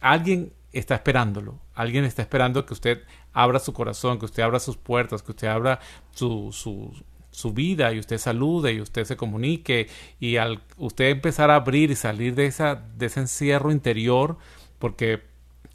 alguien 0.00 0.52
está 0.74 0.96
esperándolo. 0.96 1.58
Alguien 1.74 2.04
está 2.04 2.22
esperando 2.22 2.66
que 2.66 2.74
usted 2.74 3.02
abra 3.34 3.58
su 3.58 3.74
corazón, 3.74 4.18
que 4.18 4.24
usted 4.24 4.42
abra 4.42 4.60
sus 4.60 4.78
puertas, 4.78 5.22
que 5.22 5.32
usted 5.32 5.48
abra 5.48 5.80
su, 6.12 6.50
su, 6.52 6.94
su 7.30 7.52
vida 7.52 7.92
y 7.92 7.98
usted 7.98 8.16
salude 8.18 8.72
y 8.72 8.80
usted 8.80 9.04
se 9.04 9.16
comunique 9.16 9.88
y 10.20 10.36
al 10.36 10.62
usted 10.78 11.06
empezar 11.06 11.50
a 11.50 11.56
abrir 11.56 11.90
y 11.90 11.96
salir 11.96 12.34
de, 12.34 12.46
esa, 12.46 12.76
de 12.76 13.06
ese 13.06 13.20
encierro 13.20 13.72
interior, 13.72 14.38
porque 14.78 15.22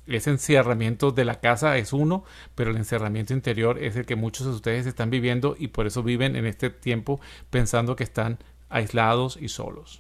ese 0.08 0.32
encerramiento 0.32 1.12
de 1.12 1.26
la 1.26 1.40
casa 1.40 1.78
es 1.78 1.94
uno, 1.94 2.24
pero 2.56 2.72
el 2.72 2.78
encerramiento 2.78 3.34
interior 3.34 3.78
es 3.84 3.96
el 3.96 4.06
que 4.06 4.16
muchos 4.16 4.48
de 4.48 4.54
ustedes 4.54 4.86
están 4.88 5.10
viviendo 5.10 5.56
y 5.60 5.68
por 5.68 5.86
eso 5.86 6.02
viven 6.02 6.36
en 6.36 6.46
este 6.46 6.70
tiempo 6.70 7.20
pensando 7.50 7.96
que 7.96 8.04
están 8.04 8.40
aislados 8.70 9.38
y 9.40 9.50
solos. 9.50 10.00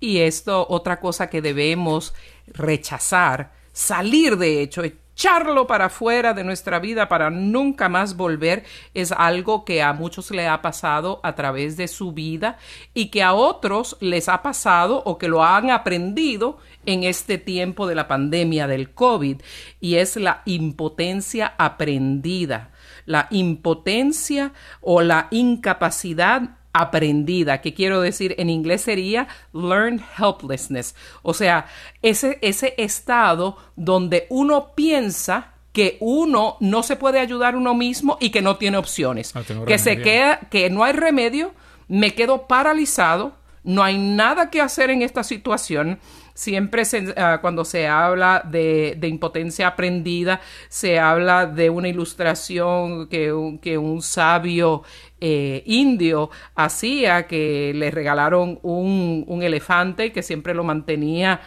Y 0.00 0.18
esto, 0.18 0.66
otra 0.68 1.00
cosa 1.00 1.30
que 1.30 1.40
debemos 1.40 2.14
rechazar 2.48 3.52
salir 3.72 4.36
de 4.36 4.62
hecho, 4.62 4.82
echarlo 5.16 5.66
para 5.66 5.86
afuera 5.86 6.34
de 6.34 6.44
nuestra 6.44 6.78
vida 6.78 7.08
para 7.08 7.30
nunca 7.30 7.88
más 7.88 8.18
volver 8.18 8.64
es 8.92 9.12
algo 9.12 9.64
que 9.64 9.82
a 9.82 9.94
muchos 9.94 10.30
le 10.30 10.46
ha 10.46 10.60
pasado 10.60 11.20
a 11.22 11.34
través 11.34 11.78
de 11.78 11.88
su 11.88 12.12
vida 12.12 12.58
y 12.92 13.06
que 13.06 13.22
a 13.22 13.32
otros 13.32 13.96
les 14.00 14.28
ha 14.28 14.42
pasado 14.42 15.02
o 15.06 15.16
que 15.16 15.28
lo 15.28 15.42
han 15.42 15.70
aprendido 15.70 16.58
en 16.84 17.02
este 17.02 17.38
tiempo 17.38 17.86
de 17.86 17.94
la 17.94 18.08
pandemia 18.08 18.66
del 18.66 18.90
COVID 18.90 19.40
y 19.80 19.94
es 19.94 20.16
la 20.16 20.42
impotencia 20.44 21.54
aprendida, 21.56 22.72
la 23.06 23.26
impotencia 23.30 24.52
o 24.82 25.00
la 25.00 25.28
incapacidad 25.30 26.42
aprendida, 26.80 27.60
que 27.60 27.74
quiero 27.74 28.00
decir 28.00 28.34
en 28.38 28.50
inglés 28.50 28.82
sería 28.82 29.28
learned 29.52 30.00
helplessness, 30.18 30.94
o 31.22 31.34
sea, 31.34 31.66
ese, 32.02 32.38
ese 32.42 32.74
estado 32.76 33.56
donde 33.76 34.26
uno 34.30 34.74
piensa 34.74 35.52
que 35.72 35.98
uno 36.00 36.56
no 36.60 36.82
se 36.82 36.96
puede 36.96 37.20
ayudar 37.20 37.54
uno 37.54 37.74
mismo 37.74 38.16
y 38.20 38.30
que 38.30 38.40
no 38.40 38.56
tiene 38.56 38.78
opciones, 38.78 39.34
no 39.34 39.64
que 39.66 39.78
se 39.78 40.00
queda, 40.00 40.40
que 40.50 40.70
no 40.70 40.84
hay 40.84 40.94
remedio, 40.94 41.52
me 41.88 42.14
quedo 42.14 42.46
paralizado, 42.46 43.34
no 43.62 43.82
hay 43.82 43.98
nada 43.98 44.48
que 44.48 44.60
hacer 44.60 44.90
en 44.90 45.02
esta 45.02 45.22
situación. 45.22 45.98
Siempre 46.36 46.84
se, 46.84 47.00
uh, 47.00 47.40
cuando 47.40 47.64
se 47.64 47.88
habla 47.88 48.42
de, 48.44 48.94
de, 48.98 49.08
impotencia 49.08 49.68
aprendida, 49.68 50.42
se 50.68 50.98
habla 50.98 51.46
de 51.46 51.70
una 51.70 51.88
ilustración 51.88 53.08
que 53.08 53.32
un, 53.32 53.58
que 53.58 53.78
un 53.78 54.02
sabio 54.02 54.82
eh, 55.18 55.62
indio 55.64 56.28
hacía, 56.54 57.26
que 57.26 57.72
le 57.74 57.90
regalaron 57.90 58.58
un, 58.62 59.24
un 59.26 59.42
elefante 59.42 60.12
que 60.12 60.22
siempre 60.22 60.52
lo 60.52 60.62
mantenía 60.62 61.40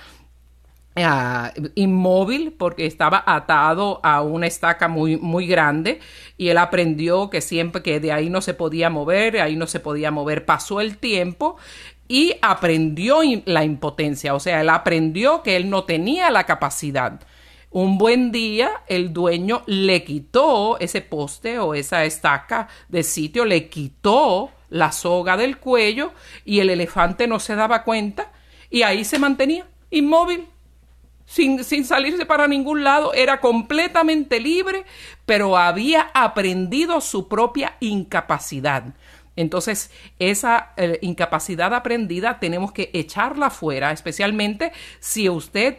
ah, 0.95 1.53
inmóvil 1.75 2.55
porque 2.57 2.87
estaba 2.87 3.23
atado 3.27 3.99
a 4.01 4.23
una 4.23 4.47
estaca 4.47 4.87
muy, 4.87 5.17
muy 5.17 5.45
grande 5.45 5.99
y 6.35 6.47
él 6.47 6.57
aprendió 6.57 7.29
que 7.29 7.41
siempre 7.41 7.83
que 7.83 7.99
de 7.99 8.11
ahí 8.11 8.31
no 8.31 8.41
se 8.41 8.55
podía 8.55 8.89
mover, 8.89 9.39
ahí 9.39 9.55
no 9.55 9.67
se 9.67 9.79
podía 9.79 10.09
mover, 10.09 10.45
pasó 10.45 10.81
el 10.81 10.97
tiempo 10.97 11.57
y 12.09 12.33
aprendió 12.41 13.19
la 13.45 13.63
impotencia, 13.63 14.33
o 14.33 14.39
sea, 14.39 14.61
él 14.61 14.69
aprendió 14.69 15.43
que 15.43 15.55
él 15.55 15.69
no 15.69 15.83
tenía 15.83 16.31
la 16.31 16.45
capacidad. 16.45 17.21
Un 17.69 17.99
buen 17.99 18.31
día 18.31 18.71
el 18.87 19.13
dueño 19.13 19.61
le 19.67 20.03
quitó 20.03 20.79
ese 20.79 21.01
poste 21.01 21.59
o 21.59 21.75
esa 21.75 22.03
estaca 22.05 22.67
de 22.87 23.03
sitio, 23.03 23.45
le 23.45 23.69
quitó 23.69 24.49
la 24.69 24.91
soga 24.91 25.37
del 25.37 25.59
cuello 25.59 26.11
y 26.45 26.61
el 26.61 26.71
elefante 26.71 27.27
no 27.27 27.39
se 27.39 27.55
daba 27.55 27.83
cuenta 27.83 28.31
y 28.71 28.81
ahí 28.81 29.05
se 29.05 29.19
mantenía 29.19 29.67
inmóvil 29.91 30.47
sin, 31.29 31.63
sin 31.63 31.85
salirse 31.85 32.25
para 32.25 32.47
ningún 32.47 32.83
lado, 32.83 33.13
era 33.13 33.39
completamente 33.39 34.39
libre, 34.39 34.83
pero 35.27 35.59
había 35.59 36.09
aprendido 36.15 37.01
su 37.01 37.27
propia 37.27 37.75
incapacidad. 37.79 38.95
Entonces, 39.39 39.89
esa 40.19 40.73
eh, 40.75 40.99
incapacidad 41.01 41.73
aprendida 41.73 42.39
tenemos 42.39 42.71
que 42.73 42.89
echarla 42.93 43.49
fuera, 43.49 43.91
especialmente 43.91 44.71
si 44.99 45.29
usted 45.29 45.77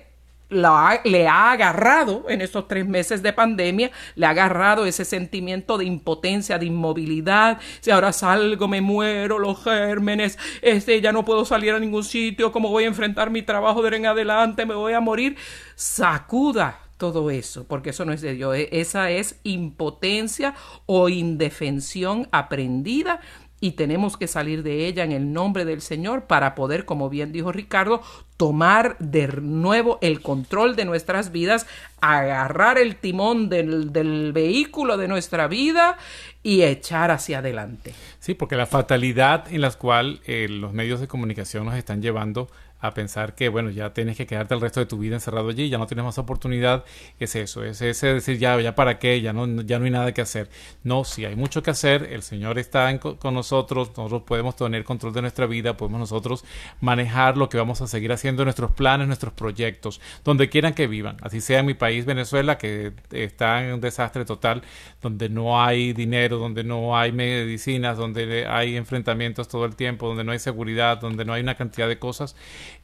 la 0.48 1.00
le 1.04 1.28
ha 1.28 1.52
agarrado 1.52 2.24
en 2.28 2.40
estos 2.40 2.66
tres 2.66 2.84
meses 2.88 3.22
de 3.22 3.32
pandemia, 3.32 3.90
le 4.16 4.26
ha 4.26 4.30
agarrado 4.30 4.84
ese 4.86 5.04
sentimiento 5.04 5.78
de 5.78 5.84
impotencia, 5.84 6.58
de 6.58 6.66
inmovilidad. 6.66 7.58
Si 7.80 7.90
ahora 7.92 8.12
salgo, 8.12 8.66
me 8.66 8.80
muero, 8.80 9.38
los 9.38 9.62
gérmenes, 9.62 10.38
este, 10.62 11.00
ya 11.00 11.12
no 11.12 11.24
puedo 11.24 11.44
salir 11.44 11.72
a 11.74 11.78
ningún 11.78 12.02
sitio, 12.02 12.50
¿cómo 12.50 12.68
voy 12.70 12.84
a 12.84 12.88
enfrentar 12.88 13.30
mi 13.30 13.42
trabajo 13.42 13.82
de 13.82 13.96
en 13.96 14.06
adelante? 14.06 14.66
Me 14.66 14.74
voy 14.74 14.92
a 14.94 15.00
morir. 15.00 15.36
Sacuda 15.76 16.78
todo 16.96 17.30
eso, 17.30 17.64
porque 17.66 17.90
eso 17.90 18.04
no 18.04 18.12
es 18.12 18.20
de 18.20 18.34
Dios. 18.34 18.56
E- 18.56 18.68
Esa 18.72 19.11
es 19.11 19.38
impotencia 19.44 20.54
o 20.86 21.08
indefensión 21.08 22.28
aprendida 22.32 23.20
y 23.61 23.72
tenemos 23.72 24.16
que 24.16 24.26
salir 24.26 24.62
de 24.62 24.86
ella 24.86 25.04
en 25.04 25.12
el 25.12 25.32
nombre 25.32 25.64
del 25.64 25.82
Señor 25.82 26.24
para 26.24 26.54
poder, 26.54 26.84
como 26.84 27.11
bien 27.11 27.30
dijo 27.30 27.52
Ricardo, 27.52 28.02
tomar 28.36 28.96
de 28.98 29.28
nuevo 29.28 29.98
el 30.00 30.22
control 30.22 30.76
de 30.76 30.86
nuestras 30.86 31.30
vidas, 31.30 31.66
agarrar 32.00 32.78
el 32.78 32.96
timón 32.96 33.50
del, 33.50 33.92
del 33.92 34.32
vehículo 34.32 34.96
de 34.96 35.08
nuestra 35.08 35.46
vida 35.46 35.98
y 36.42 36.62
echar 36.62 37.11
hacia 37.11 37.38
adelante. 37.38 37.94
Sí, 38.18 38.34
porque 38.34 38.56
la 38.56 38.66
fatalidad 38.66 39.52
en 39.52 39.61
la 39.61 39.70
cual 39.72 40.20
eh, 40.26 40.46
los 40.48 40.72
medios 40.72 41.00
de 41.00 41.08
comunicación 41.08 41.66
nos 41.66 41.74
están 41.74 42.00
llevando 42.00 42.48
a 42.81 42.93
pensar 42.95 43.35
que, 43.35 43.49
bueno, 43.49 43.70
ya 43.70 43.93
tienes 43.93 44.16
que 44.16 44.26
quedarte 44.26 44.55
el 44.55 44.61
resto 44.61 44.81
de 44.81 44.87
tu 44.87 44.99
vida 44.99 45.14
encerrado 45.14 45.49
allí, 45.49 45.68
ya 45.68 45.78
no 45.78 45.87
tienes 45.87 46.05
más 46.05 46.18
oportunidad, 46.18 46.85
es 47.18 47.35
eso, 47.37 47.64
es 47.64 47.81
ese 47.83 48.14
decir, 48.14 48.39
ya, 48.39 48.61
ya 48.61 48.74
para 48.74 48.99
qué, 48.99 49.20
ya 49.20 49.33
no, 49.33 49.62
ya 49.62 49.78
no 49.78 49.85
hay 49.85 49.91
nada 49.91 50.12
que 50.14 50.20
hacer. 50.22 50.49
No, 50.83 51.05
si 51.05 51.24
hay 51.24 51.37
mucho 51.37 51.62
que 51.62 51.70
hacer, 51.70 52.09
el 52.12 52.22
Señor 52.22 52.59
está 52.59 52.91
en 52.91 52.99
co- 52.99 53.16
con 53.18 53.35
nosotros, 53.35 53.89
nosotros 53.97 54.22
podemos 54.22 54.57
tener 54.57 54.85
control 54.85 55.12
de 55.12 55.22
nuestra 55.22 55.47
vida, 55.47 55.76
podemos 55.76 56.01
nosotros 56.01 56.45
manejar 56.81 57.37
lo 57.37 57.49
que 57.49 57.59
vamos 57.59 57.81
a 57.81 57.87
seguir 57.87 58.12
haciendo, 58.12 58.45
nuestros 58.45 58.70
planes, 58.72 59.07
nuestros 59.07 59.33
proyectos, 59.33 60.01
donde 60.24 60.49
quieran 60.49 60.74
que 60.74 60.87
vivan, 60.87 61.16
así 61.22 61.41
sea 61.41 61.61
en 61.61 61.66
mi 61.66 61.74
país, 61.74 62.05
Venezuela, 62.07 62.59
que 62.59 62.93
está 63.11 63.64
en 63.64 63.74
un 63.74 63.81
desastre 63.81 64.24
total, 64.24 64.62
donde 65.03 65.28
no 65.28 65.62
hay 65.62 65.93
dinero, 65.93 66.39
donde 66.39 66.64
no 66.64 66.97
hay 66.97 67.12
medicinas, 67.12 67.97
donde 67.97 68.47
hay 68.47 68.76
enfrentamientos 68.76 69.49
todo 69.49 69.64
el 69.64 69.76
tiempo, 69.76 70.09
donde 70.09 70.24
no 70.24 70.33
hay 70.33 70.39
seguridad, 70.39 70.99
donde 70.99 71.24
no 71.24 71.33
hay 71.33 71.43
una 71.43 71.55
cantidad 71.57 71.89
de 71.89 71.99
cosas, 71.99 72.37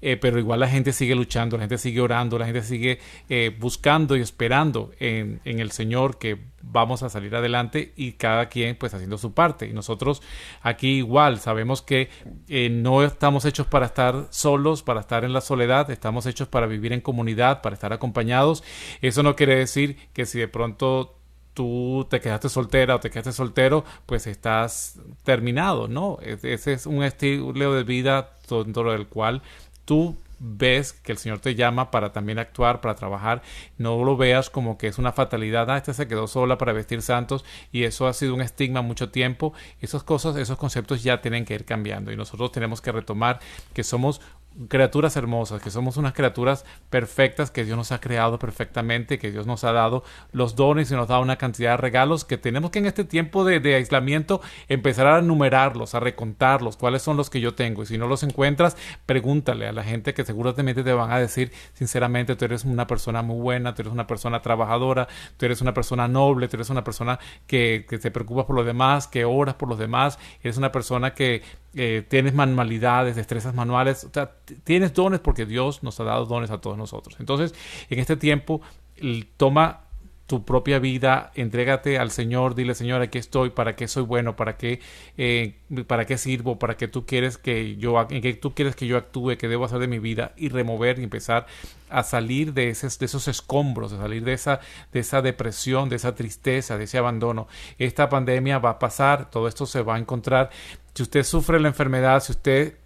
eh, 0.02 0.16
pero 0.16 0.38
igual 0.38 0.60
la 0.60 0.68
gente 0.68 0.92
sigue 0.92 1.14
luchando, 1.14 1.56
la 1.56 1.62
gente 1.64 1.78
sigue 1.78 2.00
orando, 2.00 2.38
la 2.38 2.46
gente 2.46 2.62
sigue 2.62 2.98
eh, 3.28 3.54
buscando 3.58 4.16
y 4.16 4.20
esperando 4.20 4.92
en, 4.98 5.40
en 5.44 5.60
el 5.60 5.70
Señor 5.72 6.18
que 6.18 6.38
vamos 6.62 7.02
a 7.02 7.08
salir 7.08 7.34
adelante 7.36 7.92
y 7.96 8.12
cada 8.12 8.48
quien 8.48 8.76
pues 8.76 8.92
haciendo 8.94 9.18
su 9.18 9.32
parte. 9.34 9.66
Y 9.66 9.72
nosotros 9.72 10.22
aquí 10.62 10.96
igual 10.98 11.38
sabemos 11.38 11.80
que 11.82 12.08
eh, 12.48 12.68
no 12.70 13.02
estamos 13.04 13.44
hechos 13.44 13.66
para 13.66 13.86
estar 13.86 14.26
solos, 14.30 14.82
para 14.82 15.00
estar 15.00 15.24
en 15.24 15.32
la 15.32 15.40
soledad, 15.40 15.90
estamos 15.90 16.26
hechos 16.26 16.48
para 16.48 16.66
vivir 16.66 16.92
en 16.92 17.00
comunidad, 17.00 17.62
para 17.62 17.74
estar 17.74 17.92
acompañados. 17.92 18.64
Eso 19.00 19.22
no 19.22 19.36
quiere 19.36 19.56
decir 19.56 19.96
que 20.12 20.26
si 20.26 20.38
de 20.38 20.48
pronto 20.48 21.12
tú 21.54 22.06
te 22.10 22.20
quedaste 22.20 22.50
soltera 22.50 22.96
o 22.96 23.00
te 23.00 23.08
quedaste 23.10 23.32
soltero, 23.32 23.82
pues 24.04 24.26
estás 24.26 25.00
terminado, 25.24 25.88
¿no? 25.88 26.18
Es- 26.20 26.44
Ese 26.44 26.74
es 26.74 26.84
un 26.84 27.02
estilo 27.02 27.72
de 27.72 27.82
vida 27.84 28.34
dentro 28.50 28.92
del 28.92 29.06
cual 29.06 29.40
tú 29.86 30.16
ves 30.38 30.92
que 30.92 31.12
el 31.12 31.18
Señor 31.18 31.38
te 31.38 31.54
llama 31.54 31.90
para 31.90 32.12
también 32.12 32.38
actuar, 32.38 32.80
para 32.80 32.94
trabajar, 32.94 33.42
no 33.78 34.04
lo 34.04 34.16
veas 34.16 34.50
como 34.50 34.76
que 34.76 34.86
es 34.86 34.98
una 34.98 35.12
fatalidad, 35.12 35.70
ah, 35.70 35.78
esta 35.78 35.94
se 35.94 36.08
quedó 36.08 36.26
sola 36.26 36.58
para 36.58 36.72
vestir 36.72 37.00
santos 37.00 37.44
y 37.72 37.84
eso 37.84 38.06
ha 38.06 38.12
sido 38.12 38.34
un 38.34 38.42
estigma 38.42 38.82
mucho 38.82 39.10
tiempo, 39.10 39.54
esas 39.80 40.02
cosas, 40.02 40.36
esos 40.36 40.58
conceptos 40.58 41.02
ya 41.02 41.22
tienen 41.22 41.44
que 41.44 41.54
ir 41.54 41.64
cambiando 41.64 42.12
y 42.12 42.16
nosotros 42.16 42.52
tenemos 42.52 42.80
que 42.80 42.92
retomar 42.92 43.40
que 43.72 43.82
somos 43.82 44.20
criaturas 44.68 45.16
hermosas, 45.16 45.60
que 45.60 45.70
somos 45.70 45.96
unas 45.96 46.12
criaturas 46.12 46.64
perfectas, 46.90 47.50
que 47.50 47.64
Dios 47.64 47.76
nos 47.76 47.92
ha 47.92 48.00
creado 48.00 48.38
perfectamente, 48.38 49.18
que 49.18 49.30
Dios 49.30 49.46
nos 49.46 49.64
ha 49.64 49.72
dado 49.72 50.02
los 50.32 50.56
dones 50.56 50.90
y 50.90 50.94
nos 50.94 51.08
da 51.08 51.18
una 51.18 51.36
cantidad 51.36 51.72
de 51.72 51.76
regalos 51.76 52.24
que 52.24 52.38
tenemos 52.38 52.70
que 52.70 52.78
en 52.78 52.86
este 52.86 53.04
tiempo 53.04 53.44
de, 53.44 53.74
aislamiento 53.74 54.40
empezar 54.68 55.06
a 55.06 55.20
numerarlos, 55.20 55.94
a 55.94 56.00
recontarlos, 56.00 56.76
cuáles 56.76 57.02
son 57.02 57.16
los 57.16 57.30
que 57.30 57.40
yo 57.40 57.54
tengo. 57.54 57.82
Y 57.82 57.86
si 57.86 57.98
no 57.98 58.06
los 58.06 58.22
encuentras, 58.22 58.76
pregúntale 59.04 59.66
a 59.66 59.72
la 59.72 59.84
gente 59.84 60.14
que 60.14 60.24
seguramente 60.24 60.82
te 60.82 60.92
van 60.92 61.10
a 61.10 61.18
decir, 61.18 61.52
sinceramente, 61.74 62.36
tú 62.36 62.44
eres 62.44 62.64
una 62.64 62.86
persona 62.86 63.22
muy 63.22 63.40
buena, 63.40 63.74
tú 63.74 63.82
eres 63.82 63.92
una 63.92 64.06
persona 64.06 64.40
trabajadora, 64.40 65.08
tú 65.36 65.46
eres 65.46 65.60
una 65.60 65.74
persona 65.74 66.08
noble, 66.08 66.48
tú 66.48 66.56
eres 66.56 66.70
una 66.70 66.84
persona 66.84 67.18
que, 67.46 67.86
que 67.88 67.98
te 67.98 68.10
preocupas 68.10 68.46
por 68.46 68.56
los 68.56 68.66
demás, 68.66 69.06
que 69.06 69.24
oras 69.24 69.54
por 69.54 69.68
los 69.68 69.78
demás, 69.78 70.18
eres 70.42 70.56
una 70.56 70.72
persona 70.72 71.14
que 71.14 71.42
eh, 71.76 72.04
tienes 72.08 72.34
manualidades, 72.34 73.16
destrezas 73.16 73.54
manuales, 73.54 74.04
o 74.04 74.10
sea, 74.12 74.32
tienes 74.64 74.94
dones 74.94 75.20
porque 75.20 75.44
Dios 75.44 75.82
nos 75.82 76.00
ha 76.00 76.04
dado 76.04 76.24
dones 76.24 76.50
a 76.50 76.58
todos 76.58 76.78
nosotros. 76.78 77.16
Entonces, 77.20 77.54
en 77.90 77.98
este 77.98 78.16
tiempo, 78.16 78.62
toma 79.36 79.85
tu 80.26 80.44
propia 80.44 80.80
vida, 80.80 81.30
entrégate 81.36 81.98
al 81.98 82.10
Señor, 82.10 82.56
dile 82.56 82.74
Señor, 82.74 83.00
aquí 83.00 83.18
estoy, 83.18 83.50
para 83.50 83.76
qué 83.76 83.86
soy 83.86 84.02
bueno, 84.02 84.34
para 84.34 84.56
qué, 84.56 84.80
eh, 85.16 85.54
para 85.86 86.04
qué 86.04 86.18
sirvo, 86.18 86.58
para 86.58 86.76
qué 86.76 86.88
tú 86.88 87.06
quieres 87.06 87.38
que 87.38 87.76
yo, 87.76 88.04
en 88.10 88.20
qué 88.20 88.34
tú 88.34 88.52
quieres 88.52 88.74
que 88.74 88.88
yo 88.88 88.96
actúe, 88.96 89.36
que 89.38 89.46
debo 89.46 89.64
hacer 89.64 89.78
de 89.78 89.86
mi 89.86 90.00
vida 90.00 90.32
y 90.36 90.48
remover 90.48 90.98
y 90.98 91.04
empezar 91.04 91.46
a 91.90 92.02
salir 92.02 92.52
de, 92.54 92.70
esos, 92.70 92.98
de 92.98 93.06
esos 93.06 93.28
escombros, 93.28 93.92
de 93.92 93.98
salir 93.98 94.24
de 94.24 94.32
esa, 94.32 94.60
de 94.92 95.00
esa 95.00 95.22
depresión, 95.22 95.88
de 95.88 95.96
esa 95.96 96.16
tristeza, 96.16 96.76
de 96.76 96.84
ese 96.84 96.98
abandono. 96.98 97.46
Esta 97.78 98.08
pandemia 98.08 98.58
va 98.58 98.70
a 98.70 98.78
pasar, 98.80 99.30
todo 99.30 99.46
esto 99.46 99.64
se 99.64 99.82
va 99.82 99.94
a 99.94 99.98
encontrar. 99.98 100.50
Si 100.94 101.04
usted 101.04 101.22
sufre 101.22 101.60
la 101.60 101.68
enfermedad, 101.68 102.20
si 102.20 102.32
usted 102.32 102.78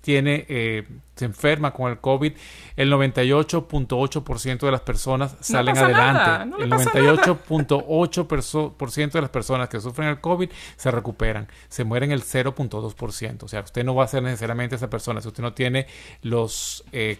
tiene 0.00 0.46
eh, 0.48 0.84
se 1.16 1.26
enferma 1.26 1.72
con 1.72 1.90
el 1.90 1.98
COVID, 1.98 2.32
el 2.76 2.92
98.8% 2.92 4.58
de 4.60 4.70
las 4.70 4.80
personas 4.80 5.36
salen 5.40 5.76
adelante. 5.76 6.46
no 6.46 6.58
el 6.58 6.70
pasa 6.70 6.90
nada. 6.94 7.16
98.8% 7.16 9.12
de 9.12 9.20
las 9.20 9.30
personas 9.30 9.68
que 9.68 9.80
sufren 9.80 10.08
el 10.08 10.20
COVID 10.20 10.50
se 10.76 10.90
recuperan. 10.90 11.48
Se 11.68 11.84
mueren 11.84 12.12
el 12.12 12.22
0.2%. 12.22 13.42
O 13.42 13.48
sea, 13.48 13.60
usted 13.60 13.84
no 13.84 13.94
va 13.94 14.04
a 14.04 14.08
ser 14.08 14.22
necesariamente 14.22 14.76
esa 14.76 14.88
persona. 14.90 15.20
Si 15.20 15.28
usted 15.28 15.42
no 15.42 15.52
tiene 15.52 15.86
los 16.22 16.84
eh, 16.92 17.18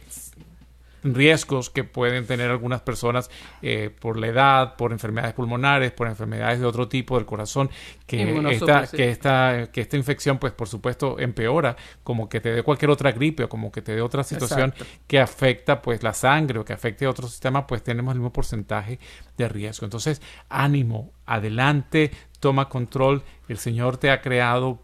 riesgos 1.02 1.70
que 1.70 1.84
pueden 1.84 2.26
tener 2.26 2.50
algunas 2.50 2.80
personas 2.80 3.30
eh, 3.60 3.90
por 4.00 4.18
la 4.18 4.28
edad, 4.28 4.76
por 4.76 4.92
enfermedades 4.92 5.34
pulmonares, 5.34 5.92
por 5.92 6.06
enfermedades 6.06 6.60
de 6.60 6.66
otro 6.66 6.88
tipo 6.88 7.16
del 7.16 7.26
corazón, 7.26 7.70
que 8.06 8.22
esta, 8.50 8.86
que 8.86 9.10
esta, 9.10 9.70
que 9.72 9.80
esta 9.80 9.96
infección, 9.96 10.38
pues 10.38 10.52
por 10.52 10.68
supuesto, 10.68 11.18
empeora, 11.18 11.76
como 12.04 12.28
que 12.28 12.40
te 12.40 12.52
dé 12.52 12.62
cualquier 12.62 12.90
otra 12.90 13.12
gripe 13.12 13.44
o 13.44 13.48
como 13.48 13.72
que 13.72 13.82
te 13.82 13.94
dé 13.94 14.00
otra 14.00 14.22
situación 14.22 14.70
Exacto. 14.70 14.94
que 15.06 15.20
afecta 15.20 15.82
pues 15.82 16.02
la 16.02 16.14
sangre 16.14 16.58
o 16.58 16.64
que 16.64 16.72
afecte 16.72 17.04
a 17.04 17.10
otro 17.10 17.26
sistema, 17.26 17.66
pues 17.66 17.82
tenemos 17.82 18.12
el 18.12 18.20
mismo 18.20 18.32
porcentaje 18.32 18.98
de 19.36 19.48
riesgo. 19.48 19.86
Entonces, 19.86 20.22
ánimo, 20.48 21.12
adelante, 21.26 22.10
toma 22.40 22.68
control, 22.68 23.22
el 23.48 23.58
Señor 23.58 23.96
te 23.96 24.10
ha 24.10 24.20
creado 24.20 24.80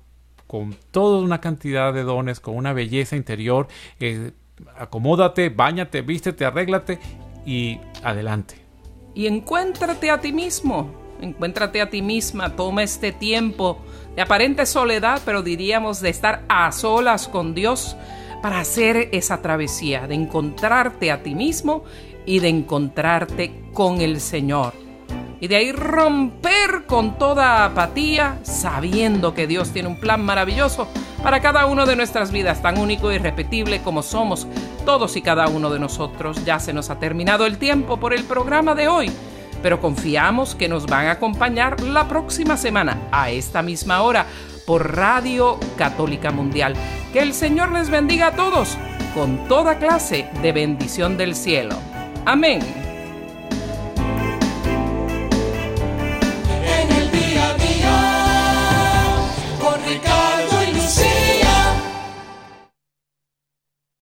con 0.46 0.74
toda 0.90 1.20
una 1.20 1.40
cantidad 1.40 1.92
de 1.92 2.02
dones, 2.02 2.40
con 2.40 2.56
una 2.56 2.72
belleza 2.72 3.16
interior. 3.16 3.68
eh, 4.00 4.32
acomódate, 4.76 5.48
bañate, 5.48 6.02
vístete, 6.02 6.44
arréglate 6.44 6.98
y 7.46 7.78
adelante. 8.02 8.56
y 9.14 9.26
encuéntrate 9.26 10.12
a 10.12 10.20
ti 10.20 10.32
mismo, 10.32 10.90
encuéntrate 11.20 11.80
a 11.80 11.90
ti 11.90 12.02
misma, 12.02 12.54
toma 12.54 12.84
este 12.84 13.10
tiempo 13.10 13.78
de 14.14 14.22
aparente 14.22 14.64
soledad, 14.64 15.20
pero 15.24 15.42
diríamos 15.42 16.00
de 16.00 16.10
estar 16.10 16.44
a 16.48 16.70
solas 16.70 17.26
con 17.26 17.54
Dios 17.54 17.96
para 18.42 18.60
hacer 18.60 19.08
esa 19.12 19.42
travesía, 19.42 20.06
de 20.06 20.14
encontrarte 20.14 21.10
a 21.10 21.22
ti 21.22 21.34
mismo 21.34 21.82
y 22.26 22.38
de 22.38 22.48
encontrarte 22.48 23.52
con 23.72 24.00
el 24.00 24.20
Señor. 24.20 24.72
Y 25.40 25.48
de 25.48 25.56
ahí 25.56 25.72
romper 25.72 26.84
con 26.86 27.16
toda 27.16 27.64
apatía, 27.64 28.38
sabiendo 28.42 29.34
que 29.34 29.46
Dios 29.46 29.70
tiene 29.70 29.88
un 29.88 30.00
plan 30.00 30.24
maravilloso 30.24 30.88
para 31.22 31.40
cada 31.40 31.66
uno 31.66 31.86
de 31.86 31.96
nuestras 31.96 32.32
vidas, 32.32 32.60
tan 32.62 32.78
único 32.78 33.12
y 33.12 33.16
irrepetible 33.16 33.80
como 33.82 34.02
somos 34.02 34.46
todos 34.84 35.16
y 35.16 35.22
cada 35.22 35.48
uno 35.48 35.70
de 35.70 35.78
nosotros. 35.78 36.44
Ya 36.44 36.58
se 36.58 36.72
nos 36.72 36.90
ha 36.90 36.98
terminado 36.98 37.46
el 37.46 37.58
tiempo 37.58 37.98
por 37.98 38.14
el 38.14 38.24
programa 38.24 38.74
de 38.74 38.88
hoy, 38.88 39.12
pero 39.62 39.80
confiamos 39.80 40.54
que 40.54 40.68
nos 40.68 40.86
van 40.86 41.06
a 41.06 41.12
acompañar 41.12 41.80
la 41.82 42.08
próxima 42.08 42.56
semana 42.56 42.98
a 43.12 43.30
esta 43.30 43.62
misma 43.62 44.02
hora 44.02 44.26
por 44.66 44.96
Radio 44.96 45.58
Católica 45.76 46.30
Mundial. 46.30 46.74
Que 47.12 47.20
el 47.20 47.32
Señor 47.32 47.72
les 47.72 47.90
bendiga 47.90 48.28
a 48.28 48.32
todos 48.32 48.76
con 49.14 49.48
toda 49.48 49.78
clase 49.78 50.28
de 50.42 50.52
bendición 50.52 51.16
del 51.16 51.34
cielo. 51.34 51.76
Amén. 52.24 52.87
we 59.88 59.96
got. 60.00 60.47